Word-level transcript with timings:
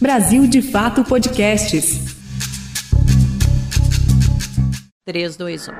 Brasil 0.00 0.46
de 0.46 0.62
Fato 0.62 1.04
Podcasts. 1.04 2.16
3, 5.04 5.36
2, 5.36 5.68
1. 5.68 5.72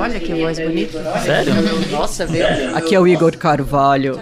Olha 0.00 0.18
que 0.18 0.34
voz 0.34 0.58
bonita. 0.58 1.02
Sério? 1.20 1.52
Nossa, 1.90 2.24
viu? 2.26 2.46
Aqui 2.74 2.94
é 2.94 3.00
o 3.00 3.06
Igor 3.06 3.36
Carvalho. 3.36 4.20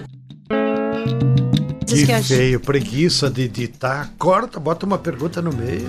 Diz 1.85 2.05
Que 2.07 2.23
feio, 2.23 2.59
preguiça 2.59 3.31
de 3.31 3.43
editar. 3.43 4.11
Corta, 4.19 4.59
bota 4.59 4.85
uma 4.85 4.99
pergunta 4.99 5.41
no 5.41 5.53
meio. 5.55 5.89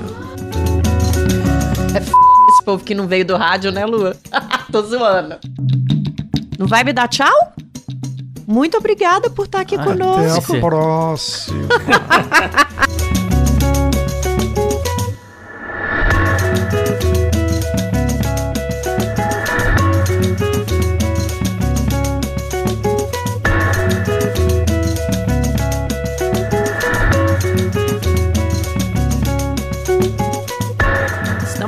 Esse 2.50 2.64
povo 2.64 2.84
que 2.84 2.94
não 2.94 3.08
veio 3.08 3.26
do 3.26 3.36
rádio, 3.36 3.72
né, 3.72 3.86
Lua? 3.88 4.16
Tô 4.72 4.84
zoando. 4.84 5.38
Não 6.60 6.68
vai 6.68 6.84
me 6.84 6.94
dar 6.94 7.08
tchau? 7.08 7.56
Muito 8.48 8.78
obrigada 8.78 9.30
por 9.30 9.46
estar 9.46 9.60
aqui 9.60 9.76
Ah, 9.76 9.84
conosco. 9.84 10.54
Até 10.54 10.58
a 10.58 10.62
próxima. 10.62 11.68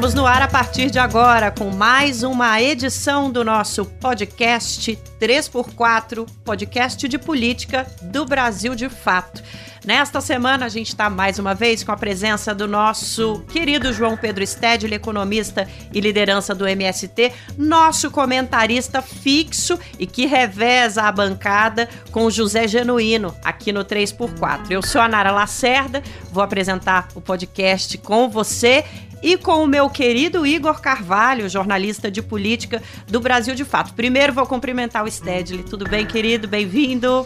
Estamos 0.09 0.23
no 0.23 0.25
ar 0.25 0.41
a 0.41 0.47
partir 0.47 0.89
de 0.89 0.97
agora 0.97 1.51
com 1.51 1.69
mais 1.69 2.23
uma 2.23 2.59
edição 2.59 3.29
do 3.29 3.45
nosso 3.45 3.85
podcast 3.85 4.97
3x4, 5.21 6.27
podcast 6.43 7.07
de 7.07 7.19
política 7.19 7.85
do 8.01 8.25
Brasil 8.25 8.73
de 8.73 8.89
Fato. 8.89 9.43
Nesta 9.85 10.19
semana 10.19 10.65
a 10.65 10.69
gente 10.69 10.89
está 10.89 11.09
mais 11.09 11.37
uma 11.37 11.53
vez 11.53 11.83
com 11.83 11.91
a 11.91 11.97
presença 11.97 12.55
do 12.55 12.67
nosso 12.67 13.43
querido 13.51 13.93
João 13.93 14.17
Pedro 14.17 14.45
Stedley, 14.45 14.95
economista 14.95 15.67
e 15.93 16.01
liderança 16.01 16.55
do 16.55 16.67
MST, 16.67 17.31
nosso 17.55 18.09
comentarista 18.09 19.01
fixo 19.01 19.79
e 19.97 20.07
que 20.07 20.25
reveza 20.25 21.03
a 21.03 21.11
bancada 21.11 21.87
com 22.11 22.29
José 22.29 22.67
Genuíno 22.67 23.33
aqui 23.43 23.71
no 23.71 23.85
3x4. 23.85 24.71
Eu 24.71 24.81
sou 24.81 25.01
a 25.01 25.07
Nara 25.07 25.31
Lacerda, 25.31 26.01
vou 26.31 26.43
apresentar 26.43 27.07
o 27.15 27.21
podcast 27.21 27.97
com 27.99 28.27
você 28.27 28.83
e 29.21 29.37
com 29.37 29.63
o 29.63 29.67
meu 29.67 29.89
querido 29.89 30.45
Igor 30.45 30.81
Carvalho, 30.81 31.49
jornalista 31.49 32.09
de 32.09 32.21
política 32.21 32.81
do 33.07 33.19
Brasil 33.19 33.55
de 33.55 33.65
Fato. 33.65 33.93
Primeiro 33.93 34.33
vou 34.33 34.45
cumprimentar 34.45 35.03
o 35.03 35.11
Stedley. 35.11 35.63
Tudo 35.63 35.87
bem, 35.87 36.05
querido? 36.05 36.47
Bem-vindo. 36.47 37.25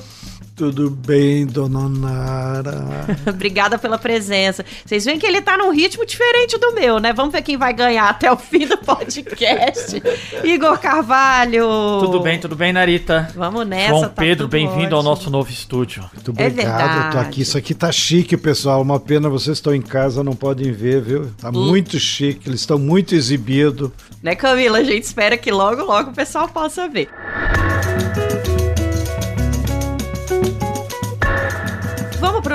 Tudo 0.55 0.87
bem, 0.91 1.47
dona 1.47 1.89
Nara? 1.89 2.85
Obrigada 3.27 3.75
pela 3.79 3.97
presença. 3.97 4.63
Vocês 4.85 5.03
veem 5.03 5.17
que 5.17 5.25
ele 5.25 5.41
tá 5.41 5.57
num 5.57 5.71
ritmo 5.71 6.05
diferente 6.05 6.59
do 6.59 6.73
meu, 6.73 6.99
né? 6.99 7.11
Vamos 7.11 7.31
ver 7.31 7.41
quem 7.41 7.57
vai 7.57 7.73
ganhar 7.73 8.07
até 8.07 8.31
o 8.31 8.37
fim 8.37 8.67
do 8.67 8.77
podcast. 8.77 9.99
Igor 10.45 10.77
Carvalho. 10.77 11.65
Tudo 12.01 12.19
bem, 12.19 12.39
tudo 12.39 12.55
bem, 12.55 12.71
Narita? 12.71 13.29
Vamos 13.35 13.65
nessa. 13.65 13.89
João 13.89 14.01
tá 14.03 14.09
Pedro, 14.09 14.47
bem-vindo 14.47 14.95
ao 14.95 15.01
nosso 15.01 15.31
novo 15.31 15.49
estúdio. 15.49 16.03
Muito 16.13 16.39
É 16.39 16.47
obrigado, 16.47 17.05
eu 17.07 17.11
tô 17.13 17.17
aqui. 17.17 17.41
Isso 17.41 17.57
aqui 17.57 17.73
tá 17.73 17.91
chique, 17.91 18.37
pessoal. 18.37 18.79
Uma 18.79 18.99
pena 18.99 19.29
vocês 19.29 19.57
estão 19.57 19.73
em 19.73 19.81
casa, 19.81 20.23
não 20.23 20.35
podem 20.35 20.71
ver, 20.71 21.01
viu? 21.01 21.31
Tá 21.41 21.49
Hum. 21.49 21.65
muito 21.65 21.97
chique, 21.99 22.47
eles 22.47 22.59
estão 22.59 22.77
muito 22.77 23.15
exibidos. 23.15 23.89
Né, 24.21 24.35
Camila? 24.35 24.77
A 24.77 24.83
gente 24.83 25.03
espera 25.03 25.35
que 25.35 25.51
logo, 25.51 25.81
logo 25.83 26.11
o 26.11 26.13
pessoal 26.13 26.47
possa 26.47 26.87
ver. 26.87 27.09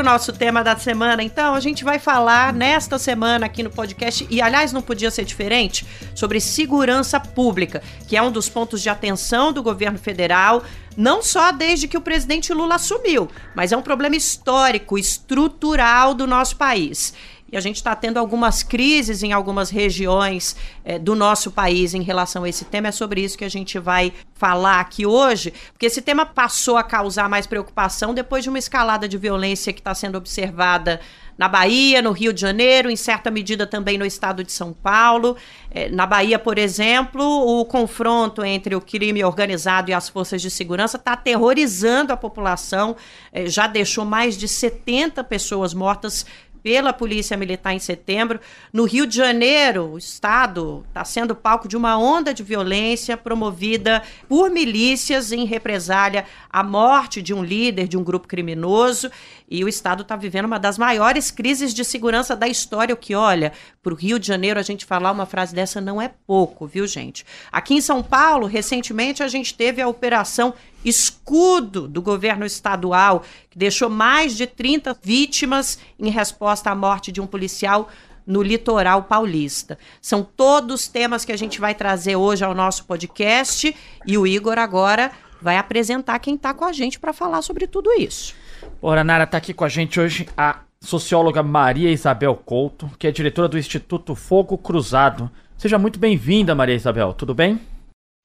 Nosso 0.08 0.32
tema 0.32 0.64
da 0.64 0.74
semana, 0.74 1.22
então. 1.22 1.54
A 1.54 1.60
gente 1.60 1.84
vai 1.84 1.98
falar 1.98 2.50
nesta 2.50 2.98
semana 2.98 3.44
aqui 3.44 3.62
no 3.62 3.68
podcast, 3.68 4.26
e 4.30 4.40
aliás, 4.40 4.72
não 4.72 4.80
podia 4.80 5.10
ser 5.10 5.22
diferente, 5.22 5.86
sobre 6.14 6.40
segurança 6.40 7.20
pública, 7.20 7.82
que 8.08 8.16
é 8.16 8.22
um 8.22 8.32
dos 8.32 8.48
pontos 8.48 8.80
de 8.80 8.88
atenção 8.88 9.52
do 9.52 9.62
governo 9.62 9.98
federal, 9.98 10.64
não 10.96 11.22
só 11.22 11.52
desde 11.52 11.86
que 11.86 11.96
o 11.98 12.00
presidente 12.00 12.54
Lula 12.54 12.76
assumiu, 12.76 13.28
mas 13.54 13.70
é 13.70 13.76
um 13.76 13.82
problema 13.82 14.16
histórico, 14.16 14.96
estrutural 14.96 16.14
do 16.14 16.26
nosso 16.26 16.56
país. 16.56 17.12
E 17.50 17.56
a 17.56 17.60
gente 17.60 17.76
está 17.76 17.96
tendo 17.96 18.18
algumas 18.18 18.62
crises 18.62 19.22
em 19.22 19.32
algumas 19.32 19.70
regiões 19.70 20.54
eh, 20.84 20.98
do 20.98 21.14
nosso 21.14 21.50
país 21.50 21.94
em 21.94 22.02
relação 22.02 22.44
a 22.44 22.48
esse 22.48 22.66
tema. 22.66 22.88
É 22.88 22.92
sobre 22.92 23.22
isso 23.22 23.38
que 23.38 23.44
a 23.44 23.48
gente 23.48 23.78
vai 23.78 24.12
falar 24.34 24.80
aqui 24.80 25.06
hoje, 25.06 25.52
porque 25.72 25.86
esse 25.86 26.02
tema 26.02 26.26
passou 26.26 26.76
a 26.76 26.82
causar 26.82 27.28
mais 27.28 27.46
preocupação 27.46 28.12
depois 28.12 28.44
de 28.44 28.50
uma 28.50 28.58
escalada 28.58 29.08
de 29.08 29.16
violência 29.16 29.72
que 29.72 29.80
está 29.80 29.94
sendo 29.94 30.16
observada 30.18 31.00
na 31.38 31.46
Bahia, 31.46 32.02
no 32.02 32.10
Rio 32.10 32.32
de 32.32 32.40
Janeiro, 32.40 32.90
em 32.90 32.96
certa 32.96 33.30
medida 33.30 33.64
também 33.64 33.96
no 33.96 34.04
estado 34.04 34.42
de 34.42 34.50
São 34.50 34.72
Paulo. 34.72 35.36
Eh, 35.70 35.88
na 35.88 36.04
Bahia, 36.04 36.36
por 36.36 36.58
exemplo, 36.58 37.22
o 37.24 37.64
confronto 37.64 38.44
entre 38.44 38.74
o 38.74 38.80
crime 38.80 39.22
organizado 39.22 39.88
e 39.90 39.94
as 39.94 40.08
forças 40.08 40.42
de 40.42 40.50
segurança 40.50 40.96
está 40.96 41.12
aterrorizando 41.12 42.12
a 42.12 42.16
população, 42.16 42.96
eh, 43.32 43.46
já 43.46 43.68
deixou 43.68 44.04
mais 44.04 44.36
de 44.36 44.48
70 44.48 45.22
pessoas 45.22 45.72
mortas 45.72 46.26
pela 46.68 46.92
Polícia 46.92 47.34
Militar 47.34 47.72
em 47.72 47.78
setembro. 47.78 48.38
No 48.70 48.84
Rio 48.84 49.06
de 49.06 49.16
Janeiro, 49.16 49.92
o 49.92 49.96
Estado 49.96 50.84
está 50.86 51.02
sendo 51.02 51.34
palco 51.34 51.66
de 51.66 51.78
uma 51.78 51.96
onda 51.96 52.34
de 52.34 52.42
violência 52.42 53.16
promovida 53.16 54.02
por 54.28 54.50
milícias 54.50 55.32
em 55.32 55.46
represália 55.46 56.26
à 56.50 56.62
morte 56.62 57.22
de 57.22 57.32
um 57.32 57.42
líder 57.42 57.88
de 57.88 57.96
um 57.96 58.04
grupo 58.04 58.28
criminoso. 58.28 59.10
E 59.50 59.64
o 59.64 59.68
Estado 59.68 60.02
está 60.02 60.14
vivendo 60.14 60.44
uma 60.44 60.58
das 60.58 60.76
maiores 60.76 61.30
crises 61.30 61.72
de 61.72 61.82
segurança 61.86 62.36
da 62.36 62.46
história. 62.46 62.94
O 62.94 62.98
que, 62.98 63.14
olha, 63.14 63.54
para 63.82 63.94
o 63.94 63.96
Rio 63.96 64.18
de 64.18 64.26
Janeiro 64.26 64.60
a 64.60 64.62
gente 64.62 64.84
falar 64.84 65.10
uma 65.10 65.24
frase 65.24 65.54
dessa 65.54 65.80
não 65.80 66.02
é 66.02 66.10
pouco, 66.26 66.66
viu, 66.66 66.86
gente? 66.86 67.24
Aqui 67.50 67.72
em 67.72 67.80
São 67.80 68.02
Paulo, 68.02 68.46
recentemente, 68.46 69.22
a 69.22 69.28
gente 69.28 69.54
teve 69.54 69.80
a 69.80 69.88
Operação 69.88 70.52
Escudo 70.84 71.88
do 71.88 72.00
governo 72.00 72.44
estadual, 72.44 73.22
que 73.50 73.58
deixou 73.58 73.90
mais 73.90 74.36
de 74.36 74.46
30 74.46 74.96
vítimas 75.02 75.78
em 75.98 76.10
resposta 76.10 76.70
à 76.70 76.74
morte 76.74 77.10
de 77.10 77.20
um 77.20 77.26
policial 77.26 77.88
no 78.26 78.42
litoral 78.42 79.04
paulista. 79.04 79.78
São 80.02 80.22
todos 80.22 80.86
temas 80.86 81.24
que 81.24 81.32
a 81.32 81.36
gente 81.36 81.58
vai 81.58 81.74
trazer 81.74 82.14
hoje 82.16 82.44
ao 82.44 82.54
nosso 82.54 82.84
podcast 82.84 83.74
e 84.06 84.18
o 84.18 84.26
Igor 84.26 84.58
agora 84.58 85.10
vai 85.40 85.56
apresentar 85.56 86.18
quem 86.18 86.34
está 86.34 86.52
com 86.52 86.64
a 86.64 86.72
gente 86.72 87.00
para 87.00 87.12
falar 87.12 87.40
sobre 87.42 87.66
tudo 87.66 87.90
isso. 87.92 88.34
Ora, 88.82 89.02
Nara, 89.02 89.26
tá 89.26 89.38
aqui 89.38 89.54
com 89.54 89.64
a 89.64 89.68
gente 89.68 89.98
hoje 89.98 90.28
a 90.36 90.60
socióloga 90.80 91.42
Maria 91.42 91.90
Isabel 91.90 92.34
Couto, 92.36 92.90
que 92.98 93.06
é 93.06 93.10
diretora 93.10 93.48
do 93.48 93.58
Instituto 93.58 94.14
Fogo 94.14 94.58
Cruzado. 94.58 95.30
Seja 95.56 95.78
muito 95.78 95.98
bem-vinda, 95.98 96.54
Maria 96.54 96.74
Isabel, 96.74 97.12
tudo 97.14 97.34
bem? 97.34 97.60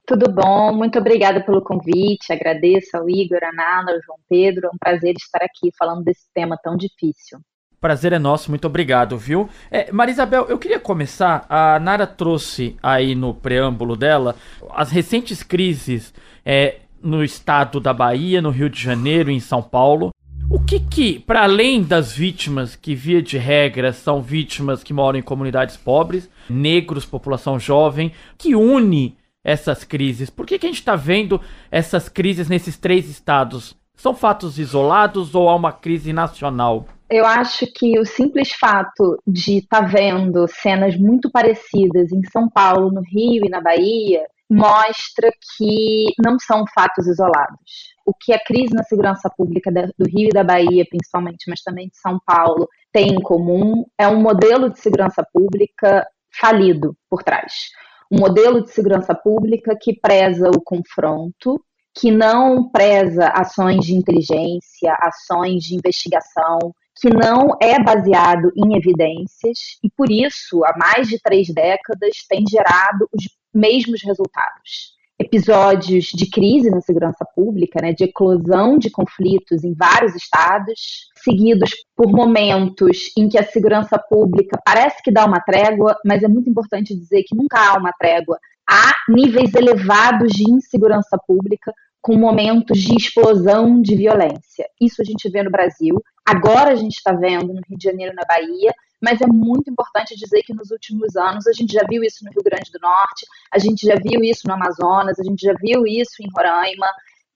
Tudo 0.06 0.30
bom, 0.30 0.74
muito 0.74 0.98
obrigada 0.98 1.40
pelo 1.40 1.62
convite. 1.62 2.30
Agradeço 2.30 2.94
ao 2.94 3.08
Igor, 3.08 3.38
a 3.42 3.52
Nana, 3.52 3.92
ao 3.92 4.02
João 4.02 4.18
Pedro. 4.28 4.66
É 4.66 4.68
um 4.68 4.78
prazer 4.78 5.14
estar 5.16 5.42
aqui 5.42 5.70
falando 5.78 6.04
desse 6.04 6.26
tema 6.34 6.58
tão 6.62 6.76
difícil. 6.76 7.38
Prazer 7.80 8.12
é 8.12 8.18
nosso, 8.18 8.50
muito 8.50 8.66
obrigado, 8.66 9.16
viu? 9.16 9.48
É, 9.70 9.90
Maria 9.90 10.12
Isabel, 10.12 10.46
eu 10.48 10.58
queria 10.58 10.78
começar. 10.78 11.46
A 11.48 11.78
Nara 11.78 12.06
trouxe 12.06 12.76
aí 12.82 13.14
no 13.14 13.32
preâmbulo 13.32 13.96
dela 13.96 14.36
as 14.74 14.90
recentes 14.90 15.42
crises 15.42 16.12
é, 16.44 16.80
no 17.02 17.24
estado 17.24 17.80
da 17.80 17.94
Bahia, 17.94 18.42
no 18.42 18.50
Rio 18.50 18.68
de 18.68 18.80
Janeiro 18.80 19.30
em 19.30 19.40
São 19.40 19.62
Paulo. 19.62 20.10
O 20.50 20.60
que 20.60 20.80
que, 20.80 21.18
para 21.18 21.44
além 21.44 21.82
das 21.82 22.12
vítimas 22.12 22.76
que 22.76 22.94
via 22.94 23.22
de 23.22 23.38
regra 23.38 23.92
são 23.92 24.20
vítimas 24.20 24.82
que 24.82 24.92
moram 24.92 25.18
em 25.18 25.22
comunidades 25.22 25.76
pobres, 25.78 26.28
negros, 26.48 27.06
população 27.06 27.58
jovem, 27.58 28.12
que 28.36 28.54
une 28.54 29.16
essas 29.44 29.84
crises? 29.84 30.30
Por 30.30 30.46
que, 30.46 30.58
que 30.58 30.66
a 30.66 30.68
gente 30.68 30.80
está 30.80 30.96
vendo 30.96 31.40
essas 31.70 32.08
crises 32.08 32.48
nesses 32.48 32.78
três 32.78 33.08
estados? 33.08 33.76
São 33.94 34.14
fatos 34.14 34.58
isolados 34.58 35.34
ou 35.34 35.48
há 35.48 35.54
uma 35.54 35.72
crise 35.72 36.12
nacional? 36.12 36.86
Eu 37.08 37.26
acho 37.26 37.66
que 37.66 37.98
o 37.98 38.04
simples 38.04 38.52
fato 38.52 39.22
de 39.26 39.58
estar 39.58 39.82
tá 39.82 39.86
vendo 39.86 40.48
cenas 40.48 40.96
muito 40.96 41.30
parecidas 41.30 42.10
em 42.10 42.22
São 42.32 42.48
Paulo, 42.48 42.90
no 42.90 43.02
Rio 43.02 43.44
e 43.44 43.50
na 43.50 43.60
Bahia 43.60 44.22
mostra 44.50 45.30
que 45.56 46.06
não 46.18 46.38
são 46.38 46.64
fatos 46.74 47.06
isolados. 47.06 47.94
O 48.06 48.12
que 48.12 48.32
a 48.32 48.42
crise 48.42 48.74
na 48.74 48.82
segurança 48.82 49.30
pública 49.36 49.70
do 49.70 50.06
Rio 50.06 50.28
e 50.28 50.34
da 50.34 50.44
Bahia, 50.44 50.84
principalmente, 50.88 51.44
mas 51.48 51.62
também 51.62 51.88
de 51.88 51.96
São 51.98 52.18
Paulo, 52.26 52.68
tem 52.92 53.08
em 53.08 53.20
comum 53.20 53.84
é 53.98 54.06
um 54.06 54.20
modelo 54.20 54.70
de 54.70 54.78
segurança 54.78 55.26
pública 55.32 56.06
falido 56.32 56.96
por 57.08 57.22
trás. 57.22 57.70
Um 58.14 58.20
modelo 58.20 58.62
de 58.62 58.70
segurança 58.70 59.12
pública 59.12 59.76
que 59.76 59.92
preza 59.92 60.48
o 60.48 60.60
confronto, 60.60 61.60
que 61.92 62.12
não 62.12 62.70
preza 62.70 63.26
ações 63.26 63.84
de 63.84 63.92
inteligência, 63.92 64.96
ações 65.00 65.64
de 65.64 65.74
investigação, 65.74 66.60
que 66.94 67.10
não 67.10 67.56
é 67.60 67.82
baseado 67.82 68.52
em 68.54 68.76
evidências 68.76 69.80
e, 69.82 69.90
por 69.90 70.12
isso, 70.12 70.64
há 70.64 70.76
mais 70.78 71.08
de 71.08 71.18
três 71.20 71.48
décadas, 71.48 72.24
tem 72.28 72.44
gerado 72.48 73.08
os 73.12 73.24
mesmos 73.52 74.00
resultados. 74.04 74.94
Episódios 75.34 76.06
de 76.14 76.30
crise 76.30 76.70
na 76.70 76.80
segurança 76.80 77.24
pública, 77.34 77.80
né, 77.82 77.92
de 77.92 78.04
eclosão 78.04 78.78
de 78.78 78.88
conflitos 78.88 79.64
em 79.64 79.74
vários 79.74 80.14
estados, 80.14 81.08
seguidos 81.16 81.70
por 81.96 82.12
momentos 82.12 83.10
em 83.16 83.28
que 83.28 83.36
a 83.36 83.44
segurança 83.44 83.98
pública 83.98 84.60
parece 84.64 85.02
que 85.02 85.10
dá 85.10 85.24
uma 85.24 85.40
trégua, 85.40 85.96
mas 86.04 86.22
é 86.22 86.28
muito 86.28 86.48
importante 86.48 86.94
dizer 86.94 87.24
que 87.24 87.34
nunca 87.34 87.58
há 87.58 87.76
uma 87.76 87.92
trégua. 87.98 88.38
Há 88.68 88.94
níveis 89.08 89.52
elevados 89.54 90.32
de 90.32 90.48
insegurança 90.48 91.18
pública, 91.26 91.72
com 92.04 92.18
momentos 92.18 92.78
de 92.80 92.94
explosão 92.94 93.80
de 93.80 93.96
violência. 93.96 94.68
Isso 94.78 95.00
a 95.00 95.04
gente 95.04 95.26
vê 95.30 95.42
no 95.42 95.50
Brasil. 95.50 95.94
Agora 96.22 96.72
a 96.72 96.74
gente 96.74 96.98
está 96.98 97.12
vendo 97.14 97.46
no 97.46 97.62
Rio 97.66 97.78
de 97.78 97.82
Janeiro, 97.82 98.14
na 98.14 98.24
Bahia, 98.28 98.74
mas 99.00 99.22
é 99.22 99.26
muito 99.26 99.70
importante 99.70 100.14
dizer 100.14 100.42
que 100.42 100.52
nos 100.52 100.70
últimos 100.70 101.16
anos 101.16 101.46
a 101.46 101.52
gente 101.54 101.72
já 101.72 101.82
viu 101.88 102.04
isso 102.04 102.22
no 102.22 102.30
Rio 102.30 102.42
Grande 102.44 102.70
do 102.70 102.78
Norte, 102.78 103.26
a 103.50 103.58
gente 103.58 103.86
já 103.86 103.94
viu 103.94 104.22
isso 104.22 104.46
no 104.46 104.52
Amazonas, 104.52 105.18
a 105.18 105.24
gente 105.24 105.40
já 105.40 105.54
viu 105.58 105.86
isso 105.86 106.22
em 106.22 106.28
Roraima. 106.36 106.86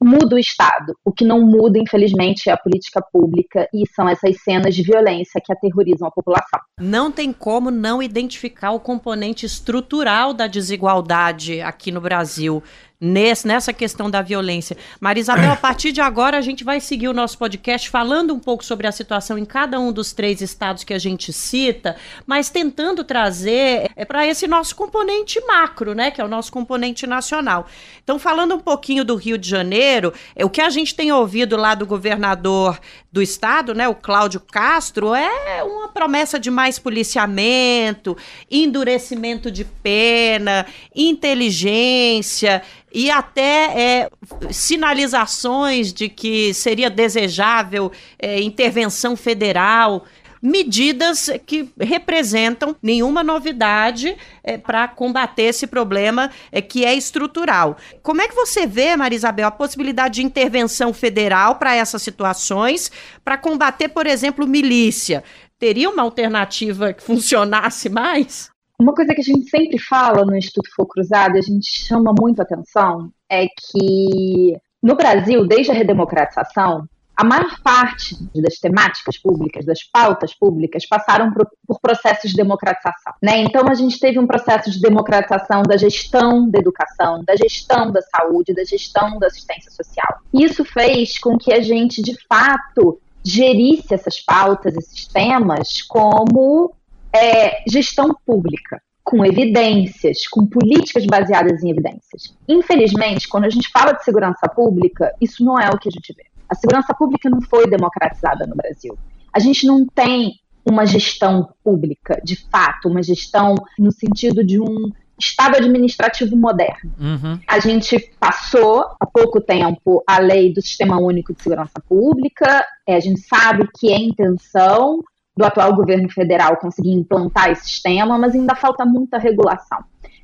Muda 0.01 0.37
o 0.37 0.39
Estado. 0.39 0.95
O 1.05 1.11
que 1.11 1.25
não 1.25 1.41
muda, 1.41 1.77
infelizmente, 1.77 2.49
é 2.49 2.53
a 2.53 2.57
política 2.57 3.03
pública 3.11 3.69
e 3.75 3.83
são 3.97 4.09
essas 4.09 4.41
cenas 4.43 4.73
de 4.73 4.83
violência 4.85 5.41
que 5.45 5.53
aterrorizam 5.53 6.07
a 6.07 6.11
população. 6.13 6.61
Não 6.79 7.11
tem 7.11 7.33
como 7.33 7.69
não 7.71 8.01
identificar 8.01 8.71
o 8.71 8.79
componente 8.79 9.45
estrutural 9.45 10.33
da 10.33 10.47
desigualdade 10.47 11.61
aqui 11.61 11.91
no 11.91 12.01
Brasil 12.01 12.63
nesse, 13.01 13.47
nessa 13.47 13.73
questão 13.73 14.11
da 14.11 14.21
violência. 14.23 14.77
Marisabel, 15.01 15.53
a 15.53 15.57
partir 15.57 15.93
de 15.93 16.01
agora 16.01 16.37
a 16.37 16.41
gente 16.41 16.65
vai 16.65 16.81
seguir 16.81 17.07
o 17.07 17.13
nosso 17.13 17.39
podcast 17.39 17.89
falando 17.89 18.35
um 18.35 18.41
pouco 18.41 18.65
sobre 18.65 18.87
a 18.87 18.93
situação 18.93 19.39
em 19.39 19.45
cada 19.45 19.79
um 19.79 19.93
dos 19.93 20.13
três 20.13 20.41
estados 20.41 20.83
que 20.83 20.93
a 20.93 20.99
gente 20.99 21.33
cita, 21.33 21.97
mas 22.27 22.51
tentando 22.51 23.05
trazer 23.05 23.89
é, 23.95 24.05
para 24.05 24.27
esse 24.27 24.49
nosso 24.49 24.75
componente 24.75 25.41
macro, 25.47 25.95
né, 25.95 26.11
que 26.11 26.21
é 26.21 26.25
o 26.25 26.29
nosso 26.29 26.51
componente 26.51 27.07
nacional. 27.07 27.67
Então, 28.03 28.19
falando 28.19 28.57
um 28.57 28.61
pouquinho 28.61 29.05
do 29.05 29.15
Rio 29.15 29.39
de 29.39 29.49
Janeiro, 29.49 30.13
é, 30.35 30.45
o 30.45 30.51
que 30.51 30.61
a 30.61 30.71
gente 30.71 30.95
tem 30.95 31.13
ouvido 31.13 31.57
lá 31.57 31.75
do 31.77 31.87
governador 31.87 32.81
do 33.13 33.23
estado, 33.23 33.75
né, 33.75 33.89
o 33.89 33.95
Cláudio 33.95 34.41
Castro, 34.41 35.15
é 35.15 35.63
uma 35.63 35.89
promessa 35.89 36.39
de 36.39 36.51
mais 36.51 36.79
policiamento, 36.79 38.17
endurecimento 38.51 39.51
de 39.51 39.65
pena, 39.65 40.67
inteligência 40.95 42.63
e 42.99 43.13
até 43.13 43.81
é, 43.81 44.11
sinalizações 44.51 45.93
de 45.93 46.09
que 46.09 46.53
seria 46.53 46.91
desejável 46.91 47.93
é, 48.19 48.41
intervenção 48.41 49.15
federal 49.15 50.05
medidas 50.43 51.31
que 51.47 51.73
representam 51.79 52.75
nenhuma 52.83 53.23
novidade 53.23 54.17
é, 54.43 54.59
para 54.59 54.89
combater 54.89 55.45
esse 55.45 55.69
problema 55.69 56.29
é, 56.51 56.61
que 56.61 56.85
é 56.85 56.93
estrutural. 56.93 57.77
Como 58.03 58.21
é 58.21 58.27
que 58.27 58.35
você 58.35 58.67
vê, 58.67 58.97
Marisabel, 58.97 59.47
a 59.47 59.53
possibilidade 59.53 60.17
de 60.17 60.25
intervenção 60.25 60.93
federal 60.93 61.55
para 61.55 61.77
essas 61.77 62.03
situações, 62.03 62.91
para 63.25 63.39
combater, 63.39 63.91
por 63.91 64.09
exemplo, 64.09 64.45
milícia? 64.45 65.23
Teria 65.57 65.89
uma 65.89 66.03
alternativa 66.03 66.93
que 66.93 67.03
funcionasse 67.03 67.89
mais? 67.89 68.51
Uma 68.79 68.95
coisa 68.95 69.13
que 69.13 69.21
a 69.21 69.25
gente 69.25 69.51
sempre 69.51 69.77
fala 69.77 70.25
no 70.25 70.37
Instituto 70.37 70.71
Fogo 70.75 70.91
Cruzado, 70.91 71.37
a 71.37 71.41
gente 71.41 71.69
chama 71.69 72.15
muito 72.17 72.41
atenção, 72.41 73.11
é 73.29 73.47
que 73.49 74.57
no 74.81 74.95
Brasil, 74.95 75.45
desde 75.47 75.73
a 75.73 75.75
redemocratização, 75.75 76.89
a 77.17 77.25
maior 77.25 77.61
parte 77.65 78.17
das 78.37 78.61
temáticas 78.61 79.19
públicas, 79.19 79.67
das 79.67 79.83
pautas 79.83 80.33
públicas, 80.33 80.87
passaram 80.87 81.33
por, 81.33 81.51
por, 81.67 81.81
processos 81.81 82.31
de 82.31 82.37
democratização. 82.37 83.15
Né? 83.21 83.39
Então, 83.39 83.67
a 83.67 83.75
gente 83.75 83.99
teve 83.99 84.21
um 84.21 84.27
processo 84.29 84.71
de 84.71 84.81
democratização 84.81 85.65
da 85.65 85.77
gestão 85.77 86.49
da 86.49 86.61
educação, 86.61 87.25
da 87.25 87.35
gestão 87.35 87.91
da 87.91 88.01
saúde, 88.03 88.55
da 88.55 88.65
gestão 88.65 89.19
da 89.19 89.27
assistência 89.27 89.73
social. 89.73 90.21
Isso 90.33 90.65
fez 90.65 91.19
com 91.19 91.37
que 91.37 91.53
a 91.53 91.61
gente, 91.61 92.01
de 92.01 92.17
fato, 92.29 93.01
gerisse 93.25 93.93
essas 93.93 94.21
pautas, 94.21 94.77
esses 94.77 95.09
temas, 95.09 95.83
como 95.83 96.73
é, 97.15 97.63
gestão 97.69 98.15
pública, 98.27 98.81
com 99.03 99.25
evidências, 99.25 100.27
com 100.27 100.47
políticas 100.47 101.07
baseadas 101.07 101.63
em 101.63 101.71
evidências. 101.71 102.37
Infelizmente, 102.47 103.27
quando 103.29 103.45
a 103.45 103.51
gente 103.51 103.71
fala 103.71 103.93
de 103.93 104.05
segurança 104.05 104.49
pública, 104.49 105.15
isso 105.21 105.45
não 105.45 105.59
é 105.59 105.69
o 105.71 105.79
que 105.79 105.89
a 105.89 105.93
gente 105.93 106.13
vê. 106.15 106.25
A 106.49 106.55
segurança 106.55 106.95
pública 106.95 107.31
não 107.31 107.41
foi 107.41 107.69
democratizada 107.69 108.47
no 108.47 108.55
Brasil. 108.55 108.99
A 109.33 109.39
gente 109.39 109.67
não 109.67 109.87
tem 109.87 110.33
uma 110.65 110.85
gestão 110.85 111.49
pública, 111.65 112.21
de 112.23 112.37
fato, 112.51 112.89
uma 112.89 113.03
gestão 113.03 113.55
no 113.79 113.91
sentido 113.91 114.45
de 114.45 114.61
um 114.61 114.91
Estado 115.19 115.57
administrativo 115.57 116.37
moderno. 116.37 116.93
Uhum. 117.01 117.41
A 117.47 117.59
gente 117.59 117.99
passou 118.21 118.85
há 119.01 119.05
pouco 119.05 119.41
tempo 119.41 120.03
a 120.07 120.21
lei 120.21 120.53
do 120.53 120.63
Sistema 120.63 120.97
Único 121.01 121.35
de 121.35 121.43
Segurança 121.43 121.83
Pública, 121.89 122.65
é, 122.87 122.95
a 122.95 123.01
gente 123.01 123.21
sabe 123.23 123.69
que 123.77 123.93
é 123.93 123.97
intenção 123.97 125.03
do 125.39 125.45
atual 125.45 125.75
governo 125.75 126.11
federal 126.11 126.57
conseguir 126.57 126.91
implantar 126.91 127.51
esse 127.51 127.63
sistema, 127.63 128.19
mas 128.19 128.35
ainda 128.35 128.57
falta 128.57 128.85
muita 128.85 129.19
regulação. 129.19 129.79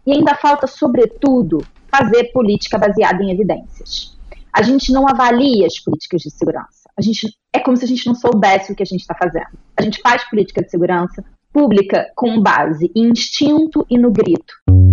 E 0.05 0.13
ainda 0.13 0.35
falta, 0.35 0.67
sobretudo, 0.67 1.65
fazer 1.89 2.33
política 2.33 2.77
baseada 2.77 3.23
em 3.23 3.31
evidências. 3.31 4.19
A 4.53 4.61
gente 4.61 4.93
não 4.93 5.09
avalia 5.09 5.67
as 5.67 5.79
políticas 5.79 6.21
de 6.23 6.31
segurança. 6.31 6.91
A 6.99 7.01
gente, 7.01 7.29
é 7.53 7.61
como 7.61 7.77
se 7.77 7.85
a 7.85 7.89
gente 7.89 8.07
não 8.07 8.15
soubesse 8.15 8.73
o 8.73 8.75
que 8.75 8.83
a 8.83 8.87
gente 8.87 9.01
está 9.01 9.15
fazendo. 9.15 9.57
A 9.77 9.83
gente 9.83 10.01
faz 10.03 10.29
política 10.29 10.63
de 10.63 10.71
segurança 10.71 11.25
pública 11.53 12.11
com 12.17 12.41
base 12.41 12.91
em 12.95 13.11
instinto 13.11 13.87
e 13.89 13.97
no 13.97 14.11
grito. 14.11 14.84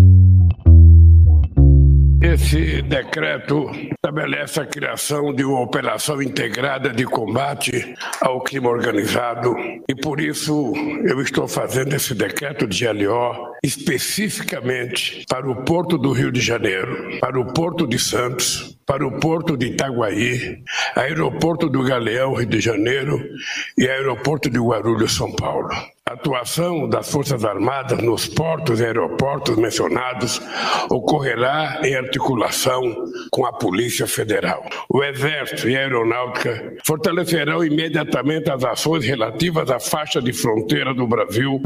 Esse 2.22 2.84
decreto 2.84 3.72
estabelece 3.72 4.62
a 4.62 4.66
criação 4.68 5.34
de 5.34 5.44
uma 5.44 5.62
operação 5.62 6.22
integrada 6.22 6.90
de 6.90 7.04
combate 7.04 7.96
ao 8.22 8.42
crime 8.42 8.68
organizado 8.68 9.56
e 9.90 9.96
por 9.96 10.22
isso 10.22 10.72
eu 11.04 11.20
estou 11.20 11.48
fazendo 11.48 11.96
esse 11.96 12.14
decreto 12.14 12.68
de 12.68 12.86
GLO 12.86 13.56
especificamente 13.64 15.26
para 15.28 15.50
o 15.50 15.64
Porto 15.64 15.98
do 15.98 16.12
Rio 16.12 16.32
de 16.32 16.42
Janeiro, 16.42 17.20
para 17.20 17.40
o 17.40 17.52
Porto 17.54 17.88
de 17.88 17.98
Santos, 17.98 18.78
para 18.92 19.08
o 19.08 19.20
Porto 19.22 19.56
de 19.56 19.68
Itaguaí, 19.68 20.62
Aeroporto 20.98 21.70
do 21.70 21.82
Galeão, 21.82 22.34
Rio 22.34 22.46
de 22.46 22.60
Janeiro 22.60 23.24
e 23.78 23.88
Aeroporto 23.88 24.50
de 24.50 24.60
Guarulhos, 24.60 25.16
São 25.16 25.32
Paulo. 25.32 25.70
A 26.06 26.14
atuação 26.14 26.90
das 26.90 27.10
Forças 27.10 27.46
Armadas 27.46 28.04
nos 28.04 28.28
portos 28.28 28.82
e 28.82 28.86
aeroportos 28.86 29.56
mencionados 29.56 30.42
ocorrerá 30.90 31.80
em 31.86 31.96
articulação 31.96 32.82
com 33.32 33.46
a 33.46 33.54
Polícia 33.54 34.06
Federal. 34.06 34.62
O 34.90 35.02
Exército 35.02 35.70
e 35.70 35.78
a 35.78 35.80
Aeronáutica 35.80 36.74
fortalecerão 36.86 37.64
imediatamente 37.64 38.52
as 38.52 38.62
ações 38.66 39.06
relativas 39.06 39.72
à 39.72 39.80
faixa 39.80 40.22
de 40.22 40.34
fronteira 40.34 40.94
do 40.94 41.08
Brasil. 41.08 41.62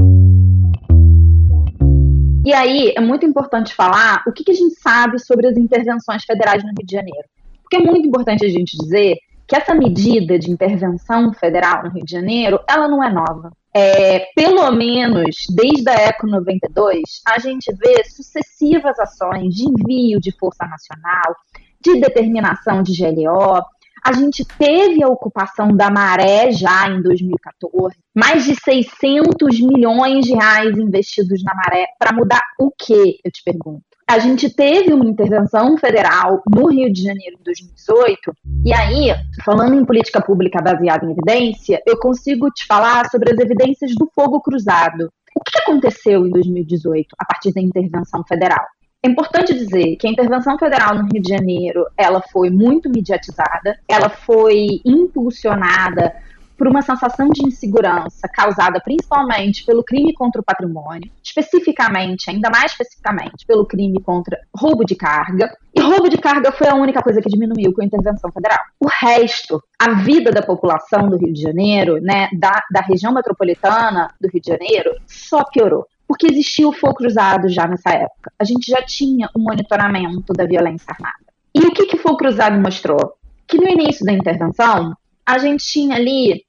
E 2.46 2.54
aí 2.54 2.94
é 2.96 3.02
muito 3.02 3.26
importante 3.26 3.74
falar 3.74 4.24
o 4.28 4.32
que, 4.32 4.44
que 4.44 4.52
a 4.52 4.56
gente 4.56 4.76
sabe 4.80 5.18
sobre 5.18 5.48
as 5.48 5.58
intervenções 5.58 6.24
federais 6.24 6.64
no 6.64 6.70
Rio 6.70 6.86
de 6.86 6.94
Janeiro. 6.94 7.28
Porque 7.64 7.78
é 7.78 7.80
muito 7.80 8.08
importante 8.08 8.46
a 8.46 8.50
gente 8.50 8.78
dizer 8.78 9.18
que 9.48 9.56
essa 9.56 9.74
medida 9.74 10.38
de 10.38 10.52
intervenção 10.52 11.34
federal 11.34 11.84
no 11.84 11.90
Rio 11.90 12.06
de 12.06 12.12
Janeiro, 12.12 12.60
ela 12.70 12.88
não 12.88 13.04
é 13.04 13.12
nova. 13.12 13.52
É, 13.74 14.28
pelo 14.36 14.72
menos 14.72 15.36
desde 15.50 15.90
a 15.90 15.96
ECO 16.10 16.28
92, 16.28 17.02
a 17.28 17.40
gente 17.40 17.74
vê 17.76 18.04
sucessivas 18.04 19.00
ações 19.00 19.54
de 19.56 19.66
envio 19.66 20.22
de 20.22 20.32
força 20.38 20.68
nacional, 20.68 21.36
de 21.82 22.00
determinação 22.00 22.84
de 22.84 22.96
GLO, 22.96 23.62
a 24.06 24.14
gente 24.14 24.46
teve 24.46 25.04
a 25.04 25.08
ocupação 25.08 25.70
da 25.70 25.90
maré 25.90 26.52
já 26.52 26.88
em 26.88 27.02
2014, 27.02 27.96
mais 28.14 28.46
de 28.46 28.54
600 28.54 29.60
milhões 29.60 30.26
de 30.26 30.34
reais 30.34 30.78
investidos 30.78 31.44
na 31.44 31.56
maré 31.56 31.88
para 31.98 32.14
mudar 32.14 32.42
o 32.60 32.70
que, 32.70 33.18
eu 33.26 33.32
te 33.32 33.42
pergunto? 33.44 33.84
A 34.08 34.20
gente 34.20 34.48
teve 34.54 34.94
uma 34.94 35.10
intervenção 35.10 35.76
federal 35.80 36.44
no 36.48 36.68
Rio 36.68 36.94
de 36.94 37.02
Janeiro 37.02 37.38
em 37.40 37.44
2018, 37.44 38.32
e 38.64 38.72
aí, 38.72 39.08
falando 39.44 39.74
em 39.74 39.84
política 39.84 40.22
pública 40.22 40.62
baseada 40.62 41.04
em 41.04 41.12
evidência, 41.12 41.82
eu 41.88 41.98
consigo 41.98 42.52
te 42.52 42.64
falar 42.68 43.10
sobre 43.10 43.34
as 43.34 43.40
evidências 43.40 43.96
do 43.96 44.08
fogo 44.14 44.40
cruzado. 44.40 45.10
O 45.36 45.42
que 45.44 45.58
aconteceu 45.64 46.28
em 46.28 46.30
2018 46.30 47.08
a 47.18 47.26
partir 47.26 47.52
da 47.52 47.60
intervenção 47.60 48.24
federal? 48.24 48.66
É 49.06 49.08
importante 49.08 49.54
dizer 49.54 49.98
que 49.98 50.08
a 50.08 50.10
intervenção 50.10 50.58
federal 50.58 50.96
no 50.96 51.04
Rio 51.04 51.22
de 51.22 51.30
Janeiro, 51.30 51.86
ela 51.96 52.24
foi 52.32 52.50
muito 52.50 52.90
mediatizada, 52.90 53.78
ela 53.88 54.10
foi 54.10 54.82
impulsionada 54.84 56.12
por 56.58 56.68
uma 56.68 56.82
sensação 56.82 57.30
de 57.30 57.46
insegurança 57.46 58.28
causada 58.28 58.82
principalmente 58.84 59.64
pelo 59.64 59.84
crime 59.84 60.12
contra 60.12 60.42
o 60.42 60.44
patrimônio, 60.44 61.12
especificamente, 61.24 62.32
ainda 62.32 62.50
mais 62.50 62.72
especificamente, 62.72 63.46
pelo 63.46 63.64
crime 63.68 64.02
contra 64.02 64.40
roubo 64.56 64.84
de 64.84 64.96
carga. 64.96 65.56
E 65.76 65.82
roubo 65.82 66.10
de 66.10 66.18
carga 66.18 66.52
foi 66.52 66.68
a 66.68 66.74
única 66.74 67.04
coisa 67.04 67.22
que 67.22 67.30
diminuiu 67.30 67.74
com 67.74 67.84
a 67.84 67.86
intervenção 67.86 68.32
federal. 68.32 68.60
O 68.80 68.88
resto, 68.88 69.62
a 69.78 70.02
vida 70.02 70.32
da 70.32 70.42
população 70.42 71.12
do 71.12 71.18
Rio 71.18 71.32
de 71.32 71.44
Janeiro, 71.44 72.02
né, 72.02 72.28
da, 72.34 72.60
da 72.72 72.82
região 72.82 73.14
metropolitana 73.14 74.08
do 74.20 74.28
Rio 74.28 74.42
de 74.42 74.50
Janeiro, 74.50 74.96
só 75.06 75.44
piorou. 75.44 75.86
Porque 76.08 76.28
existia 76.28 76.68
o 76.68 76.74
fogo 76.74 76.96
cruzado 76.96 77.50
já 77.50 77.68
nessa 77.68 77.90
época. 77.92 78.32
A 78.40 78.44
gente 78.44 78.70
já 78.70 78.82
tinha 78.82 79.30
o 79.36 79.40
um 79.40 79.44
monitoramento 79.44 80.34
da 80.34 80.46
violência 80.46 80.92
armada. 80.92 81.26
E 81.54 81.60
o 81.60 81.72
que, 81.72 81.86
que 81.86 81.96
o 81.96 82.00
fogo 82.00 82.18
cruzado 82.18 82.60
mostrou? 82.60 83.14
Que 83.48 83.58
no 83.58 83.68
início 83.68 84.06
da 84.06 84.12
intervenção, 84.12 84.96
a 85.26 85.38
gente 85.38 85.66
tinha 85.66 85.96
ali 85.96 86.44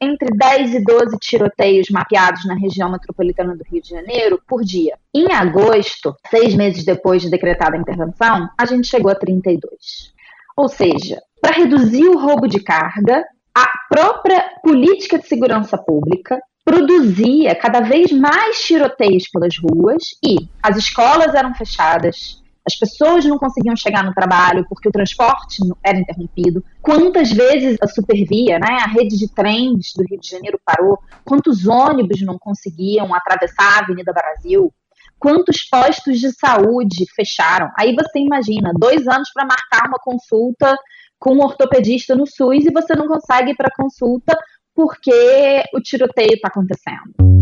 entre 0.00 0.28
10 0.36 0.74
e 0.74 0.84
12 0.84 1.16
tiroteios 1.20 1.88
mapeados 1.90 2.44
na 2.44 2.54
região 2.54 2.90
metropolitana 2.90 3.56
do 3.56 3.64
Rio 3.64 3.82
de 3.82 3.90
Janeiro 3.90 4.40
por 4.46 4.62
dia. 4.62 4.96
Em 5.14 5.32
agosto, 5.32 6.14
seis 6.30 6.54
meses 6.54 6.84
depois 6.84 7.22
de 7.22 7.30
decretada 7.30 7.76
a 7.76 7.80
intervenção, 7.80 8.48
a 8.56 8.64
gente 8.64 8.86
chegou 8.86 9.10
a 9.10 9.14
32. 9.14 10.12
Ou 10.56 10.68
seja, 10.68 11.20
para 11.40 11.56
reduzir 11.56 12.04
o 12.04 12.18
roubo 12.18 12.46
de 12.46 12.60
carga, 12.60 13.24
a 13.54 13.66
própria 13.88 14.44
política 14.62 15.18
de 15.18 15.26
segurança 15.26 15.76
pública 15.76 16.38
produzia 16.68 17.54
cada 17.54 17.80
vez 17.80 18.12
mais 18.12 18.60
tiroteios 18.60 19.26
pelas 19.28 19.56
ruas 19.56 20.02
e 20.22 20.36
as 20.62 20.76
escolas 20.76 21.34
eram 21.34 21.54
fechadas, 21.54 22.42
as 22.66 22.76
pessoas 22.76 23.24
não 23.24 23.38
conseguiam 23.38 23.74
chegar 23.74 24.04
no 24.04 24.12
trabalho 24.12 24.66
porque 24.68 24.86
o 24.86 24.92
transporte 24.92 25.62
era 25.82 25.98
interrompido. 25.98 26.62
Quantas 26.82 27.32
vezes 27.32 27.78
a 27.80 27.86
Supervia, 27.86 28.58
né, 28.58 28.80
a 28.82 28.86
rede 28.86 29.16
de 29.16 29.32
trens 29.32 29.94
do 29.96 30.04
Rio 30.04 30.20
de 30.20 30.28
Janeiro 30.28 30.60
parou? 30.62 30.98
Quantos 31.24 31.66
ônibus 31.66 32.20
não 32.20 32.38
conseguiam 32.38 33.14
atravessar 33.14 33.78
a 33.78 33.84
Avenida 33.84 34.12
Brasil? 34.12 34.70
Quantos 35.18 35.62
postos 35.62 36.20
de 36.20 36.30
saúde 36.32 37.06
fecharam? 37.16 37.70
Aí 37.78 37.94
você 37.94 38.18
imagina, 38.18 38.72
dois 38.78 39.08
anos 39.08 39.30
para 39.32 39.46
marcar 39.46 39.88
uma 39.88 39.98
consulta 39.98 40.76
com 41.18 41.32
um 41.32 41.40
ortopedista 41.40 42.14
no 42.14 42.26
SUS 42.26 42.66
e 42.66 42.72
você 42.72 42.94
não 42.94 43.08
consegue 43.08 43.52
ir 43.52 43.56
para 43.56 43.74
consulta 43.74 44.38
porque 44.78 45.64
o 45.74 45.80
tiroteio 45.80 46.34
está 46.34 46.46
acontecendo. 46.46 47.37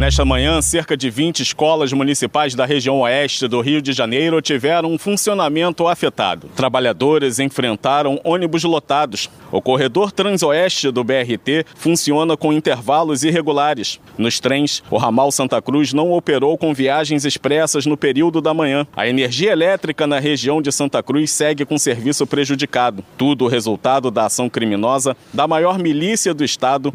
Nesta 0.00 0.24
manhã, 0.24 0.62
cerca 0.62 0.96
de 0.96 1.10
20 1.10 1.40
escolas 1.40 1.92
municipais 1.92 2.54
da 2.54 2.64
região 2.64 3.00
oeste 3.00 3.46
do 3.46 3.60
Rio 3.60 3.82
de 3.82 3.92
Janeiro 3.92 4.40
tiveram 4.40 4.90
um 4.90 4.96
funcionamento 4.96 5.86
afetado. 5.86 6.48
Trabalhadores 6.56 7.38
enfrentaram 7.38 8.18
ônibus 8.24 8.64
lotados. 8.64 9.28
O 9.52 9.60
corredor 9.60 10.10
transoeste 10.10 10.90
do 10.90 11.04
BRT 11.04 11.66
funciona 11.74 12.34
com 12.34 12.50
intervalos 12.50 13.24
irregulares. 13.24 14.00
Nos 14.16 14.40
trens, 14.40 14.82
o 14.90 14.96
ramal 14.96 15.30
Santa 15.30 15.60
Cruz 15.60 15.92
não 15.92 16.12
operou 16.12 16.56
com 16.56 16.72
viagens 16.72 17.26
expressas 17.26 17.84
no 17.84 17.94
período 17.94 18.40
da 18.40 18.54
manhã. 18.54 18.86
A 18.96 19.06
energia 19.06 19.52
elétrica 19.52 20.06
na 20.06 20.18
região 20.18 20.62
de 20.62 20.72
Santa 20.72 21.02
Cruz 21.02 21.30
segue 21.30 21.66
com 21.66 21.76
serviço 21.76 22.26
prejudicado. 22.26 23.04
Tudo 23.18 23.46
resultado 23.46 24.10
da 24.10 24.24
ação 24.24 24.48
criminosa 24.48 25.14
da 25.30 25.46
maior 25.46 25.78
milícia 25.78 26.32
do 26.32 26.42
estado. 26.42 26.90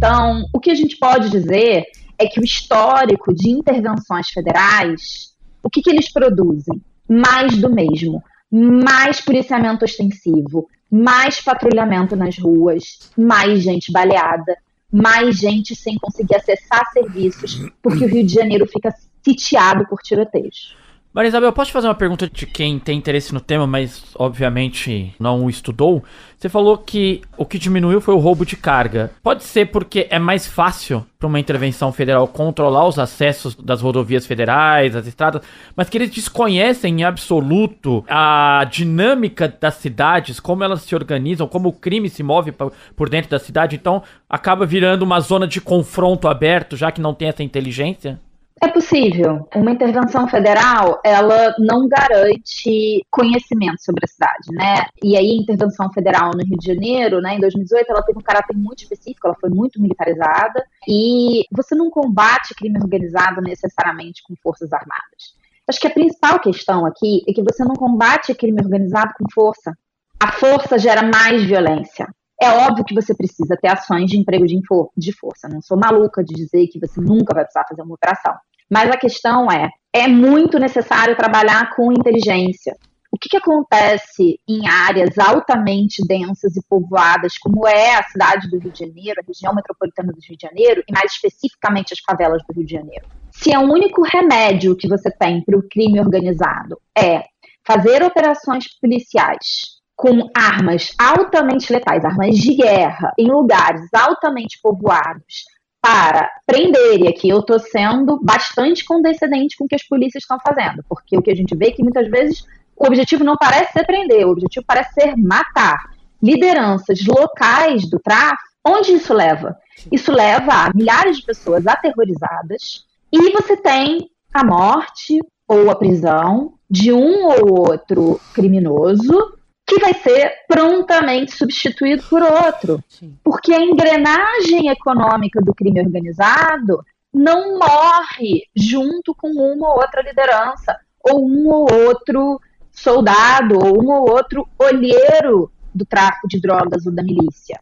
Então, 0.00 0.46
o 0.50 0.58
que 0.58 0.70
a 0.70 0.74
gente 0.74 0.96
pode 0.96 1.28
dizer 1.28 1.84
é 2.18 2.26
que 2.26 2.40
o 2.40 2.42
histórico 2.42 3.34
de 3.34 3.50
intervenções 3.50 4.30
federais, 4.30 5.34
o 5.62 5.68
que, 5.68 5.82
que 5.82 5.90
eles 5.90 6.10
produzem? 6.10 6.80
Mais 7.06 7.58
do 7.58 7.70
mesmo. 7.70 8.24
Mais 8.50 9.20
policiamento 9.20 9.84
ostensivo, 9.84 10.70
mais 10.90 11.42
patrulhamento 11.42 12.16
nas 12.16 12.38
ruas, 12.38 13.12
mais 13.14 13.62
gente 13.62 13.92
baleada, 13.92 14.56
mais 14.90 15.36
gente 15.36 15.76
sem 15.76 15.98
conseguir 15.98 16.36
acessar 16.36 16.82
serviços, 16.94 17.70
porque 17.82 18.02
o 18.06 18.08
Rio 18.08 18.24
de 18.24 18.32
Janeiro 18.32 18.66
fica 18.66 18.94
sitiado 19.22 19.86
por 19.86 19.98
tiroteios. 19.98 20.74
Maria 21.12 21.26
Isabel, 21.26 21.52
posso 21.52 21.70
te 21.70 21.72
fazer 21.72 21.88
uma 21.88 21.94
pergunta 21.94 22.30
de 22.32 22.46
quem 22.46 22.78
tem 22.78 22.96
interesse 22.96 23.34
no 23.34 23.40
tema, 23.40 23.66
mas 23.66 24.04
obviamente 24.14 25.12
não 25.18 25.44
o 25.44 25.50
estudou? 25.50 26.04
Você 26.38 26.48
falou 26.48 26.78
que 26.78 27.20
o 27.36 27.44
que 27.44 27.58
diminuiu 27.58 28.00
foi 28.00 28.14
o 28.14 28.18
roubo 28.18 28.46
de 28.46 28.56
carga. 28.56 29.10
Pode 29.20 29.42
ser 29.42 29.72
porque 29.72 30.06
é 30.08 30.20
mais 30.20 30.46
fácil 30.46 31.04
para 31.18 31.26
uma 31.26 31.40
intervenção 31.40 31.92
federal 31.92 32.28
controlar 32.28 32.86
os 32.86 32.96
acessos 32.96 33.56
das 33.56 33.82
rodovias 33.82 34.24
federais, 34.24 34.92
das 34.92 35.08
estradas, 35.08 35.42
mas 35.74 35.88
que 35.88 35.98
eles 35.98 36.10
desconhecem 36.10 37.00
em 37.00 37.04
absoluto 37.04 38.04
a 38.08 38.64
dinâmica 38.70 39.52
das 39.60 39.74
cidades, 39.74 40.38
como 40.38 40.62
elas 40.62 40.82
se 40.82 40.94
organizam, 40.94 41.48
como 41.48 41.70
o 41.70 41.72
crime 41.72 42.08
se 42.08 42.22
move 42.22 42.54
por 42.94 43.08
dentro 43.08 43.32
da 43.32 43.40
cidade, 43.40 43.74
então 43.74 44.00
acaba 44.28 44.64
virando 44.64 45.02
uma 45.02 45.18
zona 45.18 45.48
de 45.48 45.60
confronto 45.60 46.28
aberto, 46.28 46.76
já 46.76 46.92
que 46.92 47.00
não 47.00 47.12
tem 47.12 47.26
essa 47.26 47.42
inteligência? 47.42 48.20
É 48.62 48.68
possível. 48.68 49.48
Uma 49.54 49.70
intervenção 49.70 50.28
federal, 50.28 51.00
ela 51.02 51.54
não 51.58 51.88
garante 51.88 53.02
conhecimento 53.10 53.82
sobre 53.82 54.04
a 54.04 54.08
cidade, 54.08 54.52
né? 54.52 54.86
E 55.02 55.16
aí, 55.16 55.30
a 55.30 55.42
intervenção 55.42 55.90
federal 55.90 56.32
no 56.34 56.44
Rio 56.44 56.58
de 56.58 56.66
Janeiro, 56.66 57.22
né, 57.22 57.36
em 57.36 57.40
2018, 57.40 57.90
ela 57.90 58.02
teve 58.02 58.18
um 58.18 58.22
caráter 58.22 58.54
muito 58.54 58.82
específico, 58.82 59.26
ela 59.26 59.36
foi 59.40 59.48
muito 59.48 59.80
militarizada, 59.80 60.62
e 60.86 61.44
você 61.50 61.74
não 61.74 61.88
combate 61.88 62.54
crime 62.54 62.78
organizado 62.78 63.40
necessariamente 63.40 64.22
com 64.22 64.34
forças 64.42 64.70
armadas. 64.74 65.40
Acho 65.66 65.80
que 65.80 65.86
a 65.86 65.94
principal 65.94 66.38
questão 66.38 66.84
aqui 66.84 67.22
é 67.26 67.32
que 67.32 67.42
você 67.42 67.64
não 67.64 67.74
combate 67.74 68.34
crime 68.34 68.60
organizado 68.60 69.12
com 69.18 69.24
força. 69.32 69.72
A 70.20 70.32
força 70.32 70.78
gera 70.78 71.02
mais 71.02 71.42
violência. 71.44 72.06
É 72.42 72.50
óbvio 72.50 72.84
que 72.84 72.94
você 72.94 73.14
precisa 73.14 73.56
ter 73.56 73.68
ações 73.68 74.10
de 74.10 74.18
emprego 74.18 74.46
de, 74.46 74.58
de 74.96 75.12
força. 75.12 75.48
Não 75.48 75.60
sou 75.60 75.78
maluca 75.78 76.24
de 76.24 76.34
dizer 76.34 76.66
que 76.68 76.80
você 76.80 77.00
nunca 77.00 77.34
vai 77.34 77.44
precisar 77.44 77.66
fazer 77.68 77.82
uma 77.82 77.94
operação. 77.94 78.34
Mas 78.70 78.90
a 78.90 78.96
questão 78.96 79.50
é, 79.50 79.68
é 79.92 80.06
muito 80.06 80.58
necessário 80.58 81.16
trabalhar 81.16 81.74
com 81.74 81.92
inteligência. 81.92 82.76
O 83.12 83.18
que, 83.18 83.28
que, 83.28 83.36
acontece 83.36 84.38
em 84.48 84.68
áreas 84.68 85.18
altamente 85.18 86.06
densas 86.06 86.56
e 86.56 86.62
povoadas, 86.68 87.36
como 87.38 87.66
é 87.66 87.96
a 87.96 88.04
cidade 88.04 88.48
do 88.48 88.58
Rio 88.58 88.70
de 88.70 88.78
Janeiro, 88.78 89.20
a 89.20 89.26
região 89.26 89.52
metropolitana 89.52 90.12
do 90.12 90.20
Rio 90.24 90.38
de 90.38 90.46
Janeiro, 90.46 90.84
e 90.88 90.92
mais 90.92 91.12
especificamente 91.12 91.92
as 91.92 91.98
favelas 91.98 92.40
do 92.48 92.54
Rio 92.54 92.64
de 92.64 92.72
Janeiro? 92.72 93.06
Se 93.32 93.52
é 93.52 93.58
o 93.58 93.62
único 93.62 94.02
remédio 94.02 94.76
que 94.76 94.88
você 94.88 95.10
tem 95.10 95.42
para 95.44 95.58
o 95.58 95.68
crime 95.68 95.98
organizado 95.98 96.80
é 96.96 97.24
fazer 97.66 98.02
operações 98.04 98.64
policiais 98.80 99.80
com 99.96 100.30
armas 100.34 100.94
altamente 100.98 101.72
letais, 101.72 102.04
armas 102.04 102.36
de 102.36 102.54
guerra, 102.54 103.12
em 103.18 103.26
lugares 103.26 103.82
altamente 103.92 104.58
povoados, 104.62 105.44
para 105.80 106.30
prender, 106.46 107.00
e 107.00 107.08
aqui 107.08 107.28
eu 107.28 107.40
estou 107.40 107.58
sendo 107.58 108.20
bastante 108.22 108.84
condescendente 108.84 109.56
com 109.56 109.64
o 109.64 109.68
que 109.68 109.74
as 109.74 109.86
polícias 109.86 110.22
estão 110.22 110.38
fazendo, 110.38 110.84
porque 110.88 111.16
o 111.16 111.22
que 111.22 111.30
a 111.30 111.34
gente 111.34 111.56
vê 111.56 111.68
é 111.68 111.70
que 111.70 111.82
muitas 111.82 112.08
vezes 112.08 112.44
o 112.76 112.86
objetivo 112.86 113.24
não 113.24 113.36
parece 113.36 113.72
ser 113.72 113.86
prender, 113.86 114.26
o 114.26 114.30
objetivo 114.30 114.64
parece 114.66 114.92
ser 114.94 115.16
matar 115.16 115.78
lideranças 116.22 117.04
locais 117.06 117.88
do 117.88 117.98
tráfico. 117.98 118.50
Onde 118.62 118.92
isso 118.92 119.14
leva? 119.14 119.56
Isso 119.90 120.12
leva 120.12 120.52
a 120.52 120.72
milhares 120.74 121.16
de 121.16 121.24
pessoas 121.24 121.66
aterrorizadas 121.66 122.84
e 123.10 123.32
você 123.32 123.56
tem 123.56 124.10
a 124.32 124.44
morte 124.44 125.18
ou 125.48 125.70
a 125.70 125.74
prisão 125.74 126.54
de 126.70 126.92
um 126.92 127.26
ou 127.26 127.70
outro 127.70 128.20
criminoso 128.34 129.39
que 129.70 129.78
vai 129.78 129.94
ser 129.94 130.32
prontamente 130.48 131.30
substituído 131.30 132.02
por 132.10 132.20
outro. 132.20 132.82
Porque 133.22 133.52
a 133.52 133.60
engrenagem 133.60 134.68
econômica 134.68 135.40
do 135.40 135.54
crime 135.54 135.80
organizado 135.80 136.84
não 137.14 137.56
morre 137.56 138.42
junto 138.54 139.14
com 139.14 139.28
uma 139.28 139.68
ou 139.68 139.80
outra 139.80 140.02
liderança, 140.02 140.76
ou 141.04 141.24
um 141.24 141.48
ou 141.48 141.72
outro 141.86 142.40
soldado, 142.72 143.58
ou 143.64 143.80
um 143.80 143.92
ou 143.92 144.10
outro 144.10 144.48
olheiro 144.58 145.52
do 145.72 145.86
tráfico 145.86 146.26
de 146.26 146.40
drogas 146.40 146.84
ou 146.84 146.92
da 146.92 147.04
milícia. 147.04 147.60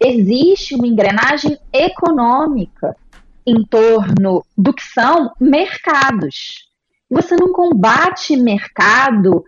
Existe 0.00 0.76
uma 0.76 0.86
engrenagem 0.86 1.58
econômica 1.72 2.96
em 3.44 3.64
torno 3.64 4.44
do 4.56 4.72
que 4.72 4.84
são 4.84 5.32
mercados. 5.40 6.68
Você 7.10 7.34
não 7.34 7.52
combate 7.52 8.36
mercado 8.36 9.44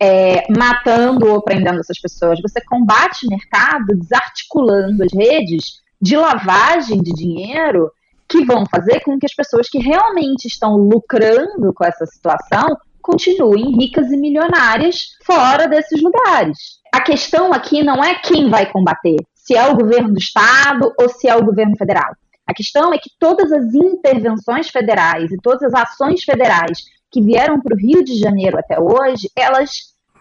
é, 0.00 0.50
matando 0.52 1.32
ou 1.32 1.42
prendendo 1.42 1.80
essas 1.80 2.00
pessoas. 2.00 2.40
Você 2.40 2.60
combate 2.64 3.26
mercado 3.28 3.96
desarticulando 3.96 5.02
as 5.02 5.12
redes 5.12 5.82
de 6.00 6.16
lavagem 6.16 7.02
de 7.02 7.12
dinheiro 7.12 7.90
que 8.28 8.44
vão 8.44 8.64
fazer 8.66 9.00
com 9.00 9.18
que 9.18 9.26
as 9.26 9.34
pessoas 9.34 9.68
que 9.68 9.78
realmente 9.78 10.46
estão 10.46 10.76
lucrando 10.76 11.72
com 11.74 11.84
essa 11.84 12.06
situação 12.06 12.76
continuem 13.00 13.76
ricas 13.76 14.10
e 14.10 14.16
milionárias 14.16 15.16
fora 15.24 15.68
desses 15.68 16.02
lugares. 16.02 16.58
A 16.92 17.02
questão 17.02 17.52
aqui 17.52 17.82
não 17.82 18.02
é 18.02 18.14
quem 18.14 18.48
vai 18.48 18.70
combater, 18.70 19.16
se 19.34 19.54
é 19.54 19.66
o 19.68 19.76
governo 19.76 20.12
do 20.12 20.18
estado 20.18 20.92
ou 20.98 21.08
se 21.08 21.28
é 21.28 21.36
o 21.36 21.44
governo 21.44 21.76
federal. 21.76 22.14
A 22.46 22.54
questão 22.54 22.92
é 22.92 22.98
que 22.98 23.10
todas 23.18 23.50
as 23.52 23.74
intervenções 23.74 24.68
federais 24.68 25.30
e 25.30 25.38
todas 25.38 25.62
as 25.62 25.74
ações 25.74 26.22
federais 26.24 26.78
que 27.14 27.22
vieram 27.22 27.60
para 27.60 27.76
o 27.76 27.78
Rio 27.78 28.02
de 28.02 28.18
Janeiro 28.18 28.58
até 28.58 28.76
hoje, 28.80 29.30
elas 29.36 29.70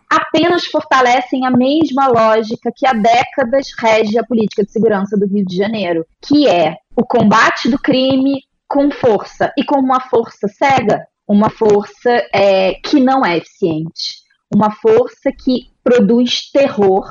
apenas 0.08 0.64
fortalecem 0.66 1.44
a 1.44 1.50
mesma 1.50 2.08
lógica 2.08 2.72
que 2.76 2.86
há 2.86 2.94
décadas 2.94 3.70
rege 3.80 4.20
a 4.20 4.24
política 4.24 4.64
de 4.64 4.72
segurança 4.72 5.18
do 5.18 5.26
Rio 5.26 5.44
de 5.44 5.58
Janeiro, 5.58 6.06
que 6.22 6.48
é 6.48 6.76
o 6.96 7.04
combate 7.04 7.68
do 7.68 7.80
crime 7.80 8.44
com 8.68 8.92
força. 8.92 9.52
E 9.58 9.66
com 9.66 9.80
uma 9.80 10.02
força 10.02 10.48
cega, 10.48 11.04
uma 11.28 11.50
força 11.50 12.12
é, 12.32 12.76
que 12.76 13.00
não 13.00 13.26
é 13.26 13.38
eficiente, 13.38 14.22
uma 14.54 14.70
força 14.70 15.32
que 15.32 15.72
produz 15.84 16.52
terror. 16.52 17.08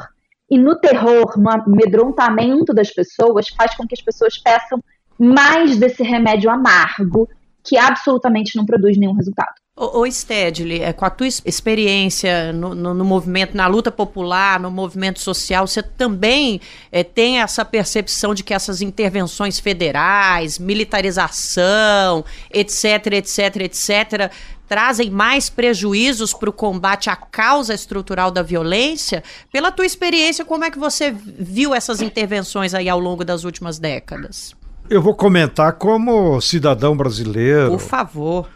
E 0.48 0.56
no 0.56 0.78
terror, 0.78 1.36
no 1.36 1.50
amedrontamento 1.50 2.72
das 2.72 2.92
pessoas, 2.92 3.48
faz 3.48 3.74
com 3.74 3.84
que 3.84 3.96
as 3.96 4.02
pessoas 4.02 4.38
peçam 4.38 4.78
mais 5.18 5.76
desse 5.76 6.04
remédio 6.04 6.50
amargo 6.50 7.28
que 7.64 7.76
absolutamente 7.76 8.56
não 8.56 8.64
produz 8.64 8.96
nenhum 8.96 9.14
resultado. 9.14 9.61
Ô, 9.74 10.04
Stedley, 10.06 10.82
é, 10.82 10.92
com 10.92 11.06
a 11.06 11.08
tua 11.08 11.26
experiência 11.26 12.52
no, 12.52 12.74
no, 12.74 12.92
no, 12.92 13.04
movimento, 13.06 13.56
na 13.56 13.66
luta 13.66 13.90
popular, 13.90 14.60
no 14.60 14.70
movimento 14.70 15.18
social, 15.18 15.66
você 15.66 15.82
também 15.82 16.60
é, 16.92 17.02
tem 17.02 17.40
essa 17.40 17.64
percepção 17.64 18.34
de 18.34 18.44
que 18.44 18.52
essas 18.52 18.82
intervenções 18.82 19.58
federais, 19.58 20.58
militarização, 20.58 22.22
etc, 22.50 23.14
etc, 23.14 23.56
etc, 23.62 24.30
trazem 24.68 25.10
mais 25.10 25.48
prejuízos 25.48 26.34
para 26.34 26.50
o 26.50 26.52
combate 26.52 27.08
à 27.08 27.16
causa 27.16 27.72
estrutural 27.72 28.30
da 28.30 28.42
violência? 28.42 29.24
Pela 29.50 29.72
tua 29.72 29.86
experiência, 29.86 30.44
como 30.44 30.64
é 30.64 30.70
que 30.70 30.78
você 30.78 31.10
viu 31.10 31.74
essas 31.74 32.02
intervenções 32.02 32.74
aí 32.74 32.90
ao 32.90 33.00
longo 33.00 33.24
das 33.24 33.42
últimas 33.44 33.78
décadas? 33.78 34.54
Eu 34.90 35.00
vou 35.00 35.14
comentar 35.14 35.72
como 35.72 36.38
cidadão 36.42 36.94
brasileiro. 36.94 37.70
Por 37.70 37.80
favor. 37.80 38.48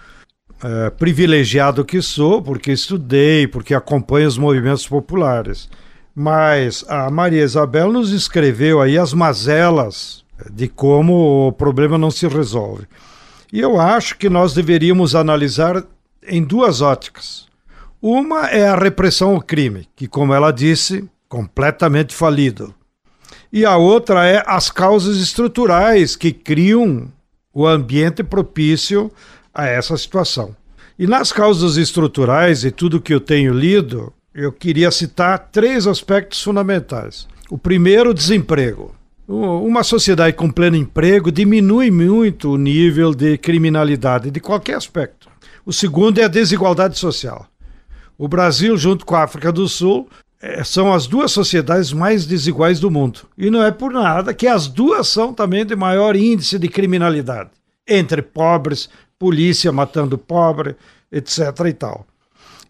É, 0.63 0.91
privilegiado 0.91 1.85
que 1.85 2.01
sou, 2.01 2.41
porque 2.41 2.73
estudei, 2.73 3.47
porque 3.47 3.75
acompanho 3.75 4.27
os 4.27 4.39
movimentos 4.39 4.87
populares. 4.87 5.69
Mas 6.15 6.85
a 6.89 7.11
Maria 7.11 7.45
Isabel 7.45 7.93
nos 7.93 8.11
escreveu 8.11 8.81
aí 8.81 8.97
as 8.97 9.13
mazelas 9.13 10.25
de 10.51 10.67
como 10.67 11.49
o 11.49 11.53
problema 11.53 11.99
não 11.99 12.11
se 12.11 12.27
resolve. 12.27 12.87
E 13.53 13.61
eu 13.61 13.79
acho 13.79 14.17
que 14.17 14.29
nós 14.29 14.55
deveríamos 14.55 15.15
analisar 15.15 15.85
em 16.27 16.43
duas 16.43 16.81
óticas. 16.81 17.47
Uma 18.01 18.47
é 18.47 18.67
a 18.67 18.77
repressão 18.77 19.35
ao 19.35 19.43
crime, 19.43 19.87
que, 19.95 20.09
como 20.09 20.33
ela 20.33 20.51
disse, 20.51 21.09
completamente 21.29 22.15
falido 22.15 22.75
e 23.53 23.65
a 23.65 23.77
outra 23.77 24.27
é 24.27 24.43
as 24.47 24.71
causas 24.71 25.17
estruturais 25.17 26.17
que 26.17 26.33
criam 26.33 27.11
o 27.55 27.67
ambiente 27.67 28.23
propício 28.23 29.11
a 29.57 29.67
essa 29.67 29.97
situação. 29.97 30.55
E 30.99 31.07
nas 31.07 31.33
causas 31.33 31.77
estruturais 31.77 32.65
e 32.65 32.71
tudo 32.71 33.01
que 33.01 33.15
eu 33.15 33.21
tenho 33.21 33.55
lido, 33.55 34.13
eu 34.35 34.53
queria 34.53 34.91
citar 34.91 35.49
três 35.51 35.87
aspectos 35.87 36.43
fundamentais. 36.43 37.27
O 37.49 37.57
primeiro, 37.57 38.13
desemprego. 38.13 38.95
Uma 39.27 39.83
sociedade 39.83 40.37
com 40.37 40.51
pleno 40.51 40.77
emprego 40.77 41.33
diminui 41.33 41.91
muito 41.91 42.53
o 42.53 42.57
nível 42.57 43.15
de 43.15 43.37
criminalidade 43.39 44.31
de 44.31 44.39
qualquer 44.39 44.77
aspecto. 44.77 45.29
O 45.65 45.73
segundo 45.73 46.21
é 46.21 46.25
a 46.25 46.29
desigualdade 46.29 46.99
social. 46.99 47.47
O 48.17 48.29
Brasil, 48.29 48.77
junto 48.77 49.05
com 49.05 49.17
a 49.17 49.25
África 49.25 49.51
do 49.51 49.67
Sul, 49.69 50.09
é, 50.41 50.63
são 50.63 50.93
as 50.93 51.07
duas 51.07 51.33
sociedades 51.33 51.93
mais 51.93 52.25
desiguais 52.25 52.79
do 52.79 52.91
mundo. 52.91 53.21
E 53.37 53.51
não 53.51 53.63
é 53.63 53.71
por 53.71 53.93
nada 53.93 54.33
que 54.33 54.47
as 54.47 54.69
duas 54.69 55.09
são 55.09 55.35
também 55.35 55.67
de 55.67 55.75
maior 55.75 56.15
índice 56.15 56.59
de 56.59 56.69
criminalidade. 56.69 57.51
Entre 57.89 58.23
pobres, 58.23 58.89
polícia 59.19 59.73
matando 59.73 60.19
pobre, 60.19 60.77
etc. 61.11 61.39
e 61.69 61.73
tal. 61.73 62.07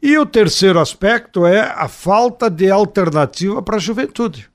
E 0.02 0.16
o 0.18 0.26
terceiro 0.26 0.78
aspecto 0.78 1.46
é 1.46 1.60
a 1.60 1.88
falta 1.88 2.50
de 2.50 2.70
alternativa 2.70 3.62
para 3.62 3.76
a 3.76 3.80
juventude. 3.80 4.48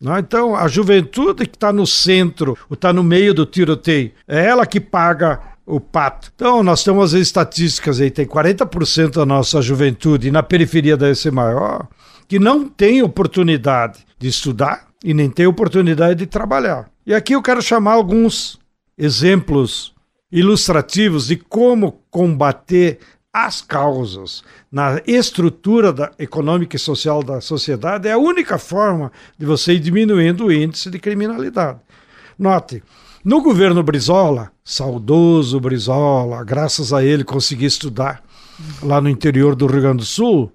Não? 0.00 0.18
Então, 0.18 0.56
a 0.56 0.66
juventude 0.66 1.46
que 1.46 1.56
está 1.56 1.72
no 1.72 1.86
centro, 1.86 2.56
está 2.70 2.92
no 2.92 3.04
meio 3.04 3.34
do 3.34 3.44
tiroteio, 3.44 4.12
é 4.26 4.46
ela 4.46 4.64
que 4.64 4.80
paga 4.80 5.40
o 5.66 5.78
pato. 5.78 6.32
Então, 6.34 6.62
nós 6.62 6.82
temos 6.82 7.14
as 7.14 7.20
estatísticas 7.20 8.00
aí, 8.00 8.10
tem 8.10 8.26
40% 8.26 9.10
da 9.10 9.26
nossa 9.26 9.60
juventude, 9.60 10.30
na 10.30 10.42
periferia 10.42 10.96
deve 10.96 11.14
ser 11.14 11.30
maior, 11.30 11.86
que 12.26 12.38
não 12.38 12.66
tem 12.66 13.02
oportunidade 13.02 14.00
de 14.18 14.28
estudar 14.28 14.86
e 15.04 15.12
nem 15.12 15.28
tem 15.28 15.46
oportunidade 15.46 16.18
de 16.18 16.26
trabalhar. 16.26 16.90
E 17.06 17.14
aqui 17.14 17.34
eu 17.34 17.42
quero 17.42 17.60
chamar 17.60 17.92
alguns 17.92 18.58
exemplos 18.96 19.94
ilustrativos 20.30 21.26
de 21.26 21.36
como 21.36 22.00
combater 22.10 22.98
as 23.32 23.60
causas 23.60 24.42
na 24.70 25.00
estrutura 25.06 25.92
da, 25.92 26.10
econômica 26.18 26.76
e 26.76 26.78
social 26.78 27.22
da 27.22 27.40
sociedade 27.40 28.08
é 28.08 28.12
a 28.12 28.18
única 28.18 28.58
forma 28.58 29.12
de 29.38 29.46
você 29.46 29.74
ir 29.74 29.80
diminuindo 29.80 30.46
o 30.46 30.52
índice 30.52 30.90
de 30.90 30.98
criminalidade. 30.98 31.78
Note, 32.38 32.82
no 33.24 33.40
governo 33.40 33.82
Brizola, 33.82 34.50
saudoso 34.64 35.60
Brizola, 35.60 36.42
graças 36.42 36.92
a 36.92 37.04
ele 37.04 37.22
consegui 37.22 37.66
estudar 37.66 38.22
lá 38.82 39.00
no 39.00 39.08
interior 39.08 39.54
do 39.54 39.66
Rio 39.66 39.82
Grande 39.82 39.98
do 39.98 40.04
Sul, 40.04 40.52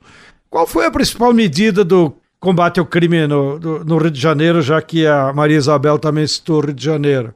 qual 0.50 0.68
foi 0.68 0.86
a 0.86 0.92
principal 0.92 1.34
medida 1.34 1.84
do 1.84 2.14
combate 2.40 2.80
ao 2.80 2.86
crime 2.86 3.26
no, 3.28 3.58
no 3.60 3.98
Rio 3.98 4.12
de 4.12 4.20
Janeiro, 4.20 4.62
já 4.62 4.82
que 4.82 5.08
a 5.08 5.32
Maria 5.34 5.58
Isabel 5.58 5.98
também 5.98 6.28
citou 6.28 6.58
o 6.58 6.66
Rio 6.66 6.74
de 6.74 6.84
Janeiro? 6.84 7.34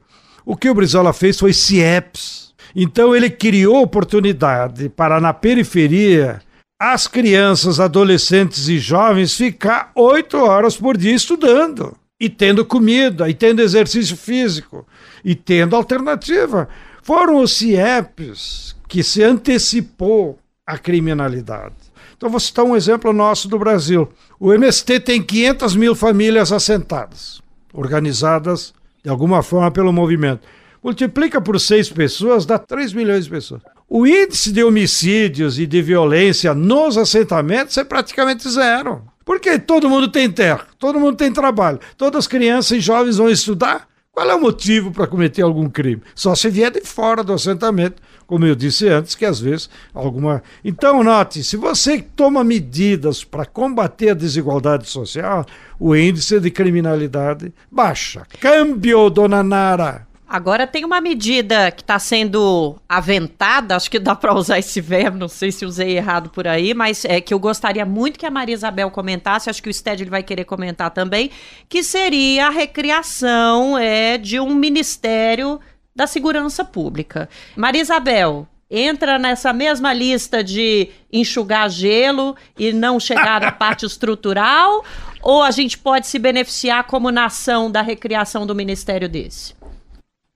O 0.50 0.56
que 0.56 0.68
o 0.68 0.74
Brizola 0.74 1.12
fez 1.12 1.38
foi 1.38 1.52
CIEPS. 1.52 2.52
Então 2.74 3.14
ele 3.14 3.30
criou 3.30 3.82
oportunidade 3.82 4.88
para, 4.88 5.20
na 5.20 5.32
periferia, 5.32 6.42
as 6.76 7.06
crianças, 7.06 7.78
adolescentes 7.78 8.66
e 8.68 8.76
jovens 8.76 9.36
ficar 9.36 9.92
oito 9.94 10.36
horas 10.38 10.76
por 10.76 10.96
dia 10.96 11.14
estudando, 11.14 11.96
e 12.18 12.28
tendo 12.28 12.64
comida, 12.64 13.30
e 13.30 13.34
tendo 13.34 13.62
exercício 13.62 14.16
físico, 14.16 14.84
e 15.24 15.36
tendo 15.36 15.76
alternativa. 15.76 16.68
Foram 17.00 17.36
os 17.36 17.56
CIEPs 17.56 18.74
que 18.88 19.04
se 19.04 19.22
antecipou 19.22 20.36
à 20.66 20.76
criminalidade. 20.76 21.76
Então, 22.16 22.28
vou 22.28 22.40
citar 22.40 22.64
um 22.64 22.74
exemplo 22.74 23.12
nosso 23.12 23.46
do 23.46 23.56
Brasil. 23.56 24.12
O 24.40 24.52
MST 24.52 24.98
tem 24.98 25.22
500 25.22 25.76
mil 25.76 25.94
famílias 25.94 26.50
assentadas, 26.50 27.40
organizadas 27.72 28.74
de 29.02 29.10
alguma 29.10 29.42
forma 29.42 29.70
pelo 29.70 29.92
movimento. 29.92 30.46
Multiplica 30.82 31.40
por 31.40 31.60
seis 31.60 31.90
pessoas, 31.90 32.46
dá 32.46 32.58
3 32.58 32.92
milhões 32.94 33.24
de 33.24 33.30
pessoas. 33.30 33.62
O 33.88 34.06
índice 34.06 34.50
de 34.50 34.64
homicídios 34.64 35.58
e 35.58 35.66
de 35.66 35.82
violência 35.82 36.54
nos 36.54 36.96
assentamentos 36.96 37.76
é 37.76 37.84
praticamente 37.84 38.48
zero. 38.48 39.02
Porque 39.24 39.58
todo 39.58 39.90
mundo 39.90 40.08
tem 40.08 40.30
terra, 40.30 40.66
todo 40.78 40.98
mundo 40.98 41.16
tem 41.16 41.32
trabalho, 41.32 41.78
todas 41.96 42.20
as 42.20 42.26
crianças 42.26 42.78
e 42.78 42.80
jovens 42.80 43.18
vão 43.18 43.28
estudar. 43.28 43.88
Qual 44.12 44.28
é 44.28 44.34
o 44.34 44.40
motivo 44.40 44.90
para 44.90 45.06
cometer 45.06 45.42
algum 45.42 45.68
crime? 45.68 46.02
Só 46.14 46.34
se 46.34 46.50
vier 46.50 46.70
de 46.70 46.80
fora 46.80 47.22
do 47.22 47.32
assentamento 47.32 48.02
como 48.30 48.46
eu 48.46 48.54
disse 48.54 48.86
antes, 48.86 49.16
que 49.16 49.24
às 49.24 49.40
vezes 49.40 49.68
alguma. 49.92 50.40
Então, 50.64 51.02
note, 51.02 51.42
se 51.42 51.56
você 51.56 52.00
toma 52.00 52.44
medidas 52.44 53.24
para 53.24 53.44
combater 53.44 54.10
a 54.10 54.14
desigualdade 54.14 54.88
social, 54.88 55.44
o 55.80 55.96
índice 55.96 56.38
de 56.38 56.48
criminalidade 56.48 57.52
baixa. 57.68 58.24
Câmbio, 58.38 59.10
dona 59.10 59.42
Nara. 59.42 60.06
Agora 60.28 60.64
tem 60.64 60.84
uma 60.84 61.00
medida 61.00 61.72
que 61.72 61.82
está 61.82 61.98
sendo 61.98 62.76
aventada, 62.88 63.74
acho 63.74 63.90
que 63.90 63.98
dá 63.98 64.14
para 64.14 64.32
usar 64.32 64.60
esse 64.60 64.80
verbo, 64.80 65.18
não 65.18 65.26
sei 65.26 65.50
se 65.50 65.66
usei 65.66 65.96
errado 65.96 66.30
por 66.30 66.46
aí, 66.46 66.72
mas 66.72 67.04
é 67.04 67.20
que 67.20 67.34
eu 67.34 67.38
gostaria 67.40 67.84
muito 67.84 68.16
que 68.16 68.24
a 68.24 68.30
Maria 68.30 68.54
Isabel 68.54 68.92
comentasse, 68.92 69.50
acho 69.50 69.60
que 69.60 69.68
o 69.68 69.74
Sted 69.74 70.04
vai 70.04 70.22
querer 70.22 70.44
comentar 70.44 70.92
também, 70.92 71.32
que 71.68 71.82
seria 71.82 72.46
a 72.46 72.50
recriação 72.50 73.76
é, 73.76 74.16
de 74.16 74.38
um 74.38 74.54
ministério 74.54 75.58
da 75.94 76.06
segurança 76.06 76.64
pública. 76.64 77.28
Maria 77.56 77.82
Isabel, 77.82 78.46
entra 78.70 79.18
nessa 79.18 79.52
mesma 79.52 79.92
lista 79.92 80.44
de 80.44 80.88
enxugar 81.12 81.68
gelo 81.68 82.36
e 82.58 82.72
não 82.72 83.00
chegar 83.00 83.44
à 83.44 83.50
parte 83.52 83.84
estrutural? 83.84 84.84
Ou 85.22 85.42
a 85.42 85.50
gente 85.50 85.76
pode 85.76 86.06
se 86.06 86.18
beneficiar 86.18 86.84
como 86.84 87.10
nação 87.10 87.70
da 87.70 87.82
recriação 87.82 88.46
do 88.46 88.54
ministério 88.54 89.08
desse? 89.08 89.54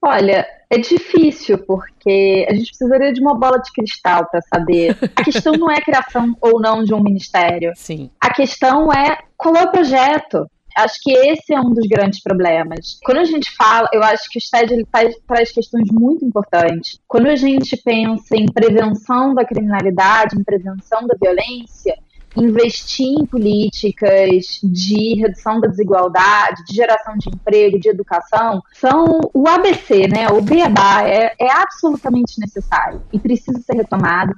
Olha, 0.03 0.47
é 0.69 0.77
difícil, 0.77 1.57
porque 1.59 2.47
a 2.51 2.55
gente 2.55 2.67
precisaria 2.67 3.11
de 3.11 3.23
uma 3.23 3.35
bola 3.35 3.57
de 3.59 3.73
cristal 3.73 4.27
para 4.27 4.43
saber. 4.43 4.95
A 5.17 5.25
questão 5.25 5.55
não 5.55 5.71
é 5.71 5.79
a 5.79 5.83
criação 5.83 6.37
ou 6.43 6.61
não 6.61 6.85
de 6.85 6.93
um 6.93 7.03
ministério. 7.03 7.73
Sim. 7.77 8.11
A 8.21 8.31
questão 8.35 8.93
é 8.93 9.17
qual 9.35 9.57
é 9.57 9.63
o 9.63 9.71
projeto. 9.71 10.47
Acho 10.77 11.01
que 11.01 11.13
esse 11.13 11.55
é 11.55 11.61
um 11.61 11.73
dos 11.73 11.87
grandes 11.87 12.21
problemas. 12.21 12.99
Quando 13.05 13.19
a 13.19 13.25
gente 13.25 13.55
fala, 13.57 13.89
eu 13.93 14.03
acho 14.03 14.29
que 14.29 14.39
o 14.39 14.41
STED 14.41 14.75
ele 14.75 14.87
traz, 14.91 15.17
traz 15.27 15.53
questões 15.53 15.89
muito 15.91 16.25
importantes. 16.25 16.99
Quando 17.07 17.29
a 17.29 17.37
gente 17.37 17.77
pensa 17.77 18.37
em 18.37 18.47
prevenção 18.47 19.35
da 19.35 19.45
criminalidade, 19.45 20.37
em 20.37 20.43
prevenção 20.43 21.07
da 21.07 21.15
violência, 21.21 21.97
investir 22.37 23.07
em 23.07 23.27
políticas 23.27 24.61
de 24.63 25.15
redução 25.15 25.61
da 25.61 25.69
desigualdade, 25.69 26.65
de 26.65 26.75
geração 26.75 27.17
de 27.17 27.29
emprego, 27.29 27.79
de 27.79 27.89
educação, 27.89 28.63
são 28.73 29.21
o 29.33 29.49
ABC, 29.49 30.09
né? 30.09 30.29
O 30.29 30.41
beabá 30.41 31.03
é, 31.07 31.35
é 31.39 31.51
absolutamente 31.53 32.41
necessário 32.41 33.03
e 33.13 33.19
precisa 33.19 33.61
ser 33.61 33.77
retomado. 33.77 34.35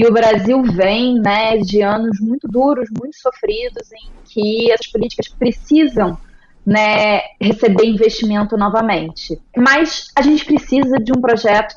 E 0.00 0.06
o 0.06 0.12
Brasil 0.14 0.62
vem 0.62 1.20
né, 1.20 1.58
de 1.58 1.82
anos 1.82 2.18
muito 2.20 2.48
duros, 2.48 2.88
muito 2.98 3.18
sofridos, 3.18 3.92
em 3.92 4.08
que 4.24 4.72
as 4.72 4.86
políticas 4.90 5.28
precisam 5.28 6.16
né, 6.64 7.20
receber 7.38 7.84
investimento 7.84 8.56
novamente. 8.56 9.38
Mas 9.54 10.06
a 10.16 10.22
gente 10.22 10.42
precisa 10.46 10.96
de 10.96 11.12
um 11.12 11.20
projeto. 11.20 11.74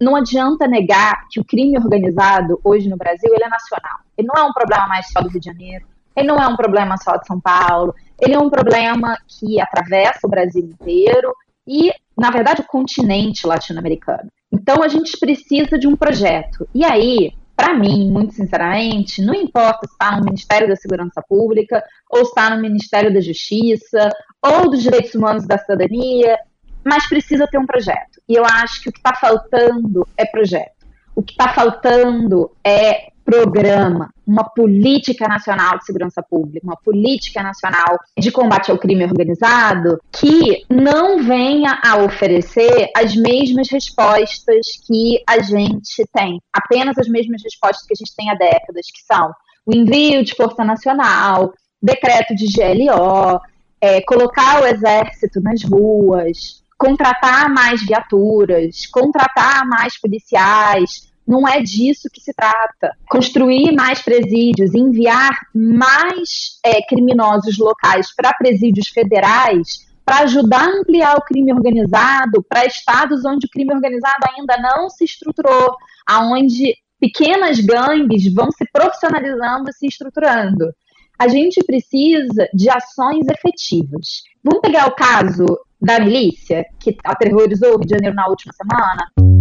Não 0.00 0.14
adianta 0.14 0.68
negar 0.68 1.26
que 1.28 1.40
o 1.40 1.44
crime 1.44 1.76
organizado 1.76 2.60
hoje 2.62 2.88
no 2.88 2.96
Brasil 2.96 3.28
ele 3.34 3.42
é 3.42 3.48
nacional. 3.48 3.98
Ele 4.16 4.28
não 4.32 4.40
é 4.40 4.46
um 4.46 4.52
problema 4.52 4.86
mais 4.86 5.10
só 5.10 5.20
do 5.20 5.28
Rio 5.28 5.40
de 5.40 5.46
Janeiro, 5.46 5.84
ele 6.14 6.28
não 6.28 6.36
é 6.36 6.46
um 6.46 6.54
problema 6.54 6.96
só 6.96 7.16
de 7.16 7.26
São 7.26 7.40
Paulo, 7.40 7.92
ele 8.20 8.34
é 8.34 8.38
um 8.38 8.50
problema 8.50 9.18
que 9.26 9.60
atravessa 9.60 10.20
o 10.22 10.30
Brasil 10.30 10.62
inteiro 10.62 11.34
e, 11.66 11.92
na 12.16 12.30
verdade, 12.30 12.60
o 12.60 12.66
continente 12.68 13.44
latino-americano. 13.44 14.30
Então, 14.52 14.80
a 14.80 14.86
gente 14.86 15.18
precisa 15.18 15.76
de 15.76 15.88
um 15.88 15.96
projeto. 15.96 16.68
E 16.72 16.84
aí, 16.84 17.32
para 17.56 17.74
mim, 17.74 18.10
muito 18.10 18.34
sinceramente, 18.34 19.22
não 19.22 19.34
importa 19.34 19.86
se 19.86 19.92
está 19.92 20.16
no 20.16 20.24
Ministério 20.24 20.68
da 20.68 20.76
Segurança 20.76 21.22
Pública, 21.28 21.82
ou 22.10 22.22
está 22.22 22.50
no 22.50 22.60
Ministério 22.60 23.12
da 23.12 23.20
Justiça, 23.20 24.10
ou 24.42 24.70
dos 24.70 24.82
Direitos 24.82 25.14
Humanos 25.14 25.46
da 25.46 25.58
Cidadania, 25.58 26.36
mas 26.84 27.08
precisa 27.08 27.46
ter 27.46 27.58
um 27.58 27.66
projeto. 27.66 28.20
E 28.28 28.34
eu 28.34 28.44
acho 28.44 28.82
que 28.82 28.88
o 28.88 28.92
que 28.92 28.98
está 28.98 29.14
faltando 29.14 30.06
é 30.16 30.26
projeto. 30.26 30.84
O 31.14 31.22
que 31.22 31.32
está 31.32 31.48
faltando 31.54 32.50
é 32.64 33.12
programa, 33.24 34.10
uma 34.26 34.44
política 34.44 35.26
nacional 35.26 35.78
de 35.78 35.86
segurança 35.86 36.22
pública, 36.22 36.66
uma 36.66 36.76
política 36.76 37.42
nacional 37.42 37.98
de 38.18 38.30
combate 38.30 38.70
ao 38.70 38.78
crime 38.78 39.04
organizado 39.04 39.98
que 40.12 40.64
não 40.68 41.22
venha 41.22 41.80
a 41.82 41.96
oferecer 41.98 42.90
as 42.94 43.16
mesmas 43.16 43.68
respostas 43.70 44.66
que 44.86 45.22
a 45.26 45.40
gente 45.40 46.04
tem, 46.12 46.38
apenas 46.52 46.98
as 46.98 47.08
mesmas 47.08 47.42
respostas 47.42 47.86
que 47.86 47.94
a 47.94 47.98
gente 47.98 48.14
tem 48.14 48.30
há 48.30 48.34
décadas, 48.34 48.86
que 48.92 49.02
são 49.02 49.32
o 49.66 49.74
envio 49.74 50.22
de 50.22 50.34
força 50.34 50.62
nacional, 50.62 51.52
decreto 51.82 52.34
de 52.34 52.46
GLO, 52.46 53.40
é, 53.80 54.02
colocar 54.02 54.62
o 54.62 54.66
exército 54.66 55.40
nas 55.40 55.62
ruas, 55.62 56.62
contratar 56.76 57.48
mais 57.48 57.82
viaturas, 57.86 58.86
contratar 58.86 59.66
mais 59.66 59.98
policiais, 59.98 61.13
não 61.26 61.48
é 61.48 61.60
disso 61.60 62.08
que 62.12 62.20
se 62.20 62.32
trata. 62.34 62.96
Construir 63.08 63.72
mais 63.72 64.02
presídios, 64.02 64.74
enviar 64.74 65.32
mais 65.54 66.58
é, 66.64 66.82
criminosos 66.86 67.58
locais 67.58 68.14
para 68.14 68.34
presídios 68.34 68.88
federais, 68.88 69.86
para 70.04 70.20
ajudar 70.20 70.68
a 70.68 70.78
ampliar 70.80 71.16
o 71.16 71.22
crime 71.22 71.52
organizado 71.52 72.44
para 72.48 72.66
estados 72.66 73.24
onde 73.24 73.46
o 73.46 73.50
crime 73.50 73.74
organizado 73.74 74.26
ainda 74.36 74.56
não 74.58 74.90
se 74.90 75.04
estruturou, 75.04 75.74
aonde 76.06 76.74
pequenas 77.00 77.58
gangues 77.60 78.32
vão 78.32 78.50
se 78.50 78.64
profissionalizando 78.70 79.70
e 79.70 79.72
se 79.72 79.86
estruturando. 79.86 80.72
A 81.18 81.28
gente 81.28 81.62
precisa 81.64 82.48
de 82.52 82.68
ações 82.68 83.26
efetivas. 83.28 84.22
Vamos 84.42 84.60
pegar 84.60 84.88
o 84.88 84.94
caso 84.94 85.46
da 85.80 86.00
milícia, 86.00 86.64
que 86.80 86.96
aterrorizou 87.04 87.70
o 87.70 87.78
Rio 87.78 87.86
de 87.86 87.94
Janeiro 87.94 88.16
na 88.16 88.26
última 88.28 88.52
semana? 88.52 89.33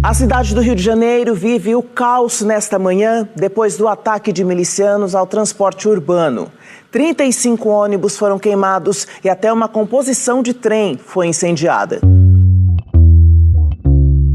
A 0.00 0.14
cidade 0.14 0.54
do 0.54 0.60
Rio 0.60 0.76
de 0.76 0.82
Janeiro 0.82 1.34
vive 1.34 1.74
o 1.74 1.82
caos 1.82 2.40
nesta 2.40 2.78
manhã 2.78 3.28
depois 3.34 3.76
do 3.76 3.88
ataque 3.88 4.32
de 4.32 4.44
milicianos 4.44 5.12
ao 5.12 5.26
transporte 5.26 5.88
urbano. 5.88 6.52
35 6.92 7.68
ônibus 7.68 8.16
foram 8.16 8.38
queimados 8.38 9.08
e 9.24 9.28
até 9.28 9.52
uma 9.52 9.68
composição 9.68 10.40
de 10.40 10.54
trem 10.54 10.96
foi 10.96 11.26
incendiada. 11.26 12.00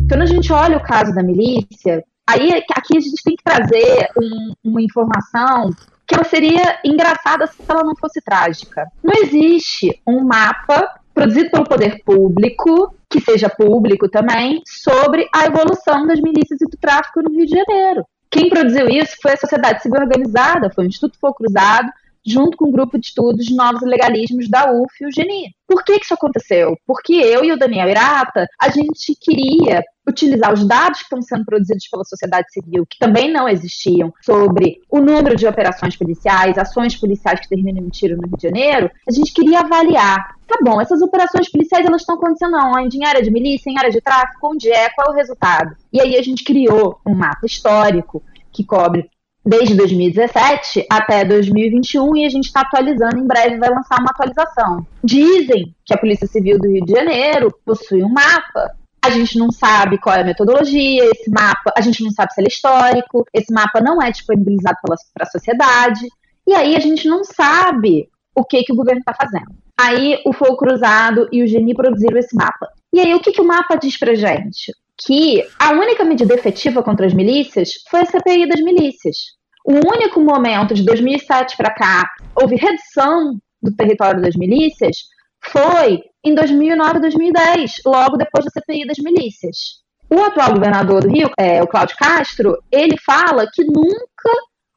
Quando 0.10 0.22
a 0.22 0.26
gente 0.26 0.52
olha 0.52 0.78
o 0.78 0.84
caso 0.84 1.16
da 1.16 1.24
milícia, 1.24 2.04
aí 2.28 2.52
aqui 2.52 2.98
a 2.98 3.00
gente 3.00 3.24
tem 3.24 3.36
que 3.38 3.44
trazer 3.44 4.10
um, 4.22 4.54
uma 4.66 4.82
informação 4.82 5.72
que 6.06 6.14
ela 6.14 6.26
seria 6.26 6.78
engraçada 6.84 7.48
se 7.48 7.56
ela 7.68 7.84
não 7.84 7.96
fosse 7.96 8.22
trágica. 8.22 8.86
Não 9.02 9.14
existe 9.24 10.02
um 10.06 10.26
mapa 10.26 10.90
produzido 11.14 11.52
pelo 11.52 11.64
poder 11.66 12.02
público, 12.04 12.96
que 13.10 13.22
seja 13.22 13.50
público 13.50 14.10
também, 14.10 14.62
sobre 14.66 15.28
a 15.34 15.46
evolução 15.46 16.08
das 16.08 16.20
milícias 16.20 16.60
e 16.62 16.66
do 16.66 16.78
tráfico 16.78 17.22
no 17.22 17.30
Rio 17.30 17.46
de 17.46 17.56
Janeiro. 17.56 18.06
Quem 18.30 18.50
produziu 18.50 18.90
isso 18.90 19.16
foi 19.22 19.34
a 19.34 19.38
Sociedade 19.38 19.84
Civil 19.84 20.02
Organizada, 20.02 20.72
foi 20.74 20.86
o 20.86 20.88
Instituto 20.88 21.20
Fogo 21.20 21.36
Cruzado, 21.36 21.88
junto 22.26 22.58
com 22.58 22.66
o 22.66 22.68
um 22.70 22.72
grupo 22.72 22.98
de 22.98 23.08
estudos 23.08 23.54
novos 23.56 23.82
legalismos 23.82 24.50
da 24.50 24.72
UF 24.72 24.94
e 25.02 25.06
o 25.06 25.12
GENI. 25.12 25.54
Por 25.68 25.84
que, 25.84 25.98
que 25.98 26.06
isso 26.06 26.14
aconteceu? 26.14 26.78
Porque 26.86 27.14
eu 27.14 27.44
e 27.44 27.52
o 27.52 27.58
Daniel 27.58 27.90
Irata, 27.90 28.48
a 28.62 28.70
gente 28.70 29.16
queria 29.20 29.82
utilizar 30.08 30.54
os 30.54 30.68
dados 30.68 31.00
que 31.00 31.06
estão 31.06 31.22
sendo 31.22 31.46
produzidos 31.46 31.88
pela 31.88 32.04
sociedade 32.04 32.52
civil, 32.52 32.86
que 32.86 33.00
também 33.00 33.32
não 33.32 33.48
existiam, 33.48 34.14
sobre 34.22 34.82
o 34.90 35.00
número 35.00 35.36
de 35.36 35.48
operações 35.48 35.96
policiais, 35.96 36.58
ações 36.58 36.96
policiais 36.96 37.40
que 37.40 37.50
terminam 37.50 37.84
em 37.84 37.90
tiro 37.90 38.18
no 38.18 38.28
Rio 38.28 38.38
de 38.38 38.44
Janeiro, 38.44 38.92
a 39.08 39.12
gente 39.12 39.34
queria 39.34 39.62
avaliar. 39.62 40.36
Tá 40.46 40.60
bom, 40.62 40.82
essas 40.82 41.02
operações 41.02 41.50
policiais 41.50 41.86
elas 41.86 42.02
estão 42.02 42.16
acontecendo 42.16 42.58
onde? 42.58 42.98
Em 42.98 43.06
área 43.06 43.24
de 43.24 43.32
milícia, 43.32 43.70
em 43.70 43.78
área 43.78 43.92
de 43.92 44.02
tráfico, 44.02 44.50
onde 44.50 44.70
é? 44.70 44.90
Qual 44.90 45.08
é 45.08 45.12
o 45.12 45.16
resultado? 45.16 45.76
E 45.92 46.02
aí 46.02 46.18
a 46.18 46.22
gente 46.22 46.44
criou 46.44 47.00
um 47.08 47.16
mapa 47.16 47.46
histórico 47.46 48.22
que 48.52 48.64
cobre 48.64 49.10
desde 49.46 49.76
2017 49.76 50.86
até 50.90 51.26
2021 51.26 52.18
e 52.18 52.26
a 52.26 52.30
gente 52.30 52.46
está 52.46 52.62
atualizando, 52.62 53.20
em 53.20 53.28
breve 53.28 53.58
vai 53.58 53.70
lançar 53.70 54.00
uma 54.00 54.12
atualização. 54.12 54.86
Dizem 55.04 55.76
que 55.86 55.94
a 55.94 55.98
Polícia 55.98 56.28
Civil 56.28 56.60
do 56.60 56.70
Rio 56.70 56.86
de 56.86 56.94
Janeiro 56.94 57.54
possui 57.66 58.04
um 58.04 58.10
mapa. 58.10 58.76
A 59.04 59.10
gente 59.10 59.38
não 59.38 59.52
sabe 59.52 59.98
qual 59.98 60.16
é 60.16 60.22
a 60.22 60.26
metodologia, 60.26 61.04
esse 61.12 61.30
mapa, 61.30 61.74
a 61.76 61.82
gente 61.82 62.02
não 62.02 62.12
sabe 62.12 62.34
se 62.34 62.40
ele 62.40 62.48
é 62.48 62.54
histórico, 62.54 63.26
esse 63.34 63.54
mapa 63.54 63.82
não 63.82 64.02
é 64.02 64.10
disponibilizado 64.10 64.78
para 65.14 65.28
a 65.28 65.30
sociedade, 65.30 66.08
e 66.48 66.54
aí 66.54 66.74
a 66.74 66.80
gente 66.80 67.06
não 67.08 67.22
sabe 67.26 68.08
o 68.34 68.46
que, 68.46 68.64
que 68.64 68.72
o 68.72 68.76
governo 68.76 69.00
está 69.00 69.14
fazendo. 69.14 69.54
Aí 69.78 70.22
o 70.26 70.32
Fogo 70.32 70.56
Cruzado 70.56 71.28
e 71.32 71.44
o 71.44 71.48
Geni 71.48 71.74
produziram 71.74 72.18
esse 72.18 72.34
mapa. 72.34 72.70
E 72.94 73.00
aí 73.00 73.14
o 73.14 73.20
que, 73.20 73.32
que 73.32 73.42
o 73.42 73.48
mapa 73.48 73.76
diz 73.76 73.98
pra 73.98 74.16
gente? 74.16 74.72
Que 75.00 75.44
a 75.60 75.72
única 75.72 76.04
medida 76.04 76.34
efetiva 76.34 76.84
contra 76.84 77.06
as 77.06 77.14
milícias 77.14 77.72
foi 77.90 78.02
a 78.02 78.06
CPI 78.06 78.48
das 78.48 78.62
milícias. 78.62 79.18
O 79.66 79.74
único 79.74 80.20
momento 80.20 80.74
de 80.74 80.84
2007 80.84 81.56
para 81.58 81.74
cá 81.74 82.10
houve 82.36 82.56
redução 82.56 83.38
do 83.62 83.74
território 83.76 84.22
das 84.22 84.36
milícias 84.36 84.98
foi 85.40 86.02
em 86.24 86.34
2009 86.34 87.00
2010, 87.00 87.82
logo 87.86 88.18
depois 88.18 88.46
da 88.46 88.52
CPI 88.52 88.86
das 88.86 88.98
milícias. 88.98 89.84
O 90.10 90.22
atual 90.22 90.54
governador 90.54 91.02
do 91.02 91.10
Rio, 91.10 91.32
é, 91.38 91.62
o 91.64 91.68
Cláudio 91.68 91.96
Castro, 91.98 92.58
ele 92.72 92.98
fala 92.98 93.48
que 93.52 93.64
nunca 93.64 94.30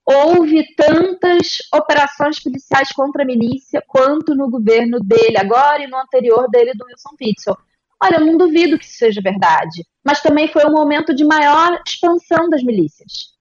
houve 0.05 0.65
tantas 0.77 1.59
operações 1.75 2.41
policiais 2.43 2.93
contra 2.93 3.23
a 3.23 3.27
milícia 3.27 3.83
quanto 3.87 4.35
no 4.35 4.49
governo 4.49 4.99
dele 5.01 5.37
agora 5.37 5.83
e 5.83 5.89
no 5.89 5.99
anterior 5.99 6.49
dele 6.49 6.73
do 6.75 6.87
Wilson 6.87 7.17
Witzel. 7.21 7.57
Olha, 8.03 8.17
eu 8.17 8.27
não 8.27 8.37
duvido 8.37 8.79
que 8.79 8.85
isso 8.85 8.99
seja 8.99 9.21
verdade, 9.23 9.83
mas 10.05 10.21
também 10.21 10.49
foi 10.49 10.67
um 10.67 10.73
momento 10.73 11.15
de 11.15 11.25
maior 11.25 11.81
expansão 11.87 12.49
das 12.49 12.63
milícias. 12.63 13.35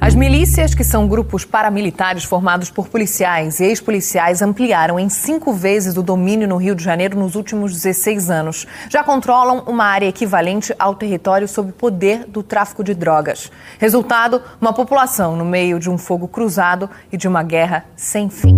As 0.00 0.14
milícias, 0.14 0.74
que 0.74 0.84
são 0.84 1.08
grupos 1.08 1.44
paramilitares 1.44 2.24
formados 2.24 2.70
por 2.70 2.88
policiais 2.88 3.58
e 3.58 3.64
ex-policiais, 3.64 4.42
ampliaram 4.42 5.00
em 5.00 5.08
cinco 5.08 5.52
vezes 5.52 5.96
o 5.96 6.02
domínio 6.02 6.46
no 6.46 6.56
Rio 6.56 6.74
de 6.74 6.84
Janeiro 6.84 7.18
nos 7.18 7.34
últimos 7.34 7.72
16 7.72 8.30
anos. 8.30 8.66
Já 8.90 9.02
controlam 9.02 9.64
uma 9.66 9.84
área 9.84 10.06
equivalente 10.06 10.74
ao 10.78 10.94
território 10.94 11.48
sob 11.48 11.72
poder 11.72 12.26
do 12.26 12.42
tráfico 12.42 12.84
de 12.84 12.94
drogas. 12.94 13.50
Resultado: 13.78 14.42
uma 14.60 14.74
população 14.74 15.36
no 15.36 15.44
meio 15.44 15.80
de 15.80 15.88
um 15.88 15.96
fogo 15.96 16.28
cruzado 16.28 16.88
e 17.10 17.16
de 17.16 17.26
uma 17.26 17.42
guerra 17.42 17.86
sem 17.96 18.28
fim. 18.28 18.54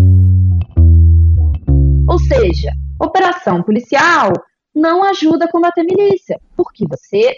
Ou 2.09 2.19
seja, 2.19 2.73
Operação 2.99 3.63
policial 3.63 4.33
não 4.75 5.03
ajuda 5.05 5.47
a 5.47 5.51
combater 5.51 5.83
milícia, 5.83 6.41
porque 6.57 6.87
você 6.89 7.35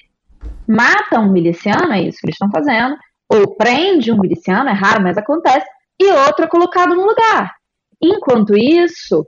mata 0.66 1.20
um 1.20 1.30
miliciano, 1.30 1.92
é 1.92 2.02
isso 2.02 2.18
que 2.18 2.26
eles 2.26 2.34
estão 2.34 2.50
fazendo, 2.50 2.96
ou 3.28 3.54
prende 3.56 4.12
um 4.12 4.20
miliciano, 4.20 4.68
é 4.68 4.72
raro, 4.72 5.02
mas 5.02 5.16
acontece, 5.16 5.66
e 6.00 6.10
outro 6.12 6.44
é 6.44 6.48
colocado 6.48 6.94
no 6.94 7.06
lugar. 7.06 7.54
Enquanto 8.00 8.56
isso, 8.56 9.26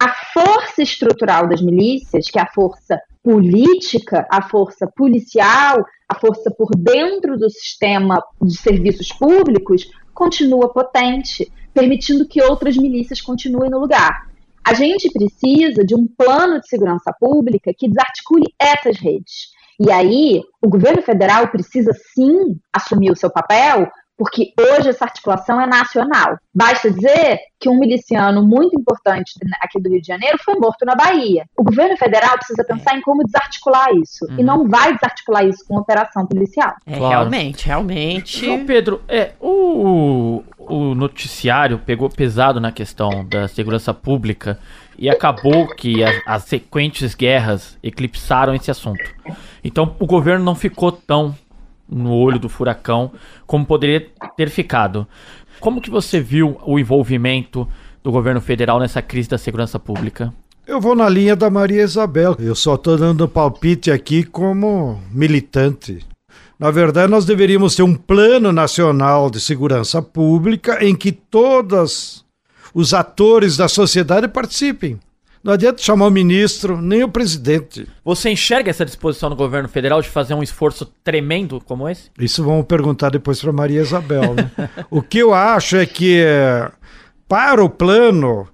a 0.00 0.08
força 0.08 0.82
estrutural 0.82 1.48
das 1.48 1.60
milícias, 1.60 2.28
que 2.30 2.38
é 2.38 2.42
a 2.42 2.52
força 2.52 3.00
política, 3.22 4.26
a 4.30 4.42
força 4.42 4.86
policial, 4.86 5.84
a 6.08 6.14
força 6.14 6.50
por 6.50 6.70
dentro 6.76 7.38
do 7.38 7.48
sistema 7.50 8.22
de 8.42 8.56
serviços 8.56 9.08
públicos, 9.08 9.88
continua 10.12 10.72
potente, 10.72 11.50
permitindo 11.72 12.28
que 12.28 12.42
outras 12.42 12.76
milícias 12.76 13.20
continuem 13.20 13.70
no 13.70 13.80
lugar. 13.80 14.28
A 14.66 14.72
gente 14.72 15.10
precisa 15.12 15.84
de 15.84 15.94
um 15.94 16.06
plano 16.06 16.60
de 16.60 16.68
segurança 16.68 17.12
pública 17.20 17.72
que 17.76 17.88
desarticule 17.88 18.46
essas 18.58 18.98
redes. 18.98 19.52
E 19.78 19.90
aí, 19.90 20.40
o 20.62 20.68
governo 20.68 21.02
federal 21.02 21.48
precisa 21.48 21.92
sim 22.14 22.58
assumir 22.72 23.10
o 23.10 23.16
seu 23.16 23.30
papel, 23.30 23.88
porque 24.16 24.52
hoje 24.58 24.88
essa 24.88 25.04
articulação 25.04 25.60
é 25.60 25.66
nacional. 25.66 26.38
Basta 26.54 26.90
dizer 26.90 27.40
que 27.58 27.68
um 27.68 27.78
miliciano 27.78 28.46
muito 28.46 28.78
importante 28.78 29.32
aqui 29.60 29.80
do 29.80 29.88
Rio 29.88 30.00
de 30.00 30.06
Janeiro 30.06 30.38
foi 30.44 30.54
morto 30.54 30.84
na 30.84 30.94
Bahia. 30.94 31.44
O 31.56 31.64
governo 31.64 31.96
federal 31.96 32.36
precisa 32.36 32.64
pensar 32.64 32.96
em 32.96 33.00
como 33.00 33.24
desarticular 33.24 33.88
isso. 34.00 34.24
Uhum. 34.30 34.38
E 34.38 34.42
não 34.42 34.68
vai 34.68 34.94
desarticular 34.94 35.44
isso 35.44 35.64
com 35.66 35.78
operação 35.78 36.26
policial. 36.26 36.74
É, 36.86 36.96
claro. 36.96 37.08
realmente, 37.08 37.66
realmente. 37.66 38.64
Pedro, 38.66 39.02
é, 39.08 39.32
o, 39.40 40.42
o 40.58 40.94
noticiário 40.94 41.78
pegou 41.78 42.08
pesado 42.08 42.60
na 42.60 42.70
questão 42.70 43.24
da 43.24 43.48
segurança 43.48 43.92
pública 43.92 44.58
e 44.96 45.10
acabou 45.10 45.66
que 45.74 46.04
as, 46.04 46.22
as 46.26 46.44
sequentes 46.44 47.14
guerras 47.14 47.76
eclipsaram 47.82 48.54
esse 48.54 48.70
assunto. 48.70 49.04
Então 49.62 49.96
o 49.98 50.06
governo 50.06 50.44
não 50.44 50.54
ficou 50.54 50.92
tão 50.92 51.34
no 51.94 52.12
olho 52.12 52.38
do 52.38 52.48
furacão, 52.48 53.12
como 53.46 53.64
poderia 53.64 54.06
ter 54.36 54.50
ficado. 54.50 55.06
Como 55.60 55.80
que 55.80 55.90
você 55.90 56.20
viu 56.20 56.58
o 56.64 56.78
envolvimento 56.78 57.66
do 58.02 58.10
governo 58.10 58.40
federal 58.40 58.80
nessa 58.80 59.00
crise 59.00 59.28
da 59.28 59.38
segurança 59.38 59.78
pública? 59.78 60.32
Eu 60.66 60.80
vou 60.80 60.94
na 60.94 61.08
linha 61.08 61.36
da 61.36 61.48
Maria 61.48 61.82
Isabel. 61.82 62.36
Eu 62.38 62.54
só 62.54 62.74
estou 62.74 62.96
dando 62.96 63.28
palpite 63.28 63.90
aqui 63.90 64.24
como 64.24 65.00
militante. 65.10 66.04
Na 66.58 66.70
verdade, 66.70 67.10
nós 67.10 67.24
deveríamos 67.24 67.76
ter 67.76 67.82
um 67.82 67.94
plano 67.94 68.50
nacional 68.50 69.30
de 69.30 69.40
segurança 69.40 70.00
pública 70.00 70.84
em 70.84 70.94
que 70.94 71.12
todos 71.12 72.24
os 72.72 72.94
atores 72.94 73.56
da 73.56 73.68
sociedade 73.68 74.26
participem. 74.26 74.98
Não 75.44 75.52
adianta 75.52 75.82
chamar 75.82 76.06
o 76.06 76.10
ministro, 76.10 76.80
nem 76.80 77.04
o 77.04 77.08
presidente. 77.08 77.86
Você 78.02 78.30
enxerga 78.30 78.70
essa 78.70 78.82
disposição 78.82 79.28
do 79.28 79.36
governo 79.36 79.68
federal 79.68 80.00
de 80.00 80.08
fazer 80.08 80.32
um 80.32 80.42
esforço 80.42 80.86
tremendo 81.04 81.60
como 81.60 81.86
esse? 81.86 82.10
Isso 82.18 82.42
vamos 82.42 82.64
perguntar 82.64 83.10
depois 83.10 83.42
para 83.42 83.52
Maria 83.52 83.82
Isabel. 83.82 84.34
Né? 84.34 84.50
o 84.90 85.02
que 85.02 85.18
eu 85.18 85.34
acho 85.34 85.76
é 85.76 85.84
que, 85.84 86.22
eh, 86.24 86.70
para 87.28 87.62
o 87.62 87.68
plano, 87.68 88.48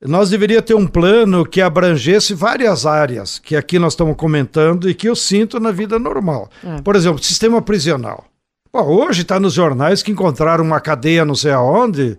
nós 0.00 0.30
deveríamos 0.30 0.64
ter 0.64 0.74
um 0.74 0.86
plano 0.86 1.44
que 1.44 1.60
abrangesse 1.60 2.34
várias 2.34 2.86
áreas, 2.86 3.40
que 3.40 3.56
aqui 3.56 3.76
nós 3.76 3.94
estamos 3.94 4.16
comentando 4.16 4.88
e 4.88 4.94
que 4.94 5.08
eu 5.08 5.16
sinto 5.16 5.58
na 5.58 5.72
vida 5.72 5.98
normal. 5.98 6.48
É. 6.64 6.80
Por 6.82 6.94
exemplo, 6.94 7.20
sistema 7.20 7.60
prisional. 7.60 8.24
Pô, 8.70 8.82
hoje 8.82 9.22
está 9.22 9.40
nos 9.40 9.54
jornais 9.54 10.04
que 10.04 10.12
encontraram 10.12 10.62
uma 10.62 10.80
cadeia 10.80 11.24
não 11.24 11.34
sei 11.34 11.50
aonde, 11.50 12.16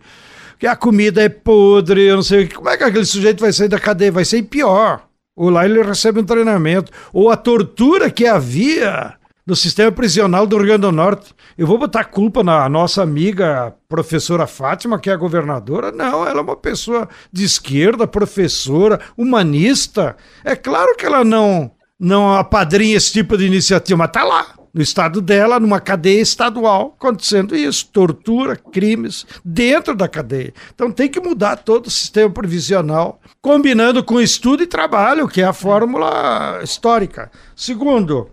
que 0.60 0.68
a 0.68 0.76
comida 0.76 1.24
é 1.24 1.30
podre, 1.30 2.04
eu 2.04 2.18
não 2.18 2.22
sei. 2.22 2.50
Como 2.50 2.70
é 2.70 2.76
que 2.76 2.84
aquele 2.84 3.06
sujeito 3.06 3.40
vai 3.40 3.54
sair 3.54 3.70
da 3.70 3.80
cadeia? 3.80 4.12
Vai 4.12 4.26
ser 4.26 4.44
pior. 4.44 5.04
Ou 5.36 5.50
lá 5.50 5.64
ele 5.64 5.82
recebe 5.82 6.20
um 6.20 6.26
treinamento. 6.26 6.92
Ou 7.14 7.32
a 7.32 7.38
tortura 7.38 8.12
que 8.12 8.28
havia 8.28 9.16
no 9.48 9.56
sistema 9.56 9.92
prisional 9.92 10.46
do 10.46 10.58
Rio 10.58 10.68
Grande 10.68 10.82
do 10.82 10.92
Norte. 10.92 11.34
Eu 11.58 11.66
vou 11.66 11.78
botar 11.78 12.04
culpa 12.04 12.44
na 12.44 12.68
nossa 12.68 13.02
amiga 13.02 13.74
professora 13.88 14.46
Fátima, 14.46 15.00
que 15.00 15.10
é 15.10 15.14
a 15.14 15.18
governadora? 15.18 15.92
Não, 15.92 16.28
ela 16.28 16.40
é 16.40 16.44
uma 16.44 16.58
pessoa 16.58 17.08
de 17.32 17.46
esquerda, 17.46 18.06
professora, 18.06 19.00
humanista. 19.18 20.16
É 20.44 20.56
claro 20.56 20.96
que 20.96 21.06
ela 21.06 21.24
não 21.24 21.72
não 22.00 22.34
apadrinha 22.34 22.96
esse 22.96 23.12
tipo 23.12 23.38
de 23.38 23.46
iniciativa, 23.46 23.98
mas 23.98 24.08
está 24.08 24.24
lá, 24.24 24.56
no 24.74 24.82
estado 24.82 25.22
dela, 25.22 25.60
numa 25.60 25.80
cadeia 25.80 26.22
estadual, 26.22 26.96
acontecendo 26.98 27.56
isso, 27.56 27.88
tortura, 27.92 28.56
crimes 28.56 29.26
dentro 29.44 29.96
da 29.96 30.08
cadeia. 30.08 30.54
Então 30.74 30.92
tem 30.92 31.10
que 31.10 31.20
mudar 31.20 31.58
todo 31.58 31.88
o 31.88 31.92
sistema 31.92 32.30
provisional, 32.30 33.20
combinando 33.42 34.04
com 34.04 34.20
estudo 34.20 34.64
e 34.64 34.68
trabalho, 34.68 35.28
que 35.28 35.42
é 35.42 35.46
a 35.46 35.54
fórmula 35.54 36.60
histórica. 36.64 37.32
Segundo, 37.56 38.30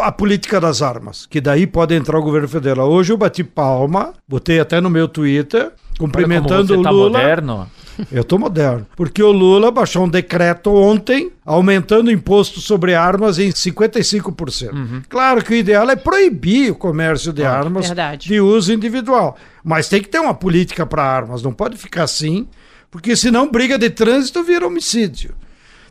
a 0.00 0.10
política 0.10 0.60
das 0.60 0.82
armas, 0.82 1.26
que 1.26 1.40
daí 1.40 1.66
pode 1.66 1.94
entrar 1.94 2.18
o 2.18 2.22
governo 2.22 2.48
federal. 2.48 2.90
Hoje 2.90 3.12
eu 3.12 3.16
bati 3.16 3.44
palma, 3.44 4.12
botei 4.26 4.58
até 4.58 4.80
no 4.80 4.90
meu 4.90 5.06
Twitter, 5.06 5.72
cumprimentando 5.98 6.78
o 6.78 6.82
tá 6.82 6.90
Lula. 6.90 7.10
moderno. 7.10 7.70
Eu 8.10 8.24
tô 8.24 8.38
moderno. 8.38 8.86
Porque 8.96 9.22
o 9.22 9.30
Lula 9.30 9.70
baixou 9.70 10.04
um 10.04 10.08
decreto 10.08 10.74
ontem, 10.74 11.32
aumentando 11.44 12.08
o 12.08 12.10
imposto 12.12 12.60
sobre 12.60 12.94
armas 12.94 13.38
em 13.38 13.50
55%. 13.50 14.72
Uhum. 14.72 15.02
Claro 15.08 15.44
que 15.44 15.52
o 15.52 15.56
ideal 15.56 15.88
é 15.90 15.96
proibir 15.96 16.72
o 16.72 16.76
comércio 16.76 17.32
de 17.32 17.44
ah, 17.44 17.52
armas 17.52 17.86
verdade. 17.86 18.28
de 18.28 18.40
uso 18.40 18.72
individual. 18.72 19.36
Mas 19.64 19.88
tem 19.88 20.02
que 20.02 20.08
ter 20.08 20.18
uma 20.18 20.34
política 20.34 20.86
para 20.86 21.02
armas, 21.02 21.42
não 21.42 21.52
pode 21.52 21.76
ficar 21.76 22.04
assim, 22.04 22.48
porque 22.90 23.16
senão 23.16 23.50
briga 23.50 23.78
de 23.78 23.90
trânsito 23.90 24.42
vira 24.42 24.66
homicídio. 24.66 25.34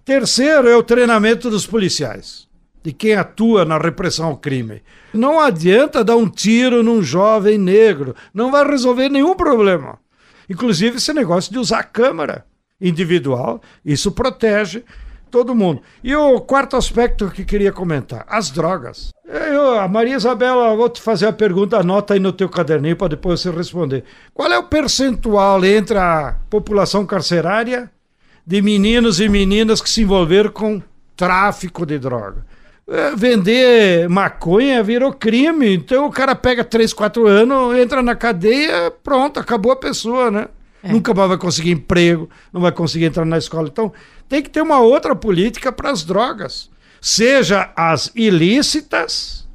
Terceiro 0.03 0.67
é 0.69 0.75
o 0.75 0.83
treinamento 0.83 1.49
dos 1.49 1.65
policiais 1.65 2.45
de 2.85 2.93
quem 2.93 3.15
atua 3.15 3.65
na 3.65 3.79
repressão 3.79 4.27
ao 4.27 4.37
crime. 4.37 4.83
Não 5.11 5.39
adianta 5.39 6.03
dar 6.03 6.17
um 6.17 6.29
tiro 6.29 6.83
num 6.83 7.01
jovem 7.01 7.57
negro, 7.57 8.15
não 8.31 8.51
vai 8.51 8.63
resolver 8.63 9.09
nenhum 9.09 9.33
problema. 9.33 9.97
Inclusive 10.49 10.97
esse 10.97 11.13
negócio 11.13 11.51
de 11.51 11.59
usar 11.59 11.83
câmera 11.83 12.45
individual, 12.79 13.61
isso 13.83 14.11
protege 14.11 14.83
todo 15.31 15.55
mundo. 15.55 15.81
E 16.03 16.15
o 16.15 16.39
quarto 16.39 16.77
aspecto 16.77 17.29
que 17.29 17.43
queria 17.43 17.71
comentar, 17.71 18.25
as 18.29 18.49
drogas. 18.49 19.09
Eu, 19.27 19.79
a 19.79 19.87
Maria 19.87 20.15
Isabela, 20.15 20.75
vou 20.75 20.89
te 20.89 21.01
fazer 21.01 21.27
a 21.27 21.33
pergunta, 21.33 21.77
anota 21.77 22.13
aí 22.13 22.19
no 22.19 22.31
teu 22.31 22.47
caderninho 22.47 22.95
para 22.95 23.09
depois 23.09 23.41
você 23.41 23.51
responder. 23.51 24.03
Qual 24.33 24.51
é 24.51 24.57
o 24.57 24.63
percentual 24.63 25.63
entre 25.65 25.97
a 25.97 26.37
população 26.49 27.05
carcerária 27.05 27.91
de 28.45 28.61
meninos 28.61 29.19
e 29.19 29.27
meninas 29.27 29.81
que 29.81 29.89
se 29.89 30.03
envolveram 30.03 30.51
com 30.51 30.81
tráfico 31.17 31.85
de 31.85 31.97
droga? 31.99 32.45
É, 32.87 33.15
vender 33.15 34.07
maconha 34.07 34.83
virou 34.83 35.11
crime. 35.11 35.73
Então 35.73 36.05
o 36.05 36.11
cara 36.11 36.35
pega 36.35 36.63
3, 36.63 36.93
4 36.93 37.27
anos, 37.27 37.77
entra 37.77 38.01
na 38.03 38.15
cadeia, 38.15 38.91
pronto, 39.03 39.39
acabou 39.39 39.71
a 39.71 39.75
pessoa, 39.75 40.29
né? 40.29 40.47
É. 40.83 40.91
Nunca 40.91 41.13
mais 41.13 41.29
vai 41.29 41.37
conseguir 41.37 41.71
emprego, 41.71 42.29
não 42.53 42.61
vai 42.61 42.71
conseguir 42.71 43.05
entrar 43.05 43.25
na 43.25 43.39
escola. 43.39 43.67
Então 43.67 43.91
tem 44.29 44.41
que 44.41 44.49
ter 44.51 44.61
uma 44.61 44.79
outra 44.79 45.15
política 45.15 45.71
para 45.71 45.89
as 45.89 46.03
drogas. 46.03 46.69
Seja 47.01 47.71
as 47.75 48.11
ilícitas, 48.15 49.47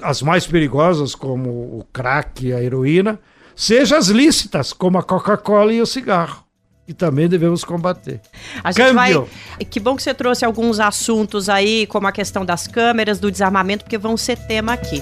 as 0.00 0.22
mais 0.22 0.46
perigosas, 0.46 1.14
como 1.14 1.50
o 1.50 1.86
crack 1.92 2.46
e 2.46 2.52
a 2.54 2.62
heroína, 2.62 3.20
seja 3.54 3.98
as 3.98 4.08
lícitas, 4.08 4.72
como 4.72 4.98
a 4.98 5.02
Coca-Cola 5.02 5.72
e 5.72 5.80
o 5.80 5.86
cigarro 5.86 6.43
e 6.86 6.92
também 6.92 7.28
devemos 7.28 7.64
combater. 7.64 8.20
A 8.62 8.70
gente 8.70 8.94
Câmbio. 8.94 9.28
vai. 9.56 9.64
Que 9.64 9.80
bom 9.80 9.96
que 9.96 10.02
você 10.02 10.12
trouxe 10.12 10.44
alguns 10.44 10.80
assuntos 10.80 11.48
aí, 11.48 11.86
como 11.86 12.06
a 12.06 12.12
questão 12.12 12.44
das 12.44 12.66
câmeras, 12.66 13.18
do 13.18 13.30
desarmamento, 13.30 13.84
porque 13.84 13.98
vão 13.98 14.16
ser 14.16 14.36
tema 14.36 14.72
aqui. 14.74 15.00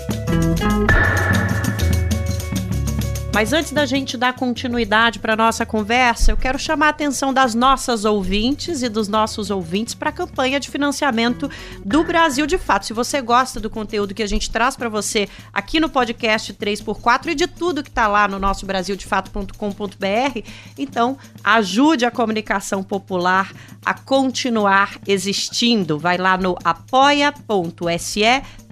Mas 3.35 3.55
antes 3.55 3.73
da 3.73 3.87
gente 3.87 4.19
dar 4.19 4.35
continuidade 4.35 5.19
para 5.19 5.35
nossa 5.35 5.65
conversa, 5.65 6.31
eu 6.31 6.37
quero 6.37 6.59
chamar 6.59 6.89
a 6.89 6.91
atenção 6.91 7.33
das 7.33 7.55
nossas 7.55 8.05
ouvintes 8.05 8.83
e 8.83 8.91
dos 8.91 9.09
nossos 9.09 9.51
ouvintes 9.51 9.95
para 9.95 10.11
a 10.11 10.13
campanha 10.13 10.61
de 10.61 10.69
financiamento 10.69 11.51
do 11.83 12.05
Brasil 12.05 12.47
de 12.47 12.59
Fato. 12.59 12.85
Se 12.85 12.93
você 12.93 13.23
gosta 13.23 13.59
do 13.59 13.71
conteúdo 13.71 14.13
que 14.13 14.23
a 14.23 14.27
gente 14.27 14.51
traz 14.51 14.77
para 14.77 14.91
você 14.91 15.31
aqui 15.51 15.81
no 15.81 15.89
podcast 15.89 16.53
3x4 16.53 17.29
e 17.29 17.35
de 17.35 17.47
tudo 17.47 17.83
que 17.83 17.89
está 17.89 18.07
lá 18.07 18.29
no 18.29 18.39
nosso 18.39 18.67
brasildefato.com.br, 18.67 20.41
então 20.79 21.17
ajude 21.43 22.05
a 22.05 22.11
comunicação 22.11 22.83
popular 22.83 23.51
a 23.85 23.95
continuar 23.95 24.99
existindo. 25.07 25.99
Vai 25.99 26.19
lá 26.19 26.37
no 26.37 26.55
apoia.se 26.63 28.23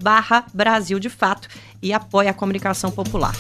barra 0.02 0.44
Brasil 0.52 0.98
de 0.98 1.08
Fato 1.08 1.48
e 1.82 1.94
apoia 1.94 2.30
a 2.30 2.34
comunicação 2.34 2.90
popular. 2.90 3.32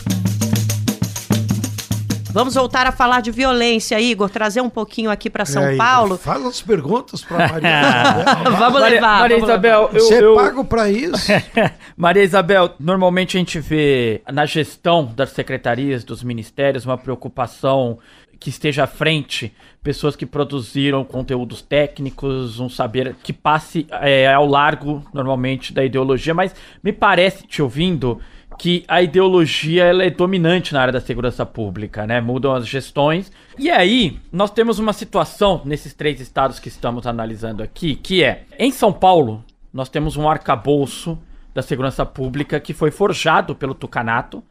Vamos 2.32 2.54
voltar 2.54 2.86
a 2.86 2.92
falar 2.92 3.20
de 3.20 3.30
violência, 3.30 4.00
Igor, 4.00 4.30
trazer 4.30 4.60
um 4.60 4.70
pouquinho 4.70 5.10
aqui 5.10 5.28
para 5.28 5.44
São 5.44 5.62
é, 5.62 5.76
Paulo. 5.76 6.16
Fala 6.16 6.48
as 6.48 6.60
perguntas 6.60 7.22
para 7.22 7.48
Maria 7.48 7.68
Isabel. 7.80 8.56
vamos 8.56 8.80
Maria, 8.80 8.94
levar. 8.94 9.20
Maria 9.20 9.36
vamos 9.36 9.50
Isabel, 9.50 9.80
levar. 9.82 9.96
Eu, 9.96 10.04
Você 10.04 10.24
eu... 10.24 10.32
é 10.32 10.42
pago 10.42 10.64
para 10.64 10.90
isso? 10.90 11.32
Maria 11.96 12.22
Isabel, 12.22 12.74
normalmente 12.78 13.36
a 13.36 13.40
gente 13.40 13.58
vê 13.58 14.22
na 14.32 14.46
gestão 14.46 15.04
das 15.04 15.30
secretarias, 15.30 16.04
dos 16.04 16.22
ministérios, 16.22 16.84
uma 16.86 16.96
preocupação 16.96 17.98
que 18.38 18.48
esteja 18.48 18.84
à 18.84 18.86
frente 18.86 19.52
pessoas 19.82 20.16
que 20.16 20.26
produziram 20.26 21.04
conteúdos 21.04 21.62
técnicos, 21.62 22.58
um 22.58 22.68
saber 22.68 23.16
que 23.22 23.32
passe 23.32 23.86
é, 23.90 24.32
ao 24.32 24.46
largo, 24.46 25.04
normalmente, 25.12 25.72
da 25.72 25.84
ideologia, 25.84 26.34
mas 26.34 26.54
me 26.82 26.92
parece, 26.92 27.46
te 27.46 27.62
ouvindo, 27.62 28.20
que 28.60 28.84
a 28.86 29.00
ideologia 29.00 29.84
ela 29.84 30.04
é 30.04 30.10
dominante 30.10 30.74
na 30.74 30.82
área 30.82 30.92
da 30.92 31.00
segurança 31.00 31.46
pública, 31.46 32.06
né? 32.06 32.20
Mudam 32.20 32.54
as 32.54 32.66
gestões. 32.68 33.32
E 33.58 33.70
aí, 33.70 34.20
nós 34.30 34.50
temos 34.50 34.78
uma 34.78 34.92
situação 34.92 35.62
nesses 35.64 35.94
três 35.94 36.20
estados 36.20 36.58
que 36.58 36.68
estamos 36.68 37.06
analisando 37.06 37.62
aqui, 37.62 37.94
que 37.94 38.22
é, 38.22 38.44
em 38.58 38.70
São 38.70 38.92
Paulo, 38.92 39.42
nós 39.72 39.88
temos 39.88 40.18
um 40.18 40.28
arcabouço 40.28 41.18
da 41.54 41.62
segurança 41.62 42.04
pública 42.04 42.60
que 42.60 42.74
foi 42.74 42.90
forjado 42.90 43.54
pelo 43.54 43.74
Tucanato 43.74 44.44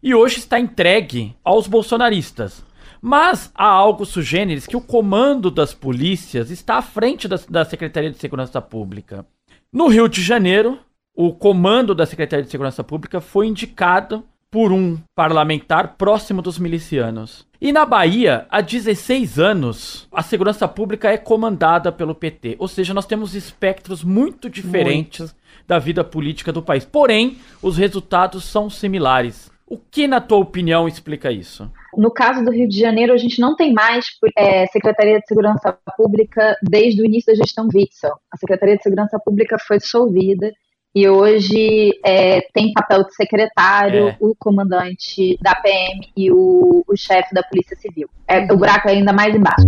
e 0.00 0.14
hoje 0.14 0.38
está 0.38 0.60
entregue 0.60 1.34
aos 1.42 1.66
bolsonaristas. 1.66 2.64
Mas 3.02 3.50
há 3.52 3.66
algo 3.66 4.06
sugêneres 4.06 4.64
que 4.64 4.76
o 4.76 4.80
comando 4.80 5.50
das 5.50 5.74
polícias 5.74 6.52
está 6.52 6.76
à 6.76 6.82
frente 6.82 7.26
da, 7.26 7.36
da 7.50 7.64
Secretaria 7.64 8.12
de 8.12 8.18
Segurança 8.18 8.62
Pública. 8.62 9.26
No 9.72 9.88
Rio 9.88 10.08
de 10.08 10.22
Janeiro, 10.22 10.78
o 11.16 11.32
comando 11.32 11.94
da 11.94 12.04
Secretaria 12.04 12.44
de 12.44 12.50
Segurança 12.50 12.84
Pública 12.84 13.22
foi 13.22 13.46
indicado 13.46 14.22
por 14.50 14.70
um 14.70 14.98
parlamentar 15.14 15.96
próximo 15.96 16.42
dos 16.42 16.58
milicianos. 16.58 17.46
E 17.60 17.72
na 17.72 17.86
Bahia, 17.86 18.46
há 18.50 18.60
16 18.60 19.38
anos, 19.38 20.06
a 20.12 20.22
segurança 20.22 20.68
pública 20.68 21.10
é 21.10 21.16
comandada 21.16 21.90
pelo 21.90 22.14
PT. 22.14 22.56
Ou 22.58 22.68
seja, 22.68 22.92
nós 22.92 23.06
temos 23.06 23.34
espectros 23.34 24.04
muito 24.04 24.48
diferentes 24.48 25.20
muito. 25.20 25.36
da 25.66 25.78
vida 25.78 26.04
política 26.04 26.52
do 26.52 26.62
país. 26.62 26.84
Porém, 26.84 27.38
os 27.62 27.78
resultados 27.78 28.44
são 28.44 28.68
similares. 28.68 29.50
O 29.66 29.78
que, 29.78 30.06
na 30.06 30.20
tua 30.20 30.38
opinião, 30.38 30.86
explica 30.86 31.32
isso? 31.32 31.68
No 31.96 32.10
caso 32.10 32.44
do 32.44 32.52
Rio 32.52 32.68
de 32.68 32.78
Janeiro, 32.78 33.12
a 33.12 33.16
gente 33.16 33.40
não 33.40 33.56
tem 33.56 33.72
mais 33.72 34.06
é, 34.36 34.66
Secretaria 34.66 35.18
de 35.18 35.26
Segurança 35.26 35.76
Pública 35.96 36.56
desde 36.62 37.02
o 37.02 37.04
início 37.04 37.32
da 37.32 37.42
gestão 37.42 37.66
Witzel. 37.74 38.12
A 38.30 38.36
Secretaria 38.36 38.76
de 38.76 38.82
Segurança 38.82 39.18
Pública 39.18 39.56
foi 39.58 39.78
dissolvida 39.78 40.52
e 40.96 41.06
hoje 41.06 41.90
é, 42.02 42.40
tem 42.54 42.72
papel 42.72 43.04
de 43.04 43.14
secretário 43.14 44.08
é. 44.08 44.16
o 44.18 44.34
comandante 44.34 45.38
da 45.42 45.54
PM 45.56 46.08
e 46.16 46.32
o, 46.32 46.82
o 46.88 46.96
chefe 46.96 47.34
da 47.34 47.42
Polícia 47.42 47.76
Civil. 47.76 48.08
É, 48.26 48.50
o 48.50 48.56
buraco 48.56 48.88
é 48.88 48.92
ainda 48.92 49.12
mais 49.12 49.34
embaixo. 49.34 49.66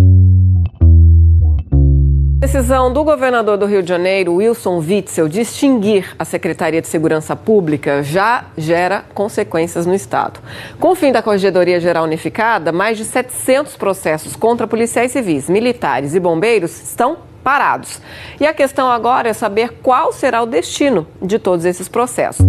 Decisão 2.40 2.90
do 2.90 3.04
governador 3.04 3.58
do 3.58 3.66
Rio 3.66 3.82
de 3.82 3.90
Janeiro, 3.90 4.36
Wilson 4.36 4.78
Witzel, 4.78 5.28
de 5.28 5.42
extinguir 5.42 6.16
a 6.18 6.24
Secretaria 6.24 6.80
de 6.80 6.88
Segurança 6.88 7.36
Pública 7.36 8.02
já 8.02 8.46
gera 8.56 9.04
consequências 9.12 9.84
no 9.84 9.94
Estado. 9.94 10.40
Com 10.80 10.92
o 10.92 10.94
fim 10.94 11.12
da 11.12 11.20
Corregedoria 11.20 11.78
Geral 11.78 12.04
Unificada, 12.04 12.72
mais 12.72 12.96
de 12.96 13.04
700 13.04 13.76
processos 13.76 14.34
contra 14.34 14.66
policiais 14.66 15.12
civis, 15.12 15.50
militares 15.50 16.14
e 16.14 16.20
bombeiros 16.20 16.80
estão 16.80 17.18
parados. 17.48 17.98
E 18.38 18.46
a 18.46 18.52
questão 18.52 18.90
agora 18.90 19.30
é 19.30 19.32
saber 19.32 19.78
qual 19.82 20.12
será 20.12 20.42
o 20.42 20.46
destino 20.46 21.06
de 21.22 21.38
todos 21.38 21.64
esses 21.64 21.88
processos. 21.88 22.44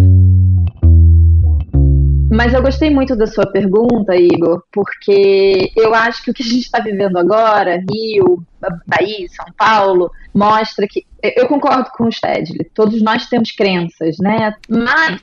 Mas 2.30 2.52
eu 2.52 2.60
gostei 2.60 2.90
muito 2.90 3.16
da 3.16 3.26
sua 3.26 3.46
pergunta, 3.46 4.14
Igor, 4.14 4.62
porque 4.70 5.72
eu 5.74 5.94
acho 5.94 6.22
que 6.22 6.30
o 6.30 6.34
que 6.34 6.42
a 6.42 6.46
gente 6.46 6.60
está 6.60 6.80
vivendo 6.80 7.16
agora, 7.16 7.82
Rio, 7.90 8.44
Bahia, 8.86 9.26
São 9.30 9.46
Paulo, 9.56 10.10
mostra 10.34 10.86
que. 10.86 11.06
Eu 11.22 11.48
concordo 11.48 11.90
com 11.96 12.04
o 12.04 12.12
Stedley, 12.12 12.70
todos 12.74 13.00
nós 13.02 13.26
temos 13.26 13.52
crenças, 13.52 14.16
né? 14.20 14.54
Mas 14.68 15.22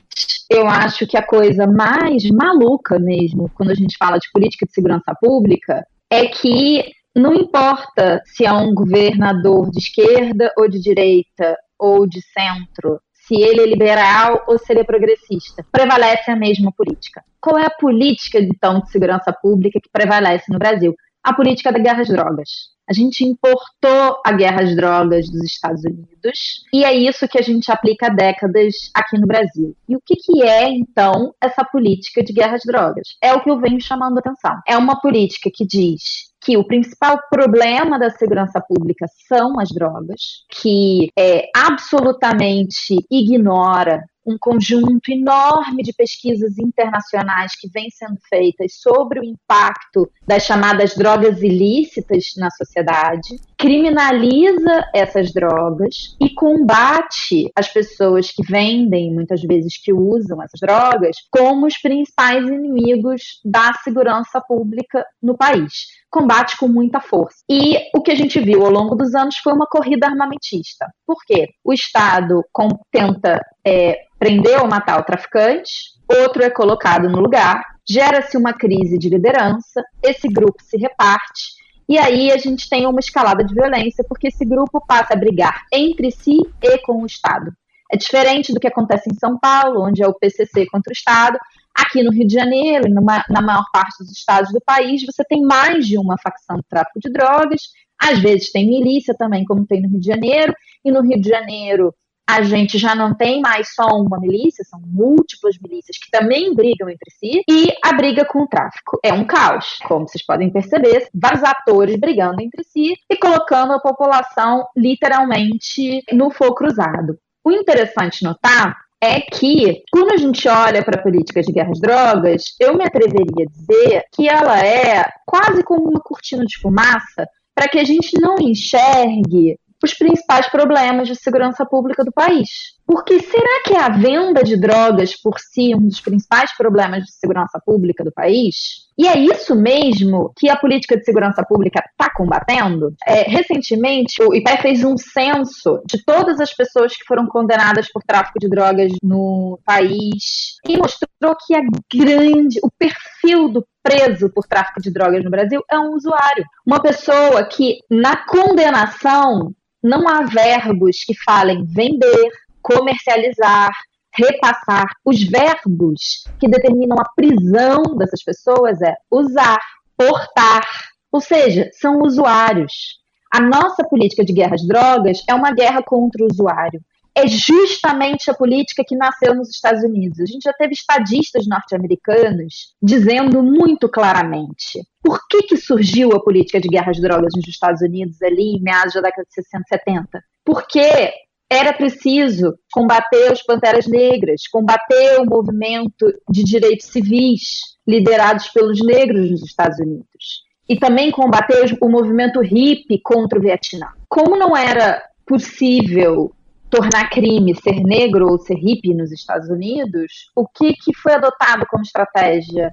eu 0.50 0.68
acho 0.68 1.06
que 1.06 1.16
a 1.16 1.22
coisa 1.22 1.68
mais 1.68 2.28
maluca 2.30 2.98
mesmo, 2.98 3.48
quando 3.54 3.70
a 3.70 3.74
gente 3.74 3.96
fala 3.96 4.18
de 4.18 4.28
política 4.32 4.66
de 4.66 4.72
segurança 4.72 5.14
pública, 5.20 5.86
é 6.10 6.26
que 6.26 6.97
não 7.18 7.34
importa 7.34 8.22
se 8.24 8.44
é 8.44 8.52
um 8.52 8.74
governador 8.74 9.70
de 9.70 9.78
esquerda 9.78 10.52
ou 10.56 10.68
de 10.68 10.80
direita 10.80 11.56
ou 11.78 12.06
de 12.06 12.20
centro, 12.20 13.00
se 13.12 13.34
ele 13.34 13.60
é 13.60 13.66
liberal 13.66 14.44
ou 14.46 14.58
se 14.58 14.72
ele 14.72 14.80
é 14.80 14.84
progressista. 14.84 15.64
Prevalece 15.70 16.30
a 16.30 16.36
mesma 16.36 16.72
política. 16.72 17.22
Qual 17.40 17.58
é 17.58 17.66
a 17.66 17.70
política, 17.70 18.38
então, 18.40 18.80
de 18.80 18.90
segurança 18.90 19.32
pública 19.32 19.78
que 19.80 19.90
prevalece 19.92 20.50
no 20.50 20.58
Brasil? 20.58 20.94
A 21.22 21.34
política 21.34 21.70
da 21.70 21.78
guerra 21.78 22.00
às 22.00 22.08
drogas. 22.08 22.48
A 22.88 22.94
gente 22.94 23.22
importou 23.22 24.18
a 24.24 24.32
guerra 24.32 24.62
às 24.62 24.74
drogas 24.74 25.26
dos 25.26 25.44
Estados 25.44 25.84
Unidos 25.84 26.64
e 26.72 26.84
é 26.84 26.94
isso 26.94 27.28
que 27.28 27.38
a 27.38 27.42
gente 27.42 27.70
aplica 27.70 28.06
há 28.06 28.08
décadas 28.08 28.74
aqui 28.94 29.18
no 29.18 29.26
Brasil. 29.26 29.76
E 29.86 29.94
o 29.94 30.00
que, 30.04 30.16
que 30.16 30.42
é, 30.42 30.70
então, 30.70 31.34
essa 31.38 31.62
política 31.64 32.24
de 32.24 32.32
guerra 32.32 32.54
às 32.54 32.62
drogas? 32.64 33.08
É 33.22 33.34
o 33.34 33.42
que 33.42 33.50
eu 33.50 33.60
venho 33.60 33.78
chamando 33.78 34.16
a 34.16 34.20
atenção. 34.20 34.58
É 34.66 34.78
uma 34.78 34.98
política 34.98 35.50
que 35.52 35.66
diz 35.66 36.27
que 36.40 36.56
o 36.56 36.64
principal 36.64 37.18
problema 37.30 37.98
da 37.98 38.10
segurança 38.10 38.60
pública 38.60 39.06
são 39.26 39.58
as 39.58 39.70
drogas, 39.70 40.44
que 40.50 41.10
é, 41.18 41.48
absolutamente 41.54 42.96
ignora 43.10 44.02
um 44.28 44.36
conjunto 44.38 45.10
enorme 45.10 45.82
de 45.82 45.92
pesquisas 45.94 46.58
internacionais 46.58 47.52
que 47.58 47.68
vêm 47.70 47.88
sendo 47.90 48.18
feitas 48.28 48.74
sobre 48.74 49.20
o 49.20 49.24
impacto 49.24 50.10
das 50.26 50.44
chamadas 50.44 50.94
drogas 50.94 51.40
ilícitas 51.42 52.34
na 52.36 52.50
sociedade, 52.50 53.40
criminaliza 53.56 54.84
essas 54.94 55.32
drogas 55.32 56.14
e 56.20 56.28
combate 56.34 57.50
as 57.56 57.72
pessoas 57.72 58.30
que 58.30 58.42
vendem, 58.42 59.12
muitas 59.12 59.40
vezes 59.40 59.80
que 59.82 59.94
usam 59.94 60.42
essas 60.42 60.60
drogas, 60.60 61.16
como 61.30 61.66
os 61.66 61.78
principais 61.78 62.46
inimigos 62.46 63.40
da 63.42 63.72
segurança 63.82 64.40
pública 64.46 65.06
no 65.22 65.36
país 65.36 65.72
combate 66.10 66.56
com 66.56 66.68
muita 66.68 67.00
força. 67.00 67.38
E 67.48 67.76
o 67.94 68.02
que 68.02 68.10
a 68.10 68.14
gente 68.14 68.40
viu 68.40 68.64
ao 68.64 68.70
longo 68.70 68.94
dos 68.94 69.14
anos 69.14 69.36
foi 69.38 69.52
uma 69.52 69.66
corrida 69.66 70.06
armamentista. 70.06 70.86
Por 71.06 71.18
quê? 71.26 71.48
O 71.64 71.72
Estado 71.72 72.42
tenta 72.90 73.40
é, 73.64 74.00
prender 74.18 74.60
ou 74.60 74.68
matar 74.68 75.00
o 75.00 75.04
traficante, 75.04 75.72
outro 76.08 76.42
é 76.42 76.50
colocado 76.50 77.08
no 77.08 77.20
lugar, 77.20 77.62
gera-se 77.88 78.36
uma 78.36 78.52
crise 78.52 78.98
de 78.98 79.08
liderança, 79.08 79.82
esse 80.02 80.28
grupo 80.28 80.62
se 80.62 80.76
reparte. 80.76 81.58
E 81.88 81.98
aí 81.98 82.30
a 82.30 82.36
gente 82.36 82.68
tem 82.68 82.86
uma 82.86 83.00
escalada 83.00 83.42
de 83.42 83.54
violência, 83.54 84.04
porque 84.06 84.28
esse 84.28 84.44
grupo 84.44 84.84
passa 84.86 85.14
a 85.14 85.16
brigar 85.16 85.62
entre 85.72 86.10
si 86.10 86.38
e 86.62 86.78
com 86.78 87.02
o 87.02 87.06
Estado. 87.06 87.50
É 87.90 87.96
diferente 87.96 88.52
do 88.52 88.60
que 88.60 88.68
acontece 88.68 89.08
em 89.10 89.14
São 89.14 89.38
Paulo, 89.38 89.86
onde 89.86 90.02
é 90.02 90.06
o 90.06 90.12
PCC 90.12 90.66
contra 90.66 90.90
o 90.90 90.92
Estado. 90.92 91.38
Aqui 91.78 92.02
no 92.02 92.10
Rio 92.10 92.26
de 92.26 92.34
Janeiro, 92.34 92.88
e 92.88 92.90
na 92.90 93.40
maior 93.40 93.64
parte 93.72 93.98
dos 93.98 94.10
estados 94.10 94.52
do 94.52 94.60
país, 94.60 95.04
você 95.04 95.22
tem 95.24 95.42
mais 95.42 95.86
de 95.86 95.96
uma 95.96 96.16
facção 96.18 96.56
de 96.56 96.64
tráfico 96.68 96.98
de 97.00 97.10
drogas. 97.10 97.62
Às 98.00 98.18
vezes 98.18 98.50
tem 98.50 98.66
milícia 98.66 99.14
também, 99.16 99.44
como 99.44 99.66
tem 99.66 99.82
no 99.82 99.88
Rio 99.88 100.00
de 100.00 100.06
Janeiro. 100.06 100.52
E 100.84 100.90
no 100.90 101.02
Rio 101.02 101.20
de 101.20 101.28
Janeiro, 101.28 101.94
a 102.28 102.42
gente 102.42 102.76
já 102.76 102.94
não 102.94 103.14
tem 103.14 103.40
mais 103.40 103.74
só 103.74 103.86
uma 103.96 104.20
milícia, 104.20 104.62
são 104.62 104.78
múltiplas 104.84 105.56
milícias 105.62 105.96
que 105.96 106.10
também 106.10 106.54
brigam 106.54 106.90
entre 106.90 107.10
si, 107.10 107.42
e 107.48 107.72
a 107.82 107.94
briga 107.94 108.22
com 108.26 108.42
o 108.42 108.46
tráfico 108.46 109.00
é 109.02 109.14
um 109.14 109.24
caos, 109.24 109.78
como 109.86 110.06
vocês 110.06 110.24
podem 110.26 110.52
perceber, 110.52 111.08
vários 111.14 111.42
atores 111.42 111.96
brigando 111.96 112.42
entre 112.42 112.62
si 112.64 112.92
e 113.10 113.16
colocando 113.16 113.72
a 113.72 113.80
população 113.80 114.66
literalmente 114.76 116.02
no 116.12 116.30
fogo 116.30 116.54
cruzado. 116.54 117.18
O 117.42 117.50
interessante 117.50 118.22
notar 118.22 118.76
é 119.00 119.20
que, 119.20 119.82
quando 119.92 120.12
a 120.12 120.16
gente 120.16 120.48
olha 120.48 120.84
para 120.84 120.98
a 120.98 121.02
política 121.02 121.40
de 121.40 121.52
guerra 121.52 121.70
às 121.70 121.80
drogas, 121.80 122.56
eu 122.58 122.76
me 122.76 122.84
atreveria 122.84 123.46
a 123.46 123.50
dizer 123.50 124.04
que 124.12 124.28
ela 124.28 124.58
é 124.58 125.04
quase 125.24 125.62
como 125.62 125.88
uma 125.88 126.00
cortina 126.00 126.44
de 126.44 126.58
fumaça 126.58 127.28
para 127.54 127.68
que 127.68 127.78
a 127.78 127.84
gente 127.84 128.20
não 128.20 128.36
enxergue 128.40 129.58
os 129.82 129.94
principais 129.94 130.48
problemas 130.48 131.06
de 131.06 131.14
segurança 131.14 131.64
pública 131.64 132.04
do 132.04 132.12
país. 132.12 132.77
Porque 132.88 133.20
será 133.20 133.62
que 133.66 133.74
é 133.74 133.80
a 133.80 133.90
venda 133.90 134.42
de 134.42 134.58
drogas 134.58 135.14
por 135.14 135.38
si 135.38 135.74
um 135.74 135.88
dos 135.88 136.00
principais 136.00 136.56
problemas 136.56 137.04
de 137.04 137.12
segurança 137.12 137.60
pública 137.62 138.02
do 138.02 138.10
país? 138.10 138.88
E 138.96 139.06
é 139.06 139.18
isso 139.18 139.54
mesmo 139.54 140.32
que 140.34 140.48
a 140.48 140.56
política 140.56 140.96
de 140.96 141.04
segurança 141.04 141.44
pública 141.46 141.84
está 141.86 142.10
combatendo? 142.10 142.94
É, 143.06 143.24
recentemente, 143.28 144.22
o 144.22 144.34
IPE 144.34 144.62
fez 144.62 144.84
um 144.84 144.96
censo 144.96 145.82
de 145.84 146.02
todas 146.02 146.40
as 146.40 146.54
pessoas 146.54 146.96
que 146.96 147.04
foram 147.06 147.26
condenadas 147.26 147.92
por 147.92 148.02
tráfico 148.02 148.38
de 148.40 148.48
drogas 148.48 148.90
no 149.02 149.60
país 149.66 150.56
e 150.66 150.78
mostrou 150.78 151.36
que 151.46 151.54
a 151.54 151.60
grande, 151.94 152.58
o 152.62 152.70
perfil 152.70 153.50
do 153.50 153.66
preso 153.82 154.30
por 154.30 154.46
tráfico 154.46 154.80
de 154.80 154.90
drogas 154.90 155.22
no 155.22 155.30
Brasil 155.30 155.62
é 155.70 155.78
um 155.78 155.90
usuário. 155.90 156.44
Uma 156.66 156.80
pessoa 156.80 157.44
que, 157.44 157.80
na 157.90 158.24
condenação, 158.24 159.52
não 159.82 160.08
há 160.08 160.22
verbos 160.22 161.04
que 161.04 161.14
falem 161.22 161.64
vender, 161.66 162.30
comercializar, 162.62 163.70
repassar. 164.14 164.86
Os 165.04 165.22
verbos 165.22 166.24
que 166.38 166.48
determinam 166.48 166.96
a 166.98 167.08
prisão 167.14 167.82
dessas 167.96 168.22
pessoas 168.22 168.80
é 168.82 168.94
usar, 169.10 169.58
portar, 169.96 170.66
ou 171.10 171.20
seja, 171.20 171.70
são 171.72 172.00
usuários. 172.02 172.98
A 173.32 173.40
nossa 173.40 173.84
política 173.84 174.24
de 174.24 174.32
guerra 174.32 174.54
às 174.54 174.66
drogas 174.66 175.22
é 175.28 175.34
uma 175.34 175.52
guerra 175.52 175.82
contra 175.82 176.22
o 176.24 176.28
usuário 176.30 176.80
é 177.18 177.26
justamente 177.26 178.30
a 178.30 178.34
política 178.34 178.84
que 178.86 178.94
nasceu 178.94 179.34
nos 179.34 179.50
Estados 179.50 179.82
Unidos. 179.82 180.20
A 180.20 180.26
gente 180.26 180.42
já 180.44 180.52
teve 180.52 180.72
estadistas 180.72 181.48
norte-americanos 181.48 182.74
dizendo 182.80 183.42
muito 183.42 183.88
claramente 183.88 184.80
por 185.02 185.18
que, 185.28 185.42
que 185.42 185.56
surgiu 185.56 186.12
a 186.12 186.22
política 186.22 186.60
de 186.60 186.68
guerra 186.68 186.92
às 186.92 187.00
drogas 187.00 187.32
nos 187.34 187.48
Estados 187.48 187.82
Unidos 187.82 188.22
ali 188.22 188.56
em 188.56 188.62
meados 188.62 188.94
da 188.94 189.00
década 189.00 189.26
de 189.26 189.34
60 189.34 189.64
e 189.64 189.68
70. 189.68 190.24
Porque 190.44 191.12
era 191.50 191.72
preciso 191.72 192.58
combater 192.70 193.32
os 193.32 193.42
Panteras 193.42 193.86
Negras, 193.86 194.42
combater 194.50 195.20
o 195.20 195.24
movimento 195.24 196.06
de 196.28 196.44
direitos 196.44 196.86
civis 196.86 197.40
liderados 197.86 198.48
pelos 198.48 198.84
negros 198.84 199.30
nos 199.30 199.42
Estados 199.42 199.78
Unidos. 199.78 200.46
E 200.68 200.78
também 200.78 201.10
combater 201.10 201.76
o 201.80 201.88
movimento 201.88 202.40
hippie 202.40 203.00
contra 203.02 203.38
o 203.38 203.42
Vietnã. 203.42 203.88
Como 204.08 204.36
não 204.36 204.54
era 204.54 205.02
possível 205.24 206.32
tornar 206.68 207.08
crime 207.08 207.54
ser 207.54 207.80
negro 207.80 208.30
ou 208.30 208.38
ser 208.38 208.56
hippie 208.56 208.94
nos 208.94 209.10
Estados 209.10 209.48
Unidos, 209.48 210.30
o 210.36 210.46
que, 210.46 210.74
que 210.74 210.94
foi 210.94 211.14
adotado 211.14 211.66
como 211.70 211.82
estratégia? 211.82 212.70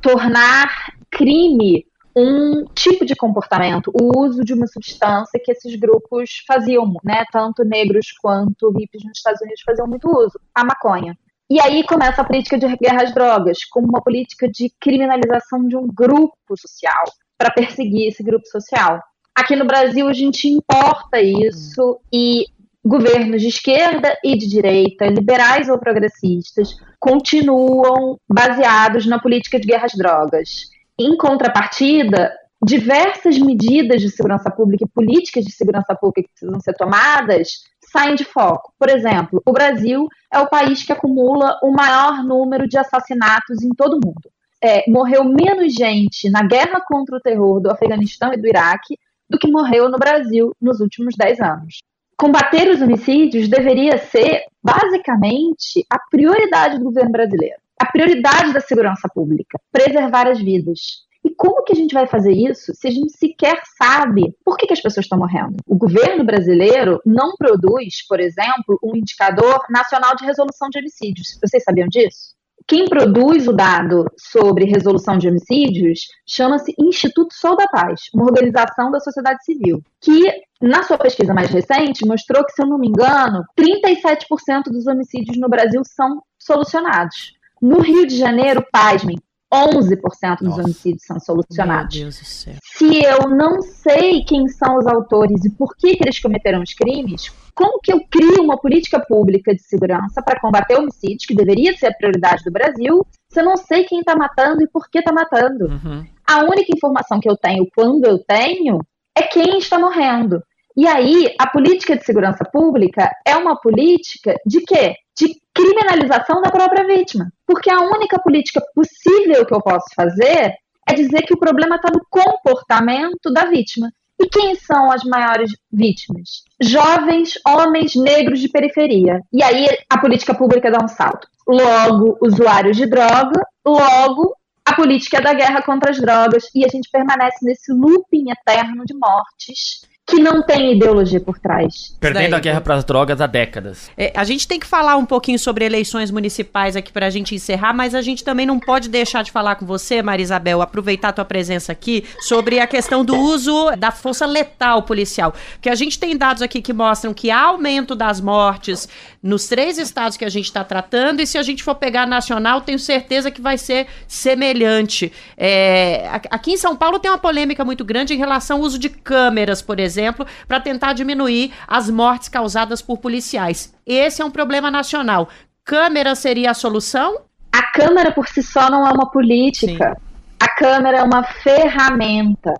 Tornar 0.00 0.70
crime 1.10 1.84
um 2.14 2.64
tipo 2.74 3.04
de 3.04 3.14
comportamento, 3.14 3.90
o 4.00 4.20
uso 4.20 4.44
de 4.44 4.52
uma 4.52 4.66
substância 4.66 5.40
que 5.42 5.50
esses 5.50 5.74
grupos 5.76 6.42
faziam, 6.46 6.92
né? 7.02 7.24
Tanto 7.32 7.64
negros 7.64 8.12
quanto 8.20 8.70
hippies 8.70 9.04
nos 9.04 9.16
Estados 9.16 9.40
Unidos 9.40 9.62
faziam 9.64 9.86
muito 9.86 10.08
uso, 10.08 10.38
a 10.54 10.64
maconha. 10.64 11.16
E 11.50 11.60
aí 11.60 11.84
começa 11.84 12.22
a 12.22 12.24
política 12.24 12.58
de 12.58 12.66
guerra 12.76 13.02
às 13.02 13.14
drogas, 13.14 13.64
como 13.64 13.88
uma 13.88 14.02
política 14.02 14.48
de 14.48 14.72
criminalização 14.80 15.66
de 15.66 15.76
um 15.76 15.86
grupo 15.86 16.56
social, 16.56 17.04
para 17.36 17.50
perseguir 17.50 18.08
esse 18.08 18.22
grupo 18.22 18.46
social. 18.46 19.02
Aqui 19.34 19.56
no 19.56 19.66
Brasil 19.66 20.08
a 20.08 20.12
gente 20.12 20.48
importa 20.48 21.20
isso 21.20 22.00
e 22.12 22.46
governos 22.84 23.40
de 23.40 23.48
esquerda 23.48 24.16
e 24.24 24.36
de 24.36 24.48
direita, 24.48 25.06
liberais 25.06 25.68
ou 25.68 25.78
progressistas, 25.78 26.74
continuam 26.98 28.18
baseados 28.28 29.06
na 29.06 29.20
política 29.20 29.58
de 29.58 29.66
guerra 29.66 29.86
às 29.86 29.94
drogas. 29.94 30.71
Em 30.98 31.16
contrapartida, 31.16 32.32
diversas 32.64 33.38
medidas 33.38 34.00
de 34.00 34.10
segurança 34.10 34.50
pública 34.50 34.84
e 34.84 34.88
políticas 34.88 35.44
de 35.44 35.52
segurança 35.52 35.94
pública 35.94 36.22
que 36.22 36.28
precisam 36.28 36.60
ser 36.60 36.74
tomadas 36.74 37.62
saem 37.90 38.14
de 38.14 38.24
foco. 38.24 38.72
Por 38.78 38.88
exemplo, 38.88 39.42
o 39.44 39.52
Brasil 39.52 40.08
é 40.32 40.38
o 40.38 40.48
país 40.48 40.82
que 40.84 40.92
acumula 40.92 41.58
o 41.62 41.72
maior 41.72 42.24
número 42.24 42.68
de 42.68 42.78
assassinatos 42.78 43.62
em 43.62 43.70
todo 43.70 43.94
o 43.94 44.06
mundo. 44.06 44.30
É, 44.62 44.88
morreu 44.88 45.24
menos 45.24 45.74
gente 45.74 46.30
na 46.30 46.42
guerra 46.42 46.80
contra 46.86 47.16
o 47.16 47.20
terror 47.20 47.60
do 47.60 47.70
Afeganistão 47.70 48.32
e 48.32 48.36
do 48.36 48.46
Iraque 48.46 48.96
do 49.28 49.38
que 49.38 49.50
morreu 49.50 49.88
no 49.88 49.98
Brasil 49.98 50.54
nos 50.60 50.80
últimos 50.80 51.16
10 51.16 51.40
anos. 51.40 51.78
Combater 52.16 52.68
os 52.68 52.80
homicídios 52.80 53.48
deveria 53.48 53.98
ser, 53.98 54.44
basicamente, 54.62 55.84
a 55.90 55.98
prioridade 56.10 56.78
do 56.78 56.84
governo 56.84 57.10
brasileiro. 57.10 57.61
A 57.82 57.86
prioridade 57.90 58.52
da 58.52 58.60
segurança 58.60 59.08
pública, 59.12 59.58
preservar 59.72 60.28
as 60.28 60.40
vidas. 60.40 60.78
E 61.24 61.34
como 61.34 61.64
que 61.64 61.72
a 61.72 61.76
gente 61.76 61.92
vai 61.92 62.06
fazer 62.06 62.30
isso 62.30 62.72
se 62.76 62.86
a 62.86 62.90
gente 62.92 63.12
sequer 63.18 63.60
sabe 63.76 64.32
por 64.44 64.56
que, 64.56 64.68
que 64.68 64.72
as 64.72 64.80
pessoas 64.80 65.04
estão 65.04 65.18
morrendo? 65.18 65.56
O 65.66 65.76
governo 65.76 66.22
brasileiro 66.22 67.00
não 67.04 67.34
produz, 67.36 68.06
por 68.06 68.20
exemplo, 68.20 68.78
um 68.84 68.94
indicador 68.94 69.64
nacional 69.68 70.14
de 70.14 70.24
resolução 70.24 70.68
de 70.70 70.78
homicídios. 70.78 71.36
Vocês 71.42 71.64
sabiam 71.64 71.88
disso? 71.88 72.36
Quem 72.68 72.84
produz 72.84 73.48
o 73.48 73.52
dado 73.52 74.04
sobre 74.16 74.64
resolução 74.64 75.18
de 75.18 75.26
homicídios 75.26 76.02
chama-se 76.24 76.72
Instituto 76.78 77.34
Sol 77.34 77.56
da 77.56 77.66
Paz, 77.66 78.02
uma 78.14 78.26
organização 78.26 78.92
da 78.92 79.00
sociedade 79.00 79.44
civil, 79.44 79.82
que 80.00 80.30
na 80.60 80.84
sua 80.84 80.98
pesquisa 80.98 81.34
mais 81.34 81.50
recente 81.50 82.06
mostrou 82.06 82.44
que, 82.44 82.52
se 82.52 82.62
eu 82.62 82.68
não 82.68 82.78
me 82.78 82.86
engano, 82.86 83.42
37% 83.58 84.70
dos 84.70 84.86
homicídios 84.86 85.36
no 85.36 85.48
Brasil 85.48 85.82
são 85.84 86.22
solucionados. 86.38 87.41
No 87.62 87.80
Rio 87.80 88.04
de 88.04 88.16
Janeiro, 88.18 88.66
pasmem, 88.72 89.16
11% 89.52 90.38
dos 90.38 90.48
Nossa. 90.48 90.62
homicídios 90.62 91.04
são 91.04 91.20
solucionados. 91.20 91.94
Meu 91.94 92.04
Deus 92.04 92.18
do 92.18 92.24
céu. 92.24 92.54
Se 92.62 93.04
eu 93.04 93.28
não 93.28 93.60
sei 93.60 94.24
quem 94.24 94.48
são 94.48 94.78
os 94.78 94.86
autores 94.86 95.44
e 95.44 95.50
por 95.50 95.76
que, 95.76 95.94
que 95.94 96.02
eles 96.02 96.18
cometeram 96.18 96.62
os 96.62 96.72
crimes, 96.74 97.30
como 97.54 97.78
que 97.80 97.92
eu 97.92 98.00
crio 98.10 98.42
uma 98.42 98.58
política 98.58 98.98
pública 98.98 99.54
de 99.54 99.62
segurança 99.62 100.22
para 100.22 100.40
combater 100.40 100.76
homicídios, 100.76 101.26
que 101.26 101.34
deveria 101.34 101.76
ser 101.76 101.88
a 101.88 101.94
prioridade 101.94 102.42
do 102.44 102.50
Brasil, 102.50 103.06
se 103.28 103.40
eu 103.40 103.44
não 103.44 103.56
sei 103.56 103.84
quem 103.84 104.00
está 104.00 104.16
matando 104.16 104.62
e 104.62 104.68
por 104.68 104.88
que 104.90 104.98
está 104.98 105.12
matando? 105.12 105.66
Uhum. 105.66 106.04
A 106.26 106.44
única 106.44 106.74
informação 106.74 107.20
que 107.20 107.28
eu 107.28 107.36
tenho 107.36 107.66
quando 107.76 108.06
eu 108.06 108.18
tenho 108.18 108.78
é 109.16 109.22
quem 109.22 109.58
está 109.58 109.78
morrendo. 109.78 110.42
E 110.74 110.86
aí, 110.86 111.34
a 111.38 111.46
política 111.46 111.94
de 111.94 112.04
segurança 112.04 112.44
pública 112.50 113.10
é 113.26 113.36
uma 113.36 113.60
política 113.60 114.34
de 114.46 114.62
quê? 114.62 114.94
De 115.18 115.34
criminalização 115.54 116.40
da 116.40 116.50
própria 116.50 116.86
vítima. 116.86 117.30
Porque 117.46 117.70
a 117.70 117.80
única 117.80 118.18
política 118.20 118.62
possível 118.74 119.44
que 119.46 119.54
eu 119.54 119.60
posso 119.60 119.86
fazer 119.94 120.54
é 120.88 120.94
dizer 120.94 121.22
que 121.22 121.34
o 121.34 121.38
problema 121.38 121.76
está 121.76 121.88
no 121.92 122.04
comportamento 122.10 123.32
da 123.32 123.44
vítima. 123.44 123.90
E 124.20 124.28
quem 124.28 124.54
são 124.54 124.90
as 124.90 125.02
maiores 125.04 125.50
vítimas? 125.72 126.44
Jovens, 126.60 127.34
homens 127.46 127.94
negros 127.96 128.40
de 128.40 128.48
periferia. 128.48 129.20
E 129.32 129.42
aí 129.42 129.66
a 129.90 129.98
política 129.98 130.34
pública 130.34 130.70
dá 130.70 130.78
um 130.82 130.88
salto. 130.88 131.26
Logo, 131.46 132.18
usuários 132.22 132.76
de 132.76 132.86
droga, 132.86 133.40
logo, 133.66 134.36
a 134.64 134.74
política 134.74 135.18
é 135.18 135.20
da 135.20 135.34
guerra 135.34 135.62
contra 135.62 135.90
as 135.90 136.00
drogas. 136.00 136.44
E 136.54 136.64
a 136.64 136.68
gente 136.68 136.88
permanece 136.90 137.38
nesse 137.42 137.72
looping 137.72 138.30
eterno 138.30 138.84
de 138.84 138.94
mortes 138.94 139.91
que 140.12 140.20
não 140.20 140.42
tem 140.42 140.72
ideologia 140.76 141.18
por 141.18 141.38
trás. 141.38 141.96
Perdendo 141.98 142.34
a 142.34 142.38
guerra 142.38 142.60
para 142.60 142.74
as 142.74 142.84
drogas 142.84 143.18
há 143.22 143.26
décadas. 143.26 143.90
É, 143.96 144.12
a 144.14 144.24
gente 144.24 144.46
tem 144.46 144.60
que 144.60 144.66
falar 144.66 144.96
um 144.98 145.06
pouquinho 145.06 145.38
sobre 145.38 145.64
eleições 145.64 146.10
municipais 146.10 146.76
aqui 146.76 146.92
para 146.92 147.06
a 147.06 147.10
gente 147.10 147.34
encerrar, 147.34 147.72
mas 147.72 147.94
a 147.94 148.02
gente 148.02 148.22
também 148.22 148.44
não 148.44 148.60
pode 148.60 148.90
deixar 148.90 149.22
de 149.22 149.32
falar 149.32 149.54
com 149.54 149.64
você, 149.64 150.02
Maria 150.02 150.22
Isabel, 150.22 150.60
aproveitar 150.60 151.08
a 151.08 151.12
tua 151.14 151.24
presença 151.24 151.72
aqui, 151.72 152.04
sobre 152.20 152.60
a 152.60 152.66
questão 152.66 153.02
do 153.02 153.16
uso 153.16 153.74
da 153.78 153.90
força 153.90 154.26
letal 154.26 154.82
policial. 154.82 155.32
Porque 155.54 155.70
a 155.70 155.74
gente 155.74 155.98
tem 155.98 156.14
dados 156.14 156.42
aqui 156.42 156.60
que 156.60 156.74
mostram 156.74 157.14
que 157.14 157.30
há 157.30 157.40
aumento 157.40 157.94
das 157.94 158.20
mortes 158.20 158.86
nos 159.22 159.46
três 159.46 159.78
estados 159.78 160.18
que 160.18 160.26
a 160.26 160.28
gente 160.28 160.46
está 160.46 160.62
tratando, 160.62 161.20
e 161.20 161.26
se 161.26 161.38
a 161.38 161.42
gente 161.42 161.62
for 161.62 161.76
pegar 161.76 162.06
nacional, 162.06 162.60
tenho 162.60 162.78
certeza 162.78 163.30
que 163.30 163.40
vai 163.40 163.56
ser 163.56 163.86
semelhante. 164.06 165.10
É, 165.38 166.20
aqui 166.28 166.52
em 166.52 166.56
São 166.58 166.76
Paulo 166.76 166.98
tem 166.98 167.10
uma 167.10 167.18
polêmica 167.18 167.64
muito 167.64 167.82
grande 167.82 168.12
em 168.12 168.18
relação 168.18 168.58
ao 168.58 168.62
uso 168.62 168.78
de 168.78 168.90
câmeras, 168.90 169.62
por 169.62 169.80
exemplo 169.80 170.01
exemplo, 170.02 170.26
para 170.48 170.60
tentar 170.60 170.92
diminuir 170.92 171.52
as 171.66 171.88
mortes 171.88 172.28
causadas 172.28 172.82
por 172.82 172.98
policiais. 172.98 173.72
Esse 173.86 174.20
é 174.20 174.24
um 174.24 174.30
problema 174.30 174.70
nacional. 174.70 175.28
Câmera 175.64 176.14
seria 176.14 176.50
a 176.50 176.54
solução? 176.54 177.22
A 177.52 177.62
câmera 177.72 178.10
por 178.10 178.28
si 178.28 178.42
só 178.42 178.68
não 178.68 178.86
é 178.86 178.90
uma 178.90 179.10
política. 179.10 179.96
Sim. 179.96 180.06
A 180.40 180.48
câmera 180.48 180.98
é 180.98 181.02
uma 181.02 181.22
ferramenta. 181.22 182.54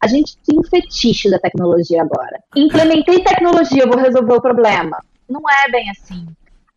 A 0.00 0.06
gente 0.06 0.36
tem 0.46 0.58
um 0.58 0.62
fetiche 0.62 1.30
da 1.30 1.38
tecnologia 1.38 2.02
agora. 2.02 2.38
Implementei 2.54 3.24
tecnologia, 3.24 3.86
vou 3.86 3.98
resolver 3.98 4.34
o 4.34 4.40
problema. 4.40 4.98
Não 5.28 5.40
é 5.50 5.70
bem 5.70 5.90
assim. 5.90 6.26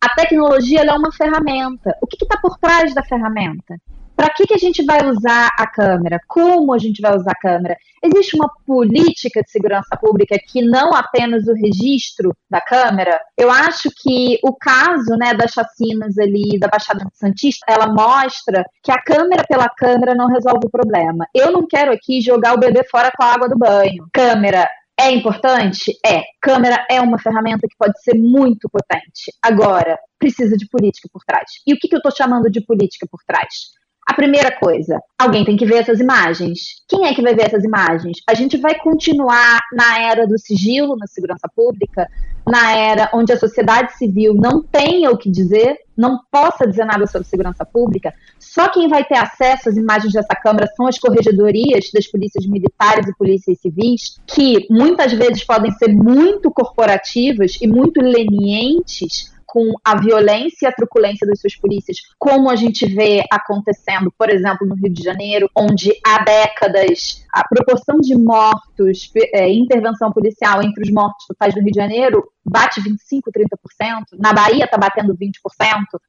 A 0.00 0.08
tecnologia 0.14 0.80
é 0.80 0.92
uma 0.92 1.12
ferramenta. 1.12 1.94
O 2.00 2.06
que 2.06 2.16
está 2.24 2.38
por 2.38 2.56
trás 2.58 2.94
da 2.94 3.02
ferramenta? 3.02 3.76
Para 4.18 4.30
que, 4.30 4.48
que 4.48 4.54
a 4.54 4.58
gente 4.58 4.84
vai 4.84 5.06
usar 5.06 5.48
a 5.56 5.64
câmera? 5.64 6.18
Como 6.26 6.74
a 6.74 6.78
gente 6.78 7.00
vai 7.00 7.16
usar 7.16 7.30
a 7.30 7.40
câmera? 7.40 7.76
Existe 8.02 8.34
uma 8.34 8.50
política 8.66 9.40
de 9.44 9.48
segurança 9.48 9.96
pública 9.96 10.36
que 10.44 10.60
não 10.60 10.92
apenas 10.92 11.46
o 11.46 11.54
registro 11.54 12.36
da 12.50 12.60
câmera? 12.60 13.20
Eu 13.36 13.48
acho 13.48 13.88
que 14.02 14.40
o 14.42 14.52
caso 14.56 15.16
né, 15.16 15.34
das 15.34 15.52
chacinas 15.52 16.18
ali 16.18 16.58
da 16.58 16.66
Baixada 16.66 17.06
Santista, 17.14 17.64
ela 17.68 17.86
mostra 17.86 18.64
que 18.82 18.90
a 18.90 19.00
câmera 19.00 19.44
pela 19.48 19.68
câmera 19.68 20.16
não 20.16 20.26
resolve 20.26 20.66
o 20.66 20.70
problema. 20.70 21.24
Eu 21.32 21.52
não 21.52 21.64
quero 21.64 21.92
aqui 21.92 22.20
jogar 22.20 22.54
o 22.54 22.58
bebê 22.58 22.82
fora 22.90 23.12
com 23.16 23.22
a 23.22 23.32
água 23.32 23.48
do 23.48 23.56
banho. 23.56 24.08
Câmera 24.12 24.68
é 24.98 25.12
importante? 25.12 25.96
É. 26.04 26.22
Câmera 26.40 26.84
é 26.90 27.00
uma 27.00 27.20
ferramenta 27.20 27.68
que 27.68 27.76
pode 27.78 28.02
ser 28.02 28.18
muito 28.18 28.68
potente. 28.68 29.32
Agora, 29.40 29.96
precisa 30.18 30.56
de 30.56 30.68
política 30.68 31.08
por 31.12 31.22
trás. 31.24 31.52
E 31.64 31.72
o 31.72 31.78
que, 31.78 31.86
que 31.86 31.94
eu 31.94 31.98
estou 31.98 32.10
chamando 32.10 32.50
de 32.50 32.60
política 32.60 33.06
por 33.08 33.20
trás? 33.24 33.77
A 34.08 34.14
primeira 34.14 34.50
coisa, 34.50 34.98
alguém 35.18 35.44
tem 35.44 35.54
que 35.54 35.66
ver 35.66 35.82
essas 35.82 36.00
imagens. 36.00 36.82
Quem 36.88 37.06
é 37.06 37.12
que 37.12 37.20
vai 37.20 37.34
ver 37.34 37.42
essas 37.42 37.62
imagens? 37.62 38.22
A 38.26 38.32
gente 38.32 38.56
vai 38.56 38.74
continuar 38.78 39.60
na 39.70 40.00
era 40.00 40.26
do 40.26 40.38
sigilo 40.38 40.96
na 40.96 41.06
segurança 41.06 41.46
pública, 41.54 42.08
na 42.46 42.74
era 42.74 43.10
onde 43.12 43.34
a 43.34 43.38
sociedade 43.38 43.98
civil 43.98 44.32
não 44.32 44.62
tenha 44.62 45.10
o 45.10 45.18
que 45.18 45.30
dizer, 45.30 45.76
não 45.94 46.20
possa 46.32 46.66
dizer 46.66 46.86
nada 46.86 47.06
sobre 47.06 47.28
segurança 47.28 47.66
pública. 47.66 48.14
Só 48.38 48.70
quem 48.70 48.88
vai 48.88 49.04
ter 49.04 49.18
acesso 49.18 49.68
às 49.68 49.76
imagens 49.76 50.14
dessa 50.14 50.34
câmera 50.42 50.72
são 50.74 50.86
as 50.86 50.98
corregedorias 50.98 51.90
das 51.92 52.06
polícias 52.06 52.46
militares 52.46 53.06
e 53.06 53.14
polícias 53.14 53.60
civis, 53.60 54.18
que 54.26 54.66
muitas 54.70 55.12
vezes 55.12 55.44
podem 55.44 55.70
ser 55.72 55.88
muito 55.88 56.50
corporativas 56.50 57.58
e 57.60 57.66
muito 57.66 58.00
lenientes 58.00 59.36
com 59.48 59.72
a 59.82 59.98
violência 59.98 60.66
e 60.66 60.68
a 60.68 60.72
truculência 60.72 61.26
das 61.26 61.40
suas 61.40 61.56
polícias, 61.56 61.96
como 62.18 62.50
a 62.50 62.54
gente 62.54 62.84
vê 62.86 63.24
acontecendo, 63.32 64.12
por 64.16 64.28
exemplo, 64.28 64.66
no 64.66 64.74
Rio 64.74 64.92
de 64.92 65.02
Janeiro, 65.02 65.50
onde 65.56 65.92
há 66.06 66.22
décadas 66.22 67.26
a 67.32 67.48
proporção 67.48 67.98
de 67.98 68.14
mortos, 68.14 69.10
é, 69.32 69.48
intervenção 69.50 70.12
policial 70.12 70.62
entre 70.62 70.84
os 70.84 70.90
mortos 70.90 71.26
totais 71.26 71.54
do 71.54 71.60
Rio 71.60 71.72
de 71.72 71.80
Janeiro 71.80 72.30
bate 72.50 72.80
25, 72.80 73.30
30%, 73.30 74.18
na 74.18 74.32
Bahia 74.32 74.64
está 74.64 74.76
batendo 74.76 75.16
20%, 75.16 75.30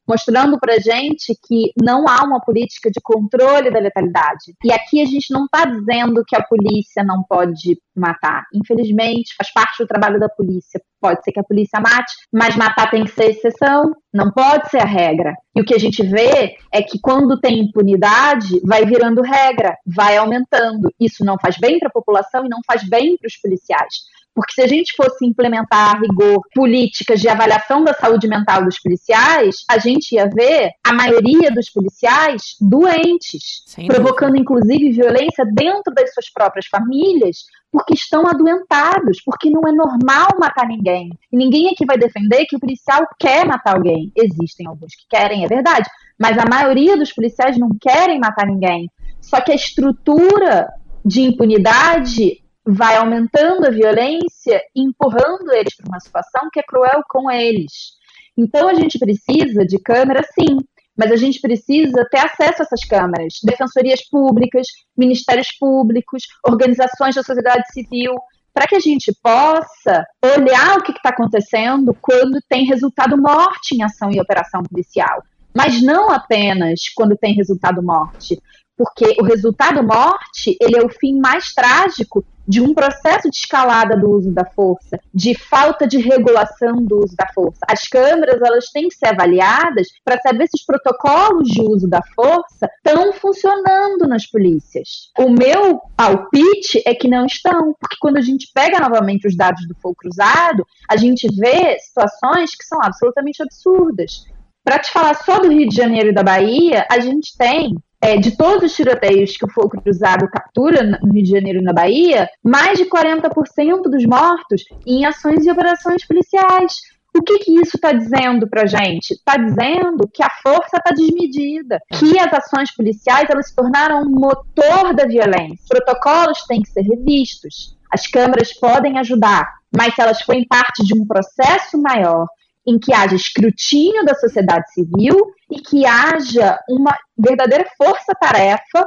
mostrando 0.06 0.58
para 0.58 0.78
gente 0.78 1.34
que 1.46 1.72
não 1.80 2.08
há 2.08 2.24
uma 2.24 2.40
política 2.40 2.90
de 2.90 3.00
controle 3.02 3.70
da 3.70 3.78
letalidade. 3.78 4.54
E 4.64 4.72
aqui 4.72 5.00
a 5.00 5.06
gente 5.06 5.32
não 5.32 5.44
está 5.44 5.64
dizendo 5.64 6.24
que 6.26 6.36
a 6.36 6.42
polícia 6.42 7.02
não 7.04 7.22
pode 7.22 7.78
matar. 7.94 8.44
Infelizmente, 8.54 9.34
faz 9.36 9.52
parte 9.52 9.82
do 9.82 9.86
trabalho 9.86 10.18
da 10.18 10.28
polícia. 10.28 10.80
Pode 11.00 11.22
ser 11.24 11.32
que 11.32 11.40
a 11.40 11.44
polícia 11.44 11.80
mate, 11.80 12.12
mas 12.32 12.56
matar 12.56 12.90
tem 12.90 13.04
que 13.04 13.10
ser 13.10 13.30
exceção, 13.30 13.92
não 14.12 14.30
pode 14.30 14.68
ser 14.70 14.78
a 14.78 14.84
regra. 14.84 15.34
E 15.54 15.60
o 15.60 15.64
que 15.64 15.74
a 15.74 15.78
gente 15.78 16.02
vê 16.02 16.56
é 16.72 16.82
que 16.82 16.98
quando 17.00 17.40
tem 17.40 17.60
impunidade, 17.60 18.60
vai 18.64 18.84
virando 18.84 19.22
regra, 19.22 19.76
vai 19.86 20.16
aumentando. 20.16 20.92
Isso 20.98 21.24
não 21.24 21.38
faz 21.38 21.56
bem 21.58 21.78
para 21.78 21.88
a 21.88 21.92
população 21.92 22.44
e 22.44 22.48
não 22.48 22.60
faz 22.66 22.86
bem 22.88 23.16
para 23.16 23.28
os 23.28 23.36
policiais. 23.36 23.94
Porque 24.34 24.54
se 24.54 24.62
a 24.62 24.66
gente 24.66 24.94
fosse 24.96 25.26
implementar 25.26 25.96
a 25.96 25.98
rigor 25.98 26.40
políticas 26.54 27.20
de 27.20 27.28
avaliação 27.28 27.82
da 27.82 27.92
saúde 27.92 28.28
mental 28.28 28.64
dos 28.64 28.78
policiais, 28.78 29.56
a 29.68 29.78
gente 29.78 30.14
ia 30.14 30.28
ver 30.28 30.70
a 30.84 30.92
maioria 30.92 31.50
dos 31.50 31.68
policiais 31.68 32.56
doentes, 32.60 33.62
Sem 33.66 33.86
provocando 33.86 34.34
dúvida. 34.34 34.42
inclusive 34.42 34.92
violência 34.92 35.44
dentro 35.44 35.92
das 35.94 36.14
suas 36.14 36.30
próprias 36.32 36.66
famílias, 36.66 37.38
porque 37.72 37.94
estão 37.94 38.26
adoentados, 38.26 39.20
porque 39.24 39.50
não 39.50 39.62
é 39.68 39.72
normal 39.72 40.28
matar 40.38 40.66
ninguém. 40.66 41.10
E 41.32 41.36
ninguém 41.36 41.68
aqui 41.68 41.84
vai 41.84 41.98
defender 41.98 42.46
que 42.46 42.56
o 42.56 42.60
policial 42.60 43.06
quer 43.18 43.46
matar 43.46 43.76
alguém. 43.76 44.12
Existem 44.16 44.66
alguns 44.66 44.94
que 44.94 45.06
querem, 45.08 45.44
é 45.44 45.48
verdade, 45.48 45.88
mas 46.18 46.36
a 46.38 46.44
maioria 46.48 46.96
dos 46.96 47.12
policiais 47.12 47.58
não 47.58 47.70
querem 47.80 48.18
matar 48.18 48.46
ninguém. 48.46 48.90
Só 49.20 49.40
que 49.40 49.52
a 49.52 49.54
estrutura 49.54 50.68
de 51.04 51.22
impunidade 51.22 52.42
vai 52.72 52.96
aumentando 52.96 53.66
a 53.66 53.70
violência 53.70 54.60
empurrando 54.74 55.52
eles 55.52 55.74
para 55.76 55.88
uma 55.88 56.00
situação 56.00 56.48
que 56.52 56.60
é 56.60 56.62
cruel 56.62 57.02
com 57.08 57.30
eles. 57.30 57.98
Então 58.36 58.68
a 58.68 58.74
gente 58.74 58.98
precisa 58.98 59.64
de 59.66 59.78
câmera, 59.78 60.22
sim, 60.22 60.56
mas 60.96 61.10
a 61.10 61.16
gente 61.16 61.40
precisa 61.40 62.06
ter 62.10 62.18
acesso 62.18 62.62
a 62.62 62.64
essas 62.64 62.84
câmeras, 62.84 63.34
defensorias 63.42 64.06
públicas, 64.08 64.66
ministérios 64.96 65.48
públicos, 65.58 66.22
organizações 66.46 67.14
da 67.14 67.22
sociedade 67.22 67.72
civil, 67.72 68.14
para 68.52 68.66
que 68.66 68.74
a 68.74 68.80
gente 68.80 69.12
possa 69.22 70.04
olhar 70.36 70.78
o 70.78 70.82
que 70.82 70.92
está 70.92 71.10
acontecendo 71.10 71.96
quando 72.00 72.40
tem 72.48 72.66
resultado 72.66 73.16
morte 73.16 73.74
em 73.74 73.82
ação 73.82 74.10
e 74.10 74.20
operação 74.20 74.62
policial. 74.62 75.22
Mas 75.54 75.82
não 75.82 76.10
apenas 76.10 76.88
quando 76.94 77.16
tem 77.16 77.34
resultado 77.34 77.82
morte, 77.82 78.40
porque 78.80 79.14
o 79.20 79.24
resultado 79.24 79.82
morte 79.82 80.56
ele 80.58 80.78
é 80.78 80.82
o 80.82 80.88
fim 80.88 81.20
mais 81.20 81.52
trágico 81.52 82.24
de 82.48 82.62
um 82.62 82.72
processo 82.72 83.28
de 83.30 83.36
escalada 83.36 83.94
do 83.94 84.10
uso 84.10 84.32
da 84.32 84.46
força, 84.46 84.98
de 85.12 85.34
falta 85.34 85.86
de 85.86 85.98
regulação 85.98 86.82
do 86.82 87.04
uso 87.04 87.14
da 87.14 87.30
força. 87.34 87.60
As 87.68 87.82
câmeras 87.82 88.40
elas 88.40 88.70
têm 88.72 88.88
que 88.88 88.94
ser 88.94 89.08
avaliadas 89.08 89.88
para 90.02 90.18
saber 90.22 90.46
se 90.46 90.56
os 90.56 90.64
protocolos 90.64 91.46
de 91.46 91.60
uso 91.60 91.86
da 91.86 92.00
força 92.16 92.70
estão 92.82 93.12
funcionando 93.12 94.08
nas 94.08 94.26
polícias. 94.26 95.10
O 95.18 95.28
meu 95.28 95.78
palpite 95.94 96.82
é 96.86 96.94
que 96.94 97.06
não 97.06 97.26
estão, 97.26 97.74
porque 97.78 97.96
quando 98.00 98.16
a 98.16 98.22
gente 98.22 98.50
pega 98.54 98.80
novamente 98.80 99.28
os 99.28 99.36
dados 99.36 99.68
do 99.68 99.74
fogo 99.74 99.96
cruzado, 99.96 100.64
a 100.88 100.96
gente 100.96 101.28
vê 101.36 101.78
situações 101.78 102.56
que 102.56 102.64
são 102.64 102.78
absolutamente 102.82 103.42
absurdas. 103.42 104.24
Para 104.64 104.78
te 104.78 104.90
falar 104.90 105.22
só 105.22 105.38
do 105.38 105.52
Rio 105.52 105.68
de 105.68 105.76
Janeiro 105.76 106.08
e 106.08 106.14
da 106.14 106.22
Bahia, 106.22 106.86
a 106.90 106.98
gente 106.98 107.36
tem 107.36 107.76
é, 108.02 108.16
de 108.16 108.36
todos 108.36 108.70
os 108.70 108.74
tiroteios 108.74 109.36
que 109.36 109.44
o 109.44 109.50
fogo 109.50 109.80
cruzado 109.80 110.28
captura 110.28 110.82
no 110.82 111.12
Rio 111.12 111.22
de 111.22 111.30
Janeiro 111.30 111.60
e 111.60 111.64
na 111.64 111.72
Bahia, 111.72 112.28
mais 112.42 112.78
de 112.78 112.86
40% 112.86 113.82
dos 113.82 114.04
mortos 114.06 114.62
em 114.86 115.04
ações 115.04 115.44
e 115.44 115.50
operações 115.50 116.06
policiais. 116.06 116.72
O 117.14 117.22
que, 117.22 117.38
que 117.40 117.52
isso 117.60 117.76
está 117.76 117.92
dizendo 117.92 118.48
para 118.48 118.66
gente? 118.66 119.12
Está 119.12 119.36
dizendo 119.36 120.08
que 120.12 120.22
a 120.22 120.30
força 120.42 120.76
está 120.76 120.90
desmedida, 120.94 121.80
que 121.98 122.18
as 122.18 122.32
ações 122.32 122.74
policiais 122.74 123.28
elas 123.28 123.48
se 123.48 123.56
tornaram 123.56 124.02
um 124.02 124.10
motor 124.10 124.94
da 124.94 125.04
violência. 125.04 125.66
Protocolos 125.68 126.44
têm 126.46 126.62
que 126.62 126.70
ser 126.70 126.82
revistos. 126.82 127.76
As 127.92 128.06
câmeras 128.06 128.52
podem 128.52 128.96
ajudar, 128.98 129.44
mas 129.76 129.94
se 129.94 130.00
elas 130.00 130.22
forem 130.22 130.46
parte 130.46 130.84
de 130.84 130.94
um 130.94 131.04
processo 131.04 131.76
maior 131.82 132.26
em 132.70 132.78
que 132.78 132.94
haja 132.94 133.16
escrutínio 133.16 134.04
da 134.04 134.14
sociedade 134.14 134.72
civil 134.72 135.16
e 135.50 135.60
que 135.60 135.84
haja 135.84 136.56
uma 136.68 136.96
verdadeira 137.18 137.66
força-tarefa 137.76 138.86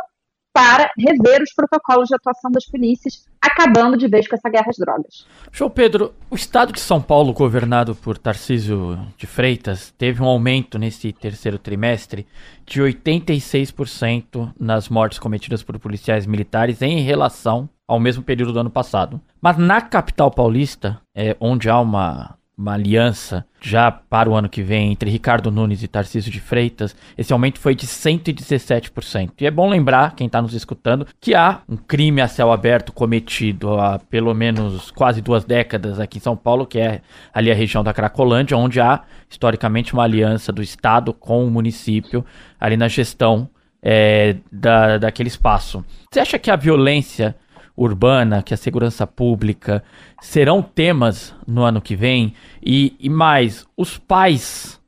para 0.54 0.92
rever 0.98 1.42
os 1.42 1.52
protocolos 1.54 2.08
de 2.08 2.16
atuação 2.16 2.52
das 2.52 2.66
polícias, 2.66 3.26
acabando 3.42 3.98
de 3.98 4.08
vez 4.08 4.28
com 4.28 4.36
essa 4.36 4.50
guerra 4.50 4.68
às 4.70 4.78
drogas. 4.78 5.26
João 5.52 5.70
Pedro, 5.70 6.14
o 6.30 6.36
estado 6.36 6.72
de 6.72 6.80
São 6.80 7.02
Paulo, 7.02 7.34
governado 7.34 7.96
por 7.96 8.20
Tarcísio 8.20 9.00
de 9.18 9.26
Freitas, 9.26 9.92
teve 9.98 10.22
um 10.22 10.28
aumento 10.28 10.78
nesse 10.78 11.12
terceiro 11.12 11.58
trimestre 11.58 12.28
de 12.68 12.82
86% 12.82 14.54
nas 14.58 14.88
mortes 14.90 15.18
cometidas 15.18 15.64
por 15.64 15.80
policiais 15.80 16.28
militares 16.28 16.84
em 16.84 17.00
relação 17.02 17.68
ao 17.88 18.00
mesmo 18.00 18.24
período 18.24 18.54
do 18.54 18.60
ano 18.60 18.70
passado. 18.70 19.20
Mas 19.42 19.58
na 19.58 19.82
capital 19.82 20.30
paulista, 20.30 21.02
é, 21.16 21.36
onde 21.40 21.68
há 21.68 21.80
uma 21.80 22.38
uma 22.64 22.74
aliança 22.74 23.46
já 23.62 23.92
para 23.92 24.30
o 24.30 24.36
ano 24.36 24.50
que 24.50 24.64
vem 24.64 24.92
entre 24.92 25.10
Ricardo 25.10 25.52
Nunes 25.52 25.84
e 25.84 25.88
Tarcísio 25.88 26.32
de 26.32 26.40
Freitas, 26.40 26.96
esse 27.18 27.32
aumento 27.32 27.60
foi 27.60 27.76
de 27.76 27.86
117%. 27.86 29.32
E 29.40 29.46
é 29.46 29.52
bom 29.52 29.70
lembrar, 29.70 30.16
quem 30.16 30.28
está 30.28 30.42
nos 30.42 30.54
escutando, 30.54 31.06
que 31.20 31.36
há 31.36 31.62
um 31.68 31.76
crime 31.76 32.22
a 32.22 32.28
céu 32.28 32.52
aberto 32.52 32.92
cometido 32.92 33.78
há 33.80 34.00
pelo 34.00 34.34
menos 34.34 34.92
quase 34.92 35.22
duas 35.22 35.44
décadas 35.44 36.00
aqui 36.00 36.18
em 36.18 36.22
São 36.22 36.36
Paulo, 36.36 36.66
que 36.66 36.80
é 36.80 37.02
ali 37.34 37.52
a 37.52 37.56
região 37.56 37.84
da 37.84 37.94
Cracolândia, 37.94 38.58
onde 38.58 38.80
há 38.80 39.04
historicamente 39.30 39.94
uma 39.94 40.04
aliança 40.04 40.52
do 40.52 40.64
Estado 40.64 41.14
com 41.14 41.46
o 41.46 41.52
município 41.52 42.26
ali 42.60 42.78
na 42.78 42.88
gestão 42.88 43.50
é, 43.82 44.38
da, 44.50 44.98
daquele 44.98 45.28
espaço. 45.28 45.84
Você 46.10 46.22
acha 46.22 46.40
que 46.40 46.50
a 46.50 46.56
violência 46.56 47.36
urbana, 47.76 48.44
que 48.44 48.54
a 48.54 48.58
segurança 48.58 49.06
pública 49.08 49.84
serão 50.22 50.62
temas 50.62 51.34
no 51.48 51.64
ano 51.64 51.82
que 51.82 51.96
vem 51.96 52.34
e, 52.62 52.96
e 53.00 53.10
mais, 53.10 53.66
os 53.76 53.98
pais 53.98 54.80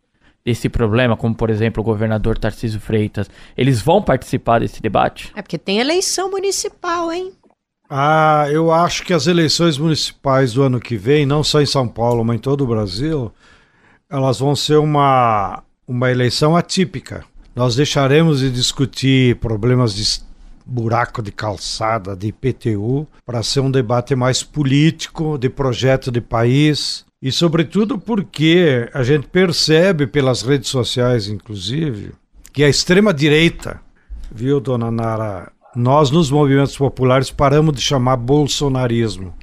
desse 0.45 0.69
problema, 0.69 1.17
como 1.17 1.33
por 1.33 1.49
exemplo 1.49 1.81
o 1.81 1.85
governador 1.85 2.37
Tarcísio 2.37 2.79
Freitas, 2.79 3.29
eles 3.57 3.81
vão 3.81 4.01
participar 4.01 4.59
desse 4.59 4.79
debate? 4.81 5.31
É 5.35 5.41
porque 5.41 5.57
tem 5.57 5.79
eleição 5.79 6.29
municipal, 6.29 7.11
hein? 7.11 7.33
Ah, 7.89 8.47
eu 8.51 8.71
acho 8.71 9.03
que 9.03 9.13
as 9.13 9.27
eleições 9.27 9.77
municipais 9.77 10.53
do 10.53 10.63
ano 10.63 10.79
que 10.79 10.97
vem, 10.97 11.25
não 11.25 11.43
só 11.43 11.61
em 11.61 11.65
São 11.65 11.87
Paulo, 11.87 12.23
mas 12.23 12.37
em 12.37 12.39
todo 12.39 12.63
o 12.63 12.67
Brasil, 12.67 13.31
elas 14.09 14.39
vão 14.39 14.55
ser 14.55 14.77
uma, 14.77 15.63
uma 15.87 16.11
eleição 16.11 16.55
atípica. 16.55 17.23
Nós 17.55 17.75
deixaremos 17.75 18.39
de 18.39 18.51
discutir 18.51 19.35
problemas 19.37 19.95
de 19.95 20.03
buraco 20.65 21.21
de 21.21 21.31
calçada 21.31 22.15
de 22.15 22.27
IPTU 22.27 23.07
para 23.25 23.43
ser 23.43 23.59
um 23.59 23.69
debate 23.69 24.15
mais 24.15 24.41
político, 24.41 25.37
de 25.37 25.49
projeto 25.49 26.11
de 26.11 26.19
país. 26.19 27.05
E, 27.21 27.31
sobretudo, 27.31 27.97
porque 27.97 28.89
a 28.93 29.03
gente 29.03 29.27
percebe 29.27 30.07
pelas 30.07 30.41
redes 30.41 30.69
sociais, 30.69 31.27
inclusive, 31.27 32.13
que 32.51 32.63
a 32.63 32.69
extrema-direita, 32.69 33.79
viu, 34.31 34.59
dona 34.59 34.89
Nara, 34.89 35.51
nós 35.75 36.09
nos 36.09 36.31
movimentos 36.31 36.77
populares 36.77 37.29
paramos 37.29 37.75
de 37.75 37.81
chamar 37.81 38.17
bolsonarismo. 38.17 39.33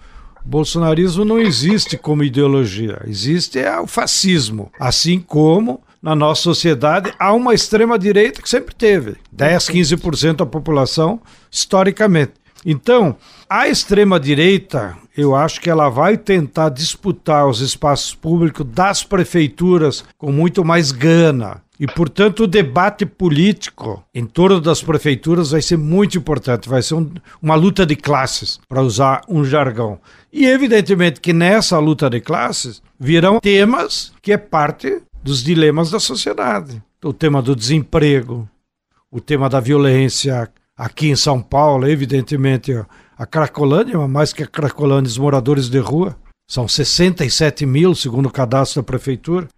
Bolsonarismo 0.45 1.25
não 1.25 1.39
existe 1.39 1.97
como 1.97 2.25
ideologia, 2.25 3.01
existe 3.07 3.61
é 3.61 3.79
o 3.79 3.87
fascismo, 3.87 4.73
assim 4.79 5.21
como 5.21 5.81
na 6.03 6.17
nossa 6.17 6.43
sociedade 6.43 7.13
há 7.19 7.33
uma 7.33 7.55
extrema-direita 7.55 8.43
que 8.43 8.49
sempre 8.49 8.75
teve 8.75 9.17
10, 9.31 9.69
15% 9.71 10.37
da 10.37 10.47
população, 10.47 11.21
historicamente. 11.51 12.33
Então, 12.65 13.17
a 13.49 13.69
extrema-direita, 13.69 14.97
eu 15.17 15.35
acho 15.35 15.61
que 15.61 15.71
ela 15.71 15.89
vai 15.89 16.17
tentar 16.17 16.69
disputar 16.69 17.47
os 17.47 17.61
espaços 17.61 18.15
públicos 18.15 18.67
das 18.67 19.03
prefeituras 19.03 20.05
com 20.17 20.31
muito 20.31 20.65
mais 20.65 20.93
gana. 20.93 21.61
E, 21.81 21.87
portanto, 21.87 22.45
o 22.45 22.47
debate 22.47 23.05
político 23.05 24.05
em 24.15 24.25
torno 24.25 24.61
das 24.61 24.81
prefeituras 24.81 25.51
vai 25.51 25.61
ser 25.61 25.77
muito 25.77 26.17
importante, 26.17 26.69
vai 26.69 26.81
ser 26.81 26.95
um, 26.95 27.11
uma 27.41 27.57
luta 27.57 27.85
de 27.85 27.97
classes, 27.97 28.61
para 28.69 28.81
usar 28.81 29.23
um 29.29 29.45
jargão. 29.45 29.99
E, 30.33 30.47
evidentemente, 30.47 31.21
que 31.21 31.33
nessa 31.33 31.81
luta 31.81 32.09
de 32.09 32.21
classes 32.21 32.81
virão 33.01 33.41
temas 33.41 34.13
que 34.23 34.31
é 34.31 34.37
parte 34.37 35.03
dos 35.23 35.43
dilemas 35.43 35.91
da 35.91 36.01
sociedade. 36.01 36.83
O 37.03 37.13
tema 37.13 37.41
do 37.41 37.55
desemprego, 37.55 38.49
o 39.11 39.21
tema 39.21 39.49
da 39.49 39.61
violência. 39.61 40.51
Aqui 40.77 41.09
em 41.09 41.17
São 41.17 41.41
Paulo, 41.41 41.87
evidentemente, 41.87 42.73
a 43.17 43.27
Cracolândia, 43.27 43.99
mais 44.09 44.33
que 44.33 44.43
a 44.43 44.47
Cracolândia, 44.47 45.11
os 45.11 45.19
moradores 45.19 45.69
de 45.69 45.79
rua. 45.79 46.17
São 46.49 46.67
67 46.67 47.65
mil, 47.65 47.95
segundo 47.95 48.27
o 48.27 48.33
cadastro 48.33 48.83
da 48.83 48.87
prefeitura. 48.87 49.49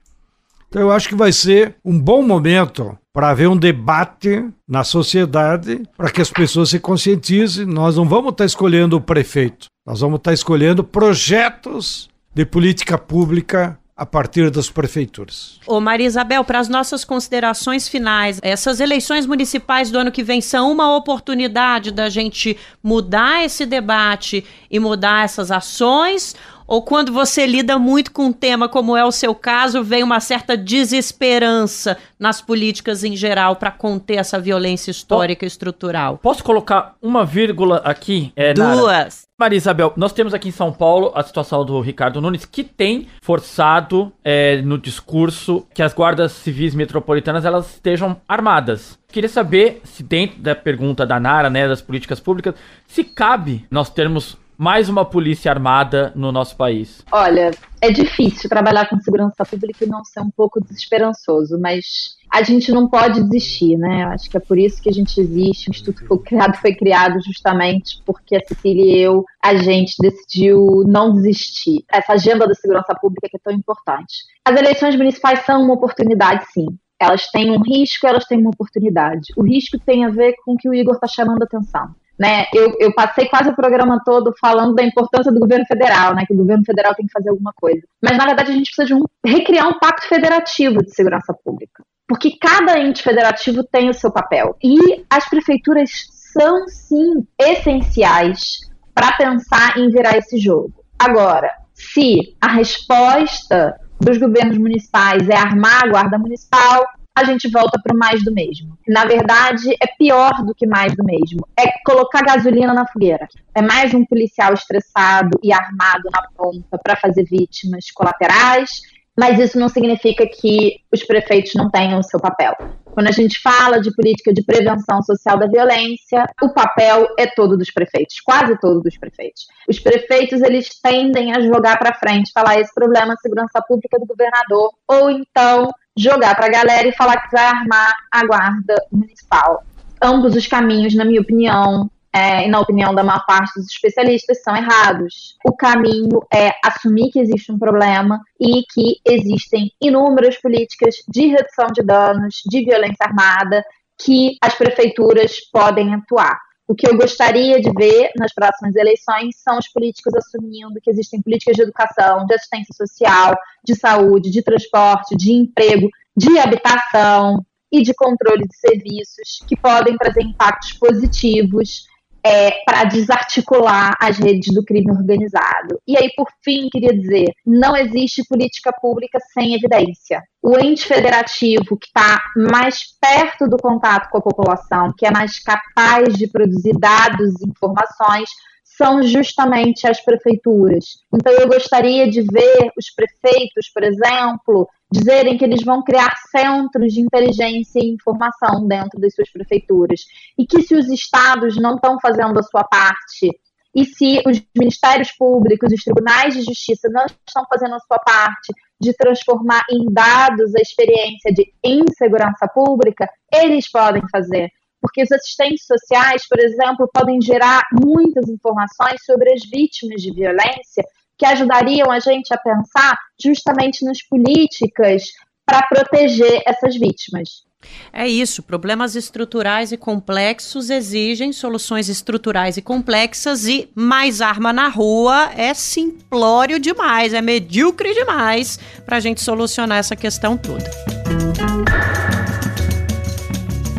Então, 0.69 0.83
eu 0.83 0.91
acho 0.91 1.09
que 1.09 1.15
vai 1.15 1.33
ser 1.33 1.77
um 1.85 1.99
bom 1.99 2.21
momento 2.21 2.99
para 3.13 3.31
haver 3.31 3.49
um 3.49 3.57
debate 3.57 4.45
na 4.69 4.83
sociedade, 4.83 5.83
para 5.97 6.11
que 6.11 6.21
as 6.21 6.31
pessoas 6.31 6.71
se 6.71 6.81
conscientizem. 6.81 7.65
Nós 7.65 7.97
não 7.97 8.09
vamos 8.09 8.33
estar 8.33 8.45
escolhendo 8.45 8.97
o 8.97 9.01
prefeito, 9.01 9.67
nós 9.87 10.01
vamos 10.01 10.19
estar 10.19 10.33
escolhendo 10.33 10.83
projetos 10.83 12.09
de 12.35 12.45
política 12.45 12.99
pública 12.99 13.79
a 13.97 14.05
partir 14.05 14.51
das 14.51 14.69
prefeituras. 14.69 15.61
Ô 15.67 15.81
Maria 15.81 16.07
Isabel, 16.07 16.43
para 16.43 16.59
as 16.59 16.69
nossas 16.69 17.05
considerações 17.05 17.89
finais, 17.89 18.41
essas 18.43 18.81
eleições 18.81 19.25
municipais 19.25 19.91
do 19.91 19.99
ano 19.99 20.11
que 20.11 20.25
vem 20.25 20.41
são 20.41 20.73
uma 20.73 20.97
oportunidade 20.97 21.93
da 21.93 22.09
gente 22.09 22.57
mudar 22.83 23.45
esse 23.45 23.65
debate 23.65 24.45
e 24.69 24.81
mudar 24.81 25.25
essas 25.25 25.53
ações? 25.53 26.35
Ou 26.67 26.83
quando 26.83 27.13
você 27.13 27.47
lida 27.47 27.79
muito 27.79 28.11
com 28.11 28.27
um 28.27 28.33
tema 28.33 28.69
como 28.69 28.97
é 28.97 29.05
o 29.05 29.13
seu 29.13 29.35
caso, 29.35 29.85
vem 29.85 30.03
uma 30.03 30.21
certa 30.21 30.57
desesperança 30.57 31.97
nas 32.19 32.41
políticas 32.41 33.05
em 33.05 33.15
geral 33.15 33.57
para 33.57 33.71
conter 33.71 34.17
essa 34.17 34.39
violência 34.39 34.91
histórica 34.91 35.45
e 35.45 35.49
estrutural? 35.49 36.19
Posso 36.19 36.43
colocar 36.43 36.95
uma 37.03 37.25
vírgula 37.25 37.83
aqui? 37.85 38.33
É, 38.35 38.55
Duas. 38.55 39.25
Maria 39.37 39.57
Isabel, 39.57 39.93
nós 39.97 40.13
temos 40.13 40.33
aqui 40.33 40.49
em 40.49 40.53
São 40.53 40.73
Paulo 40.73 41.11
a 41.15 41.23
situação 41.23 41.65
do 41.65 41.81
Ricardo 41.81 42.21
Nunes, 42.21 42.45
que 42.45 42.63
tem 42.63 43.09
forçado 43.21 44.13
é, 44.23 44.63
no 44.63 44.79
discurso 44.79 45.67
que 45.75 45.83
as 45.83 45.93
guardas 45.93 46.33
civis 46.33 46.75
metropolitanas 46.75 47.45
elas 47.45 47.69
estejam 47.75 48.17
armadas. 48.29 48.97
Queria 49.09 49.29
saber 49.29 49.81
se 49.85 50.03
dentro 50.03 50.41
da 50.41 50.55
pergunta 50.55 51.05
da 51.05 51.19
Nara, 51.19 51.51
né, 51.51 51.67
das 51.67 51.83
políticas 51.83 52.21
públicas, 52.21 52.55
se 52.87 53.03
cabe 53.03 53.67
nós 53.71 53.91
termos 53.91 54.37
mais 54.57 54.89
uma 54.89 55.05
polícia 55.05 55.51
armada 55.51 56.13
no 56.15 56.31
nosso 56.31 56.57
país? 56.57 57.05
Olha, 57.11 57.51
é 57.81 57.91
difícil 57.91 58.49
trabalhar 58.49 58.89
com 58.89 59.01
segurança 59.01 59.45
pública 59.45 59.85
e 59.85 59.89
não 59.89 60.05
ser 60.05 60.21
um 60.21 60.31
pouco 60.31 60.61
desesperançoso, 60.61 61.59
mas 61.61 62.17
a 62.33 62.43
gente 62.43 62.73
não 62.73 62.89
pode 62.89 63.23
desistir, 63.25 63.77
né? 63.77 64.05
Acho 64.05 64.31
que 64.31 64.37
é 64.37 64.41
por 64.41 64.59
isso 64.59 64.81
que 64.83 64.89
a 64.89 64.93
gente 64.93 65.21
existe. 65.21 65.69
O 65.69 65.71
Instituto 65.71 66.07
foi 66.07 66.19
criado, 66.19 66.57
foi 66.57 66.75
criado 66.75 67.21
justamente 67.25 68.01
porque 68.05 68.37
a 68.37 68.41
Cecília 68.47 68.85
e 68.85 68.99
eu, 68.99 69.25
a 69.43 69.55
gente 69.57 69.95
decidiu 70.01 70.85
não 70.87 71.13
desistir. 71.13 71.85
Essa 71.93 72.15
agenda 72.15 72.47
da 72.47 72.55
segurança 72.55 72.95
pública 72.95 73.29
que 73.29 73.37
é 73.37 73.41
tão 73.43 73.53
importante. 73.53 74.25
As 74.45 74.57
eleições 74.57 74.97
municipais 74.97 75.45
são 75.45 75.63
uma 75.63 75.75
oportunidade, 75.75 76.45
sim. 76.53 76.67
Elas 77.01 77.27
têm 77.27 77.51
um 77.51 77.61
risco, 77.61 78.07
elas 78.07 78.25
têm 78.25 78.39
uma 78.39 78.51
oportunidade. 78.51 79.33
O 79.37 79.43
risco 79.43 79.79
tem 79.79 80.05
a 80.05 80.11
ver 80.11 80.35
com 80.45 80.55
o 80.55 80.57
que 80.57 80.69
o 80.69 80.75
Igor 80.75 80.95
está 80.95 81.09
chamando 81.09 81.43
a 81.43 81.45
atenção 81.45 81.95
Né? 82.19 82.47
Eu, 82.55 82.77
eu 82.79 82.95
passei 82.95 83.29
quase 83.29 83.51
o 83.51 83.57
programa 83.57 84.01
todo 84.05 84.33
falando 84.41 84.75
da 84.75 84.85
importância 84.85 85.33
do 85.33 85.41
governo 85.41 85.65
federal, 85.67 86.15
né? 86.15 86.25
que 86.27 86.33
o 86.33 86.37
governo 86.37 86.65
federal 86.65 86.95
tem 86.95 87.07
que 87.07 87.13
fazer 87.13 87.31
alguma 87.31 87.53
coisa. 87.53 87.83
Mas, 88.01 88.17
na 88.17 88.27
verdade, 88.27 88.53
a 88.53 88.55
gente 88.55 88.71
precisa 88.75 88.87
de 88.87 88.95
um, 88.95 89.05
recriar 89.25 89.69
um 89.69 89.79
pacto 89.79 90.07
federativo 90.07 90.79
de 90.79 90.95
segurança 90.95 91.35
pública. 91.45 91.83
Porque 92.07 92.37
cada 92.39 92.79
ente 92.79 93.03
federativo 93.03 93.65
tem 93.65 93.89
o 93.89 93.95
seu 93.95 94.13
papel. 94.13 94.57
E 94.63 95.05
as 95.11 95.29
prefeituras 95.29 95.91
são, 96.33 96.69
sim, 96.69 97.27
essenciais 97.39 98.61
para 98.95 99.17
pensar 99.17 99.79
em 99.79 99.91
virar 99.91 100.17
esse 100.17 100.39
jogo. 100.39 100.73
Agora, 100.99 101.51
se 101.73 102.37
a 102.41 102.49
resposta 102.49 103.75
dos 104.01 104.19
governos 104.19 104.59
municipais 104.59 105.29
é 105.29 105.37
armar 105.37 105.85
a 105.85 105.89
guarda 105.89 106.19
municipal, 106.19 106.85
a 107.17 107.25
gente 107.25 107.49
volta 107.49 107.81
para 107.81 107.95
o 107.95 107.99
mais 107.99 108.25
do 108.25 108.33
mesmo. 108.33 108.77
Na 108.89 109.05
verdade, 109.05 109.75
é 109.81 109.87
pior 109.99 110.45
do 110.45 110.55
que 110.55 110.67
mais 110.67 110.95
do 110.97 111.05
mesmo. 111.05 111.47
É 111.59 111.65
colocar 111.87 112.23
gasolina 112.23 112.75
na 112.75 112.87
fogueira. 112.87 113.29
É 113.55 113.63
mais 113.63 113.95
um 113.95 114.05
policial 114.05 114.53
estressado 114.53 115.39
e 115.43 115.53
armado 115.53 116.11
na 116.13 116.23
ponta 116.37 116.79
para 116.83 116.97
fazer 116.97 117.25
vítimas 117.25 117.91
colaterais 117.93 118.71
mas 119.17 119.39
isso 119.39 119.59
não 119.59 119.69
significa 119.69 120.27
que 120.27 120.81
os 120.93 121.05
prefeitos 121.05 121.55
não 121.55 121.71
tenham 121.71 122.01
o 122.01 122.03
seu 122.03 122.19
papel. 122.19 122.53
Quando 122.85 123.09
a 123.09 123.13
gente 123.13 123.41
fala 123.41 123.81
de 123.81 123.93
política 123.95 124.33
de 124.33 124.45
prevenção 124.45 125.03
social 125.03 125.39
da 125.39 125.47
violência, 125.47 126.25
o 126.43 126.53
papel 126.53 127.09
é 127.19 127.27
todo 127.27 127.57
dos 127.57 127.71
prefeitos, 127.71 128.21
quase 128.21 128.59
todo 128.61 128.81
dos 128.81 128.97
prefeitos. 128.97 129.47
Os 129.69 129.81
prefeitos 129.81 130.43
eles 130.43 130.69
tendem 130.81 131.33
a 131.33 131.41
jogar 131.41 131.79
para 131.79 131.95
frente, 131.95 132.33
falar 132.33 132.61
esse 132.61 132.73
problema 132.73 133.15
é 133.15 133.17
segurança 133.17 133.63
pública 133.67 133.99
do 133.99 134.07
governador, 134.07 134.71
ou 134.89 135.11
então 135.11 135.71
jogar 135.97 136.35
para 136.35 136.47
a 136.47 136.51
galera 136.51 136.89
e 136.89 136.97
falar 136.97 137.17
que 137.19 137.33
vai 137.33 137.45
armar 137.45 137.95
a 138.11 138.27
guarda 138.27 138.75
municipal. 138.91 139.65
Ambos 140.03 140.35
os 140.35 140.47
caminhos, 140.47 140.95
na 140.95 141.05
minha 141.05 141.21
opinião, 141.21 141.91
é, 142.15 142.47
e 142.47 142.49
na 142.49 142.61
opinião 142.61 142.95
da 142.95 143.03
maior 143.03 143.25
parte 143.27 143.59
dos 143.59 143.67
especialistas, 143.67 144.43
são 144.43 144.57
errados. 144.57 145.37
O 145.45 145.53
caminho 145.53 146.23
é 146.33 146.53
assumir 146.65 147.11
que 147.11 147.19
existe 147.19 147.51
um 147.51 147.59
problema 147.59 148.21
e 148.41 148.63
que 148.73 149.01
existem 149.05 149.73
inúmeras 149.81 150.37
políticas 150.37 150.95
de 151.09 151.27
redução 151.27 151.67
de 151.75 151.83
danos, 151.83 152.43
de 152.47 152.65
violência 152.65 153.05
armada, 153.05 153.65
que 153.99 154.37
as 154.41 154.55
prefeituras 154.55 155.41
podem 155.53 155.93
atuar. 155.95 156.39
O 156.67 156.75
que 156.75 156.89
eu 156.89 156.97
gostaria 156.97 157.61
de 157.61 157.71
ver 157.73 158.11
nas 158.19 158.33
próximas 158.33 158.75
eleições 158.75 159.37
são 159.37 159.59
os 159.59 159.69
políticos 159.69 160.15
assumindo 160.15 160.81
que 160.83 160.91
existem 160.91 161.21
políticas 161.21 161.57
de 161.57 161.63
educação, 161.63 162.25
de 162.25 162.35
assistência 162.35 162.75
social, 162.75 163.37
de 163.63 163.75
saúde, 163.75 164.31
de 164.31 164.43
transporte, 164.43 165.15
de 165.15 165.33
emprego, 165.33 165.91
de 166.17 166.39
habitação 166.39 167.45
e 167.71 167.83
de 167.83 167.93
controle 167.93 168.47
de 168.47 168.57
serviços 168.57 169.45
que 169.47 169.57
podem 169.57 169.97
trazer 169.99 170.23
impactos 170.23 170.73
positivos 170.75 171.87
é, 172.25 172.63
para 172.65 172.85
desarticular 172.85 173.95
as 174.01 174.19
redes 174.19 174.53
do 174.55 174.65
crime 174.65 174.91
organizado. 174.91 175.79
E 175.87 175.97
aí, 175.97 176.11
por 176.17 176.27
fim, 176.43 176.69
queria 176.71 176.97
dizer: 176.97 177.27
não 177.47 177.77
existe 177.77 178.25
política 178.27 178.73
pública 178.73 179.19
sem 179.33 179.55
evidência. 179.55 180.23
O 180.43 180.59
ente 180.59 180.87
federativo 180.87 181.77
que 181.77 181.87
está 181.87 182.23
mais 182.37 182.79
perto 183.01 183.47
do 183.47 183.59
contato 183.59 184.09
com 184.11 184.19
a 184.19 184.23
população, 184.23 184.93
que 184.97 185.07
é 185.07 185.11
mais 185.11 185.39
capaz 185.39 186.15
de 186.15 186.27
produzir 186.27 186.73
dados 186.79 187.41
e 187.41 187.49
informações, 187.49 188.29
são 188.77 189.03
justamente 189.03 189.87
as 189.87 190.01
prefeituras. 190.01 190.85
Então, 191.13 191.33
eu 191.33 191.49
gostaria 191.49 192.09
de 192.09 192.23
ver 192.23 192.71
os 192.77 192.91
prefeitos, 192.95 193.71
por 193.73 193.83
exemplo, 193.83 194.69
dizerem 194.91 195.39
que 195.39 195.45
eles 195.45 195.63
vão 195.63 195.83
criar 195.83 196.13
centros 196.31 196.93
de 196.93 197.01
inteligência 197.01 197.81
e 197.81 197.93
informação 197.93 198.67
dentro 198.67 199.01
das 199.01 199.15
suas 199.15 199.31
prefeituras. 199.31 200.01
E 200.39 200.47
que 200.47 200.63
se 200.63 200.75
os 200.75 200.89
estados 200.89 201.57
não 201.57 201.77
estão 201.77 201.99
fazendo 202.01 202.39
a 202.39 202.43
sua 202.43 202.65
parte, 202.65 203.31
e 203.75 203.85
se 203.85 204.23
os 204.27 204.41
ministérios 204.57 205.11
públicos, 205.13 205.73
os 205.73 205.83
tribunais 205.83 206.35
de 206.35 206.43
justiça 206.43 206.89
não 206.91 207.07
estão 207.07 207.45
fazendo 207.49 207.75
a 207.75 207.81
sua 207.81 207.99
parte 207.99 208.53
de 208.81 208.93
transformar 208.95 209.63
em 209.71 209.93
dados 209.93 210.55
a 210.55 210.61
experiência 210.61 211.33
de 211.33 211.53
insegurança 211.65 212.47
pública, 212.55 213.09
eles 213.33 213.69
podem 213.71 214.03
fazer 214.11 214.51
porque 214.85 215.03
os 215.03 215.11
assistentes 215.11 215.65
sociais, 215.65 216.29
por 216.29 216.39
exemplo, 216.39 216.87
podem 216.93 217.19
gerar 217.19 217.63
muitas 217.73 218.29
informações 218.29 219.03
sobre 219.07 219.33
as 219.33 219.41
vítimas 219.43 220.03
de 220.03 220.13
violência 220.13 220.85
que 221.17 221.25
ajudariam 221.25 221.91
a 221.91 221.99
gente 222.01 222.35
a 222.35 222.37
pensar 222.37 222.95
justamente 223.19 223.83
nas 223.83 224.03
políticas 224.03 225.05
para 225.47 225.67
proteger 225.69 226.43
essas 226.45 226.77
vítimas. 226.77 227.45
É 227.91 228.07
isso, 228.07 228.43
problemas 228.43 228.95
estruturais 228.95 229.73
e 229.73 229.79
complexos 229.79 230.69
exigem 230.69 231.33
soluções 231.33 231.89
estruturais 231.89 232.59
e 232.59 232.63
complexas 232.63 233.47
e 233.47 233.71
mais 233.75 234.21
arma 234.21 234.53
na 234.53 234.69
rua 234.69 235.31
é 235.35 235.55
simplório 235.55 236.59
demais, 236.59 237.15
é 237.15 237.23
medíocre 237.23 237.95
demais 237.95 238.59
para 238.85 238.99
a 238.99 239.01
gente 239.01 239.23
solucionar 239.23 239.79
essa 239.79 239.97
questão 239.97 240.37
toda. 240.37 240.63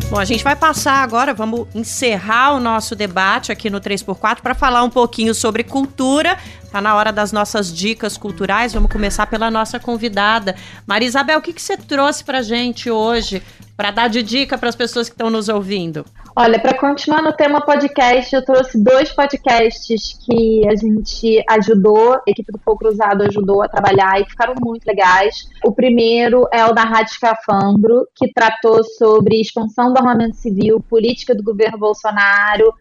Bom, 0.08 0.20
a 0.20 0.24
gente 0.24 0.44
vai 0.44 0.54
passar 0.54 1.02
agora, 1.02 1.34
vamos 1.34 1.66
encerrar 1.74 2.54
o 2.54 2.60
nosso 2.60 2.94
debate 2.94 3.50
aqui 3.50 3.68
no 3.68 3.80
3x4 3.80 4.40
para 4.40 4.54
falar 4.54 4.84
um 4.84 4.90
pouquinho 4.90 5.34
sobre 5.34 5.64
cultura. 5.64 6.38
Tá 6.70 6.80
na 6.80 6.94
hora 6.94 7.12
das 7.12 7.32
nossas 7.32 7.74
dicas 7.74 8.16
culturais. 8.16 8.72
Vamos 8.72 8.90
começar 8.90 9.26
pela 9.26 9.50
nossa 9.50 9.80
convidada. 9.80 10.54
Maria 10.86 11.08
Isabel, 11.08 11.40
o 11.40 11.42
que, 11.42 11.52
que 11.52 11.60
você 11.60 11.76
trouxe 11.76 12.22
para 12.22 12.40
gente 12.40 12.88
hoje 12.88 13.42
para 13.76 13.90
dar 13.90 14.08
de 14.08 14.22
dica 14.22 14.56
para 14.56 14.68
as 14.68 14.76
pessoas 14.76 15.08
que 15.08 15.14
estão 15.14 15.28
nos 15.28 15.48
ouvindo? 15.48 16.04
Olha, 16.34 16.58
para 16.58 16.74
continuar 16.74 17.22
no 17.22 17.32
tema 17.32 17.60
podcast, 17.60 18.34
eu 18.34 18.44
trouxe 18.44 18.82
dois 18.82 19.10
podcasts 19.12 20.18
que 20.24 20.66
a 20.68 20.74
gente 20.74 21.44
ajudou, 21.48 22.14
a 22.14 22.22
equipe 22.26 22.52
do 22.52 22.58
Fogo 22.58 22.78
Cruzado 22.78 23.22
ajudou 23.22 23.62
a 23.62 23.68
trabalhar 23.68 24.20
e 24.20 24.24
ficaram 24.24 24.54
muito 24.60 24.84
legais. 24.86 25.48
O 25.64 25.72
primeiro 25.72 26.46
é 26.52 26.64
o 26.64 26.72
da 26.72 26.82
Rádio 26.82 27.12
Escafandro, 27.12 28.06
que 28.14 28.32
tratou 28.32 28.82
sobre 28.84 29.40
expansão 29.40 29.92
do 29.92 29.98
armamento 29.98 30.36
civil, 30.36 30.80
política 30.80 31.34
do 31.34 31.42
governo 31.42 31.78
Bolsonaro 31.78 32.72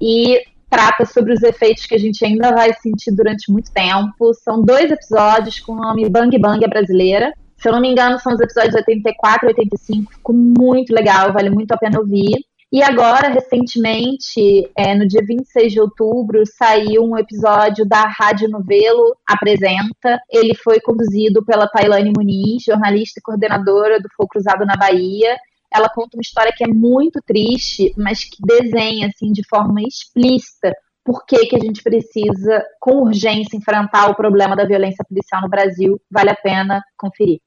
e 0.00 0.42
trata 0.70 1.04
sobre 1.04 1.34
os 1.34 1.42
efeitos 1.42 1.84
que 1.84 1.94
a 1.94 1.98
gente 1.98 2.24
ainda 2.24 2.50
vai 2.50 2.72
sentir 2.72 3.10
durante 3.12 3.52
muito 3.52 3.70
tempo. 3.70 4.32
São 4.32 4.62
dois 4.62 4.90
episódios 4.90 5.60
com 5.60 5.72
o 5.72 5.76
nome 5.76 6.08
Bang 6.08 6.36
Bang 6.38 6.66
Brasileira. 6.66 7.34
Se 7.62 7.68
eu 7.68 7.72
não 7.72 7.80
me 7.80 7.92
engano, 7.92 8.18
são 8.18 8.34
os 8.34 8.40
episódios 8.40 8.74
84 8.74 9.46
e 9.46 9.48
85. 9.50 10.14
Ficou 10.14 10.34
muito 10.34 10.92
legal, 10.92 11.32
vale 11.32 11.48
muito 11.48 11.70
a 11.70 11.76
pena 11.76 12.00
ouvir. 12.00 12.44
E 12.72 12.82
agora, 12.82 13.28
recentemente, 13.28 14.68
é, 14.76 14.96
no 14.96 15.06
dia 15.06 15.20
26 15.24 15.72
de 15.72 15.80
outubro, 15.80 16.42
saiu 16.44 17.04
um 17.04 17.16
episódio 17.16 17.86
da 17.86 18.02
Rádio 18.02 18.48
Novelo 18.48 19.16
Apresenta. 19.24 20.18
Ele 20.28 20.56
foi 20.56 20.80
conduzido 20.80 21.44
pela 21.44 21.68
Tailane 21.68 22.12
Muniz, 22.16 22.64
jornalista 22.64 23.20
e 23.20 23.22
coordenadora 23.22 24.00
do 24.00 24.08
Fogo 24.16 24.30
Cruzado 24.30 24.66
na 24.66 24.74
Bahia. 24.74 25.36
Ela 25.72 25.88
conta 25.88 26.16
uma 26.16 26.22
história 26.22 26.52
que 26.56 26.64
é 26.64 26.68
muito 26.68 27.20
triste, 27.24 27.94
mas 27.96 28.24
que 28.24 28.38
desenha 28.44 29.06
assim 29.06 29.30
de 29.30 29.46
forma 29.48 29.82
explícita 29.82 30.72
por 31.04 31.24
que, 31.26 31.46
que 31.46 31.56
a 31.56 31.60
gente 31.60 31.80
precisa, 31.80 32.64
com 32.80 33.02
urgência, 33.02 33.56
enfrentar 33.56 34.10
o 34.10 34.16
problema 34.16 34.56
da 34.56 34.64
violência 34.64 35.04
policial 35.08 35.42
no 35.42 35.48
Brasil. 35.48 36.00
Vale 36.10 36.30
a 36.30 36.36
pena 36.36 36.82
conferir. 36.98 37.38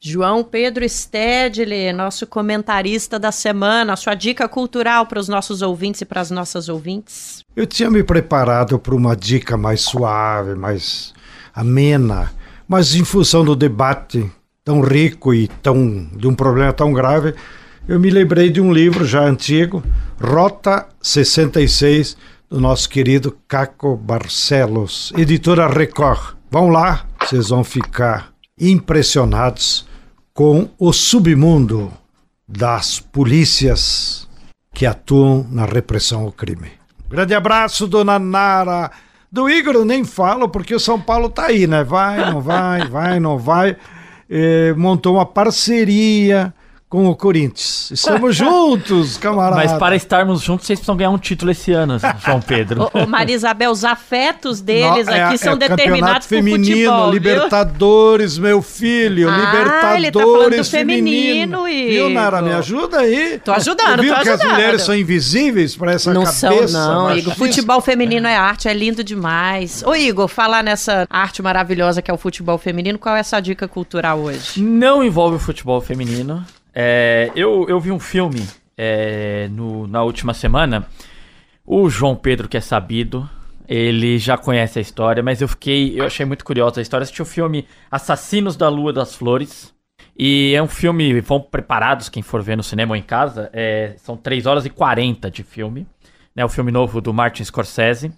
João 0.00 0.44
Pedro 0.44 0.88
Stedley, 0.88 1.92
nosso 1.92 2.24
comentarista 2.24 3.18
da 3.18 3.32
semana, 3.32 3.96
sua 3.96 4.14
dica 4.14 4.48
cultural 4.48 5.06
para 5.06 5.18
os 5.18 5.28
nossos 5.28 5.60
ouvintes 5.60 6.02
e 6.02 6.04
para 6.04 6.20
as 6.20 6.30
nossas 6.30 6.68
ouvintes. 6.68 7.40
Eu 7.56 7.66
tinha 7.66 7.90
me 7.90 8.04
preparado 8.04 8.78
para 8.78 8.94
uma 8.94 9.16
dica 9.16 9.56
mais 9.56 9.80
suave, 9.80 10.54
mais 10.54 11.12
amena, 11.52 12.32
mas 12.68 12.94
em 12.94 13.04
função 13.04 13.44
do 13.44 13.56
debate 13.56 14.30
tão 14.64 14.80
rico 14.80 15.34
e 15.34 15.48
tão 15.48 16.08
de 16.14 16.28
um 16.28 16.34
problema 16.34 16.72
tão 16.72 16.92
grave, 16.92 17.34
eu 17.88 17.98
me 17.98 18.08
lembrei 18.08 18.50
de 18.50 18.60
um 18.60 18.72
livro 18.72 19.04
já 19.04 19.24
antigo, 19.24 19.82
Rota 20.20 20.86
66, 21.02 22.16
do 22.48 22.60
nosso 22.60 22.88
querido 22.88 23.36
Caco 23.48 23.96
Barcelos, 23.96 25.12
editora 25.16 25.66
Record. 25.66 26.36
Vão 26.50 26.68
lá, 26.68 27.04
vocês 27.20 27.48
vão 27.48 27.64
ficar 27.64 28.37
impressionados 28.60 29.86
com 30.32 30.68
o 30.78 30.92
submundo 30.92 31.92
das 32.46 33.00
polícias 33.00 34.28
que 34.72 34.86
atuam 34.86 35.46
na 35.50 35.64
repressão 35.64 36.22
ao 36.22 36.32
crime. 36.32 36.70
Grande 37.08 37.34
abraço, 37.34 37.86
dona 37.86 38.18
Nara. 38.18 38.90
Do 39.30 39.48
Igor 39.48 39.84
nem 39.84 40.04
falo, 40.04 40.48
porque 40.48 40.74
o 40.74 40.80
São 40.80 41.00
Paulo 41.00 41.28
tá 41.28 41.46
aí, 41.46 41.66
né? 41.66 41.84
Vai, 41.84 42.30
não 42.30 42.40
vai, 42.40 42.88
vai, 42.88 43.20
não 43.20 43.38
vai. 43.38 43.76
É, 44.30 44.72
montou 44.74 45.16
uma 45.16 45.26
parceria 45.26 46.54
com 46.88 47.06
o 47.08 47.14
Corinthians. 47.14 47.90
Estamos 47.90 48.34
juntos, 48.36 49.18
camarada. 49.18 49.56
Mas 49.56 49.72
para 49.74 49.94
estarmos 49.94 50.40
juntos, 50.40 50.66
vocês 50.66 50.78
precisam 50.78 50.96
ganhar 50.96 51.10
um 51.10 51.18
título 51.18 51.50
esse 51.50 51.70
ano, 51.72 51.98
João 52.24 52.40
Pedro. 52.40 52.88
Ô, 52.94 53.02
ô 53.02 53.06
Maria 53.06 53.36
Isabel, 53.36 53.70
os 53.70 53.84
afetos 53.84 54.60
deles 54.62 55.06
Não, 55.06 55.12
é- 55.12 55.22
aqui 55.24 55.36
são 55.38 55.52
é 55.52 55.56
determinados 55.56 56.26
por 56.26 56.34
feminino, 56.36 56.64
futebol, 56.66 57.04
viu? 57.04 57.12
Libertadores, 57.12 58.38
meu 58.38 58.62
filho, 58.62 59.28
Ah, 59.28 59.36
Libertadores 59.36 59.96
ele 59.96 60.10
tá 60.10 60.20
falando 60.20 60.56
do 60.56 60.64
feminino. 60.64 61.64
feminino, 61.64 61.90
Viu, 61.90 62.10
Nara? 62.10 62.40
Me 62.42 62.52
ajuda 62.52 63.00
aí. 63.00 63.38
Tô 63.44 63.52
ajudando, 63.52 64.00
Viu 64.02 64.14
tô 64.14 64.22
que 64.22 64.28
as 64.30 64.44
mulheres 64.44 64.82
são 64.82 64.94
invisíveis 64.94 65.76
para 65.76 65.92
essa 65.92 66.12
Não 66.14 66.24
cabeça 66.24 66.68
são, 66.68 66.72
não, 66.72 67.02
machista? 67.04 67.18
Igor. 67.30 67.34
Futebol 67.36 67.80
feminino 67.80 68.26
é 68.26 68.36
arte, 68.36 68.68
é 68.68 68.72
lindo 68.72 69.04
demais. 69.04 69.82
Ô, 69.86 69.94
Igor, 69.94 70.26
falar 70.28 70.62
nessa 70.62 71.06
arte 71.10 71.42
maravilhosa 71.42 72.00
que 72.00 72.10
é 72.10 72.14
o 72.14 72.18
futebol 72.18 72.56
feminino, 72.56 72.98
qual 72.98 73.14
é 73.16 73.20
essa 73.20 73.40
dica 73.40 73.68
cultural 73.68 74.20
hoje? 74.20 74.60
Não 74.62 75.04
envolve 75.04 75.36
o 75.36 75.38
futebol 75.38 75.80
feminino. 75.80 76.42
É, 76.74 77.30
eu, 77.34 77.66
eu 77.68 77.80
vi 77.80 77.90
um 77.90 77.98
filme 77.98 78.46
é, 78.76 79.48
no- 79.50 79.86
na 79.86 80.02
última 80.02 80.34
semana. 80.34 80.86
O 81.66 81.88
João 81.90 82.16
Pedro, 82.16 82.48
que 82.48 82.56
é 82.56 82.60
sabido, 82.60 83.28
ele 83.68 84.18
já 84.18 84.36
conhece 84.38 84.78
a 84.78 84.82
história, 84.82 85.22
mas 85.22 85.40
eu 85.42 85.48
fiquei. 85.48 85.98
Eu 86.00 86.06
achei 86.06 86.24
muito 86.24 86.44
curiosa 86.44 86.80
a 86.80 86.82
história. 86.82 87.02
Assisti 87.02 87.20
o 87.22 87.26
filme 87.26 87.66
Assassinos 87.90 88.56
da 88.56 88.68
Lua 88.68 88.92
das 88.92 89.14
Flores. 89.14 89.74
E 90.16 90.54
é 90.54 90.62
um 90.62 90.68
filme. 90.68 91.20
Vão 91.20 91.40
preparados, 91.40 92.08
quem 92.08 92.22
for 92.22 92.42
ver 92.42 92.56
no 92.56 92.62
cinema 92.62 92.92
ou 92.92 92.96
em 92.96 93.02
casa. 93.02 93.50
é, 93.52 93.94
são 93.98 94.16
3 94.16 94.46
horas 94.46 94.64
e 94.64 94.70
40 94.70 95.30
de 95.30 95.42
filme. 95.42 95.86
Né, 96.34 96.44
o 96.44 96.48
filme 96.48 96.70
novo 96.70 97.00
do 97.00 97.12
Martin 97.12 97.42
Scorsese. 97.44 98.12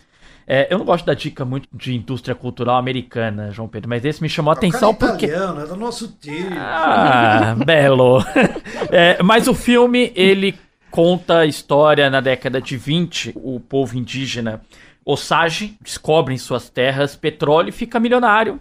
É, 0.52 0.66
eu 0.68 0.78
não 0.78 0.84
gosto 0.84 1.06
da 1.06 1.14
dica 1.14 1.44
muito 1.44 1.68
de 1.72 1.94
indústria 1.94 2.34
cultural 2.34 2.76
americana, 2.76 3.52
João 3.52 3.68
Pedro, 3.68 3.88
mas 3.88 4.04
esse 4.04 4.20
me 4.20 4.28
chamou 4.28 4.50
a 4.50 4.54
atenção 4.54 4.90
O 4.90 4.96
cara 4.96 5.12
é 5.12 5.12
porque. 5.12 5.26
italiano, 5.26 5.60
é 5.60 5.66
do 5.66 5.76
nosso 5.76 6.08
time. 6.20 6.56
Ah, 6.58 7.54
belo. 7.64 8.18
É, 8.90 9.22
mas 9.22 9.46
o 9.46 9.54
filme, 9.54 10.10
ele 10.16 10.58
conta 10.90 11.38
a 11.38 11.46
história 11.46 12.10
na 12.10 12.20
década 12.20 12.60
de 12.60 12.76
20. 12.76 13.34
O 13.36 13.60
povo 13.60 13.96
indígena 13.96 14.60
Osage 15.04 15.76
descobre 15.80 16.34
em 16.34 16.38
suas 16.38 16.68
terras 16.68 17.14
petróleo 17.14 17.68
e 17.68 17.72
fica 17.72 18.00
milionário. 18.00 18.58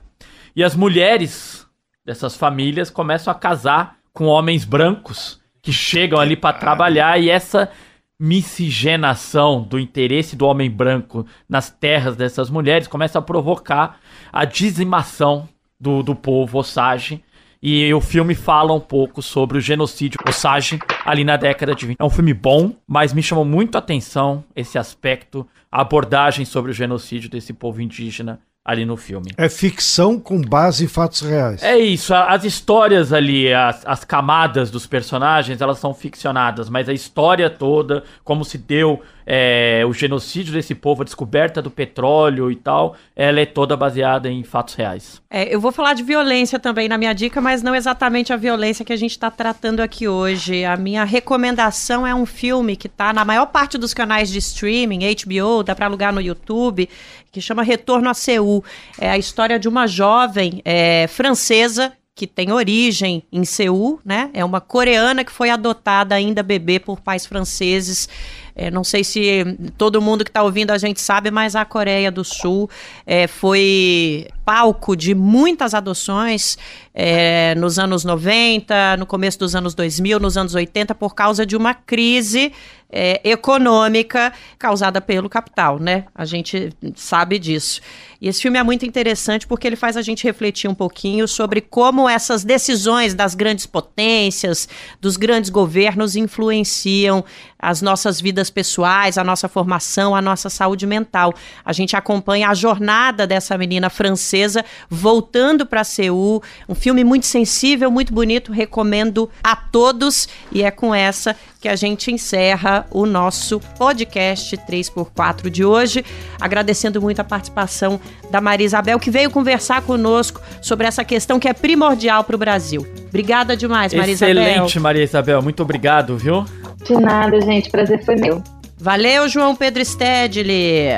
E 0.55 0.63
as 0.63 0.75
mulheres 0.75 1.65
dessas 2.05 2.35
famílias 2.35 2.91
começam 2.91 3.31
a 3.31 3.35
casar 3.35 3.95
com 4.13 4.25
homens 4.25 4.63
brancos 4.63 5.39
que 5.59 5.73
chegam 5.73 6.19
ali 6.19 6.35
para 6.35 6.53
trabalhar 6.55 7.19
e 7.19 7.31
essa 7.31 7.71
miscigenação 8.19 9.61
do 9.61 9.79
interesse 9.79 10.35
do 10.35 10.45
homem 10.45 10.69
branco 10.69 11.25
nas 11.47 11.69
terras 11.69 12.17
dessas 12.17 12.49
mulheres 12.49 12.87
começa 12.87 13.19
a 13.19 13.21
provocar 13.21 13.99
a 14.31 14.43
dizimação 14.43 15.47
do, 15.79 16.03
do 16.03 16.13
povo 16.13 16.57
Osage. 16.57 17.23
E 17.61 17.93
o 17.93 17.99
filme 17.99 18.35
fala 18.35 18.73
um 18.73 18.79
pouco 18.79 19.21
sobre 19.21 19.57
o 19.57 19.61
genocídio 19.61 20.19
Osage 20.27 20.79
ali 21.05 21.23
na 21.23 21.37
década 21.37 21.75
de 21.75 21.85
20. 21.85 21.97
É 21.99 22.03
um 22.03 22.09
filme 22.09 22.33
bom, 22.33 22.73
mas 22.87 23.13
me 23.13 23.23
chamou 23.23 23.43
muito 23.43 23.75
a 23.75 23.79
atenção 23.79 24.43
esse 24.55 24.77
aspecto, 24.77 25.47
a 25.71 25.81
abordagem 25.81 26.45
sobre 26.45 26.71
o 26.71 26.73
genocídio 26.73 27.29
desse 27.29 27.53
povo 27.53 27.81
indígena 27.81 28.39
ali 28.63 28.85
no 28.85 28.97
filme. 28.97 29.31
É 29.37 29.49
ficção 29.49 30.19
com 30.19 30.39
base 30.41 30.85
em 30.85 30.87
fatos 30.87 31.21
reais. 31.21 31.63
É 31.63 31.77
isso, 31.77 32.13
as 32.13 32.43
histórias 32.43 33.11
ali, 33.11 33.51
as, 33.53 33.85
as 33.85 34.03
camadas 34.03 34.69
dos 34.69 34.85
personagens, 34.85 35.61
elas 35.61 35.79
são 35.79 35.93
ficcionadas, 35.93 36.69
mas 36.69 36.87
a 36.87 36.93
história 36.93 37.49
toda, 37.49 38.03
como 38.23 38.43
se 38.43 38.57
deu 38.57 39.01
é, 39.31 39.85
o 39.85 39.93
genocídio 39.93 40.51
desse 40.51 40.73
povo, 40.73 41.03
a 41.03 41.05
descoberta 41.05 41.61
do 41.61 41.69
petróleo 41.69 42.51
e 42.51 42.55
tal, 42.55 42.95
ela 43.15 43.39
é 43.39 43.45
toda 43.45 43.77
baseada 43.77 44.27
em 44.27 44.43
fatos 44.43 44.73
reais. 44.73 45.21
É, 45.29 45.53
eu 45.53 45.61
vou 45.61 45.71
falar 45.71 45.93
de 45.93 46.01
violência 46.01 46.57
também 46.57 46.89
na 46.89 46.97
minha 46.97 47.13
dica, 47.13 47.39
mas 47.39 47.61
não 47.61 47.75
exatamente 47.75 48.33
a 48.33 48.35
violência 48.35 48.83
que 48.83 48.91
a 48.91 48.95
gente 48.97 49.11
está 49.11 49.29
tratando 49.29 49.81
aqui 49.81 50.07
hoje. 50.07 50.65
A 50.65 50.75
minha 50.75 51.03
recomendação 51.03 52.07
é 52.07 52.15
um 52.15 52.25
filme 52.25 52.75
que 52.75 52.87
está 52.87 53.13
na 53.13 53.23
maior 53.23 53.45
parte 53.45 53.77
dos 53.77 53.93
canais 53.93 54.31
de 54.31 54.39
streaming, 54.39 55.01
HBO, 55.01 55.61
dá 55.61 55.75
para 55.75 55.85
alugar 55.85 56.11
no 56.11 56.21
YouTube, 56.21 56.89
que 57.31 57.39
chama 57.39 57.61
Retorno 57.61 58.09
a 58.09 58.15
Seul. 58.15 58.63
É 58.99 59.11
a 59.11 59.17
história 59.19 59.59
de 59.59 59.67
uma 59.67 59.85
jovem 59.85 60.59
é, 60.65 61.05
francesa 61.07 61.93
que 62.19 62.27
tem 62.27 62.51
origem 62.51 63.23
em 63.31 63.45
Seul, 63.45 63.97
né? 64.03 64.29
É 64.33 64.43
uma 64.43 64.59
coreana 64.59 65.23
que 65.23 65.31
foi 65.31 65.49
adotada 65.49 66.13
ainda 66.13 66.43
bebê 66.43 66.77
por 66.77 66.99
pais 66.99 67.25
franceses. 67.25 68.09
É, 68.53 68.69
não 68.69 68.83
sei 68.83 69.05
se 69.05 69.57
todo 69.77 70.01
mundo 70.01 70.25
que 70.25 70.29
está 70.29 70.43
ouvindo 70.43 70.71
a 70.71 70.77
gente 70.77 70.99
sabe, 70.99 71.31
mas 71.31 71.55
a 71.55 71.63
Coreia 71.63 72.11
do 72.11 72.25
Sul 72.25 72.69
é, 73.05 73.25
foi 73.25 74.27
palco 74.43 74.97
de 74.97 75.15
muitas 75.15 75.73
adoções 75.73 76.57
é, 76.93 77.55
nos 77.55 77.79
anos 77.79 78.03
90, 78.03 78.97
no 78.97 79.05
começo 79.05 79.39
dos 79.39 79.55
anos 79.55 79.73
2000, 79.73 80.19
nos 80.19 80.35
anos 80.35 80.53
80, 80.55 80.93
por 80.95 81.15
causa 81.15 81.45
de 81.45 81.55
uma 81.55 81.73
crise 81.73 82.51
é, 82.91 83.21
econômica 83.23 84.33
causada 84.57 84.99
pelo 84.99 85.29
capital, 85.29 85.77
né? 85.79 86.05
A 86.13 86.25
gente 86.25 86.71
sabe 86.95 87.37
disso. 87.37 87.81
E 88.19 88.27
esse 88.27 88.41
filme 88.41 88.57
é 88.57 88.63
muito 88.63 88.85
interessante 88.85 89.45
porque 89.45 89.67
ele 89.67 89.75
faz 89.75 89.95
a 89.95 90.01
gente 90.01 90.23
refletir 90.23 90.69
um 90.69 90.73
pouquinho 90.73 91.27
sobre 91.27 91.61
como 91.61 92.09
essas 92.09 92.43
decisões 92.43 93.13
das 93.13 93.35
grandes 93.35 93.65
potências, 93.65 94.67
dos 94.99 95.15
grandes 95.15 95.49
governos 95.49 96.15
influenciam 96.15 97.23
as 97.59 97.81
nossas 97.81 98.21
vidas 98.21 98.49
pessoais, 98.49 99.17
a 99.17 99.23
nossa 99.23 99.49
formação, 99.49 100.15
a 100.15 100.21
nossa 100.21 100.49
saúde 100.49 100.87
mental. 100.87 101.33
A 101.65 101.73
gente 101.73 101.95
acompanha 101.95 102.49
a 102.49 102.53
jornada 102.53 103.27
dessa 103.27 103.57
menina 103.57 103.89
francesa 103.89 104.63
voltando 104.89 105.65
para 105.65 105.83
Seul, 105.83 106.41
um 106.67 106.75
filme 106.75 107.03
muito 107.03 107.25
sensível, 107.25 107.91
muito 107.91 108.13
bonito, 108.13 108.53
recomendo 108.53 109.29
a 109.43 109.55
todos 109.55 110.29
e 110.51 110.63
é 110.63 110.71
com 110.71 110.95
essa 110.95 111.35
que 111.59 111.67
a 111.67 111.75
gente 111.75 112.09
encerra 112.09 112.85
o 112.89 113.05
nosso 113.05 113.59
podcast 113.77 114.55
3x4 114.55 115.49
de 115.49 115.65
hoje, 115.65 116.05
agradecendo 116.39 117.01
muito 117.01 117.19
a 117.19 117.23
participação 117.23 117.99
da 118.31 118.39
Maria 118.39 118.65
Isabel, 118.65 118.97
que 118.97 119.11
veio 119.11 119.29
conversar 119.29 119.81
conosco 119.81 120.41
sobre 120.61 120.87
essa 120.87 121.03
questão 121.03 121.37
que 121.37 121.49
é 121.49 121.53
primordial 121.53 122.23
para 122.23 122.35
o 122.35 122.39
Brasil. 122.39 122.87
Obrigada 123.09 123.57
demais, 123.57 123.93
Maria 123.93 124.13
Isabel. 124.13 124.41
Excelente, 124.41 124.79
Maria 124.79 125.03
Isabel, 125.03 125.41
muito 125.41 125.61
obrigado, 125.61 126.17
viu? 126.17 126.45
De 126.89 127.01
nada, 127.01 127.39
gente. 127.41 127.69
Prazer 127.69 128.03
foi 128.03 128.15
meu. 128.15 128.43
Valeu, 128.77 129.27
João 129.29 129.55
Pedro 129.55 129.83
Stedley. 129.85 130.89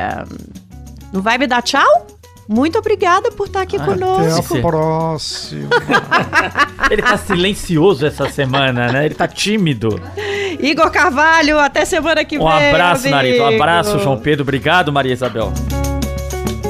Não 1.12 1.22
vai 1.22 1.38
me 1.38 1.48
dar 1.48 1.62
tchau? 1.62 2.08
Muito 2.48 2.78
obrigada 2.78 3.32
por 3.32 3.48
estar 3.48 3.62
aqui 3.62 3.78
Ah, 3.78 3.86
conosco. 3.86 4.54
Até 4.56 4.60
a 4.60 4.62
próxima. 4.62 5.70
Ele 6.92 7.02
tá 7.02 7.18
silencioso 7.18 8.06
essa 8.06 8.30
semana, 8.30 8.92
né? 8.92 9.06
Ele 9.06 9.16
tá 9.16 9.28
tímido. 9.28 10.02
Igor 10.60 10.92
Carvalho, 10.92 11.58
até 11.60 11.86
semana 11.86 12.26
que 12.26 12.38
Um 12.38 12.46
vem. 12.48 12.70
abraço, 12.70 13.02
amigo. 13.04 13.16
Narito. 13.16 13.44
Um 13.44 13.56
abraço, 13.56 14.00
João 14.00 14.18
Pedro. 14.20 14.44
Obrigado, 14.44 14.92
Maria 14.92 15.14
Isabel. 15.14 15.54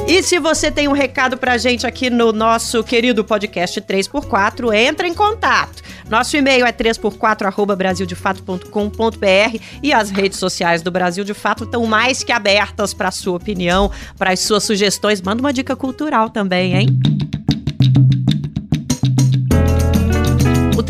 E 0.08 0.22
se 0.24 0.40
você 0.40 0.70
tem 0.70 0.88
um 0.88 0.94
recado 0.94 1.38
pra 1.38 1.58
gente 1.58 1.88
aqui 1.88 2.10
no 2.10 2.32
nosso 2.32 2.84
querido 2.84 3.24
podcast 3.24 3.80
3x4, 3.80 4.74
entra 4.74 5.08
em 5.08 5.14
contato. 5.14 5.82
Nosso 6.10 6.36
e-mail 6.36 6.66
é 6.66 6.74
3x4 6.74 7.76
brasildefato.com.br 7.76 9.60
e 9.82 9.94
as 9.94 10.10
redes 10.10 10.38
sociais 10.38 10.82
do 10.82 10.92
Brasil 10.92 11.24
de 11.24 11.34
Fato 11.34 11.64
estão 11.64 11.86
mais 11.86 12.24
que 12.24 12.32
abertas 12.32 12.94
para 12.94 13.12
sua 13.12 13.38
opinião, 13.38 13.90
para 14.18 14.34
as 14.34 14.42
suas 14.42 14.64
sugestões. 14.64 15.22
Manda 15.22 15.42
uma 15.42 15.54
dica 15.54 15.76
cultural 15.76 16.30
também, 16.30 16.76
hein? 16.76 16.88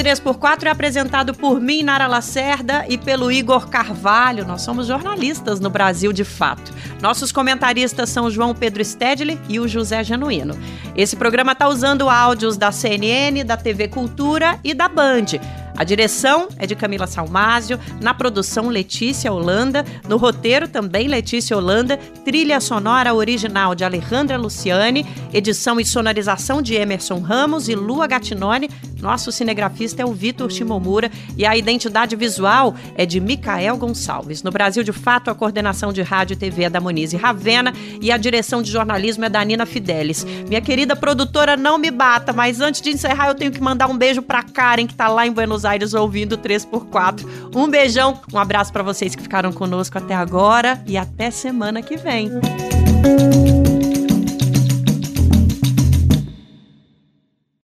3x4 0.01 0.63
é 0.65 0.69
apresentado 0.69 1.31
por 1.31 1.61
mim, 1.61 1.83
Nara 1.83 2.07
Lacerda, 2.07 2.85
e 2.89 2.97
pelo 2.97 3.31
Igor 3.31 3.69
Carvalho. 3.69 4.45
Nós 4.47 4.63
somos 4.63 4.87
jornalistas 4.87 5.59
no 5.59 5.69
Brasil 5.69 6.11
de 6.11 6.23
Fato. 6.23 6.73
Nossos 6.99 7.31
comentaristas 7.31 8.09
são 8.09 8.31
João 8.31 8.55
Pedro 8.55 8.83
Stedley 8.83 9.39
e 9.47 9.59
o 9.59 9.67
José 9.67 10.03
Genuíno. 10.03 10.57
Esse 10.95 11.15
programa 11.15 11.51
está 11.51 11.67
usando 11.67 12.09
áudios 12.09 12.57
da 12.57 12.71
CNN, 12.71 13.43
da 13.45 13.55
TV 13.55 13.89
Cultura 13.89 14.59
e 14.63 14.73
da 14.73 14.89
Band. 14.89 15.39
A 15.77 15.83
direção 15.83 16.47
é 16.57 16.67
de 16.67 16.75
Camila 16.75 17.07
Salmásio, 17.07 17.79
na 18.01 18.13
produção 18.13 18.69
Letícia 18.69 19.31
Holanda, 19.31 19.85
no 20.07 20.17
roteiro 20.17 20.67
também 20.67 21.07
Letícia 21.07 21.55
Holanda, 21.57 21.97
trilha 22.23 22.59
sonora 22.59 23.13
original 23.13 23.73
de 23.73 23.83
Alejandra 23.83 24.37
Luciani, 24.37 25.05
edição 25.33 25.79
e 25.79 25.85
sonorização 25.85 26.61
de 26.61 26.75
Emerson 26.75 27.19
Ramos 27.19 27.69
e 27.69 27.75
Lua 27.75 28.07
Gatinone. 28.07 28.69
Nosso 28.99 29.31
cinegrafista 29.31 30.03
é 30.03 30.05
o 30.05 30.13
Vitor 30.13 30.51
Shimomura 30.51 31.09
e 31.35 31.45
a 31.45 31.57
identidade 31.57 32.15
visual 32.15 32.75
é 32.95 33.05
de 33.05 33.19
Micael 33.19 33.75
Gonçalves. 33.75 34.43
No 34.43 34.51
Brasil 34.51 34.83
de 34.83 34.91
Fato, 34.91 35.31
a 35.31 35.35
coordenação 35.35 35.91
de 35.91 36.03
rádio 36.03 36.35
e 36.35 36.37
TV 36.37 36.65
é 36.65 36.69
da 36.69 36.79
Monize 36.79 37.17
Ravena 37.17 37.73
e 37.99 38.11
a 38.11 38.17
direção 38.17 38.61
de 38.61 38.71
jornalismo 38.71 39.25
é 39.25 39.29
da 39.29 39.43
Nina 39.43 39.65
Fidelis. 39.65 40.23
Minha 40.47 40.61
querida 40.61 40.95
produtora, 40.95 41.57
não 41.57 41.79
me 41.79 41.89
bata, 41.89 42.31
mas 42.31 42.61
antes 42.61 42.81
de 42.81 42.91
encerrar 42.91 43.29
eu 43.29 43.35
tenho 43.35 43.51
que 43.51 43.61
mandar 43.61 43.87
um 43.87 43.97
beijo 43.97 44.21
pra 44.21 44.43
Karen, 44.43 44.85
que 44.85 44.93
tá 44.93 45.07
lá 45.07 45.25
em 45.25 45.31
Buenos 45.31 45.60
Aires 45.65 45.93
ouvindo 45.93 46.37
3x4. 46.37 47.51
Um 47.55 47.67
beijão, 47.69 48.19
um 48.33 48.37
abraço 48.37 48.71
pra 48.71 48.83
vocês 48.83 49.15
que 49.15 49.23
ficaram 49.23 49.51
conosco 49.51 49.97
até 49.97 50.13
agora 50.13 50.81
e 50.85 50.97
até 50.97 51.31
semana 51.31 51.81
que 51.81 51.97
vem. 51.97 52.31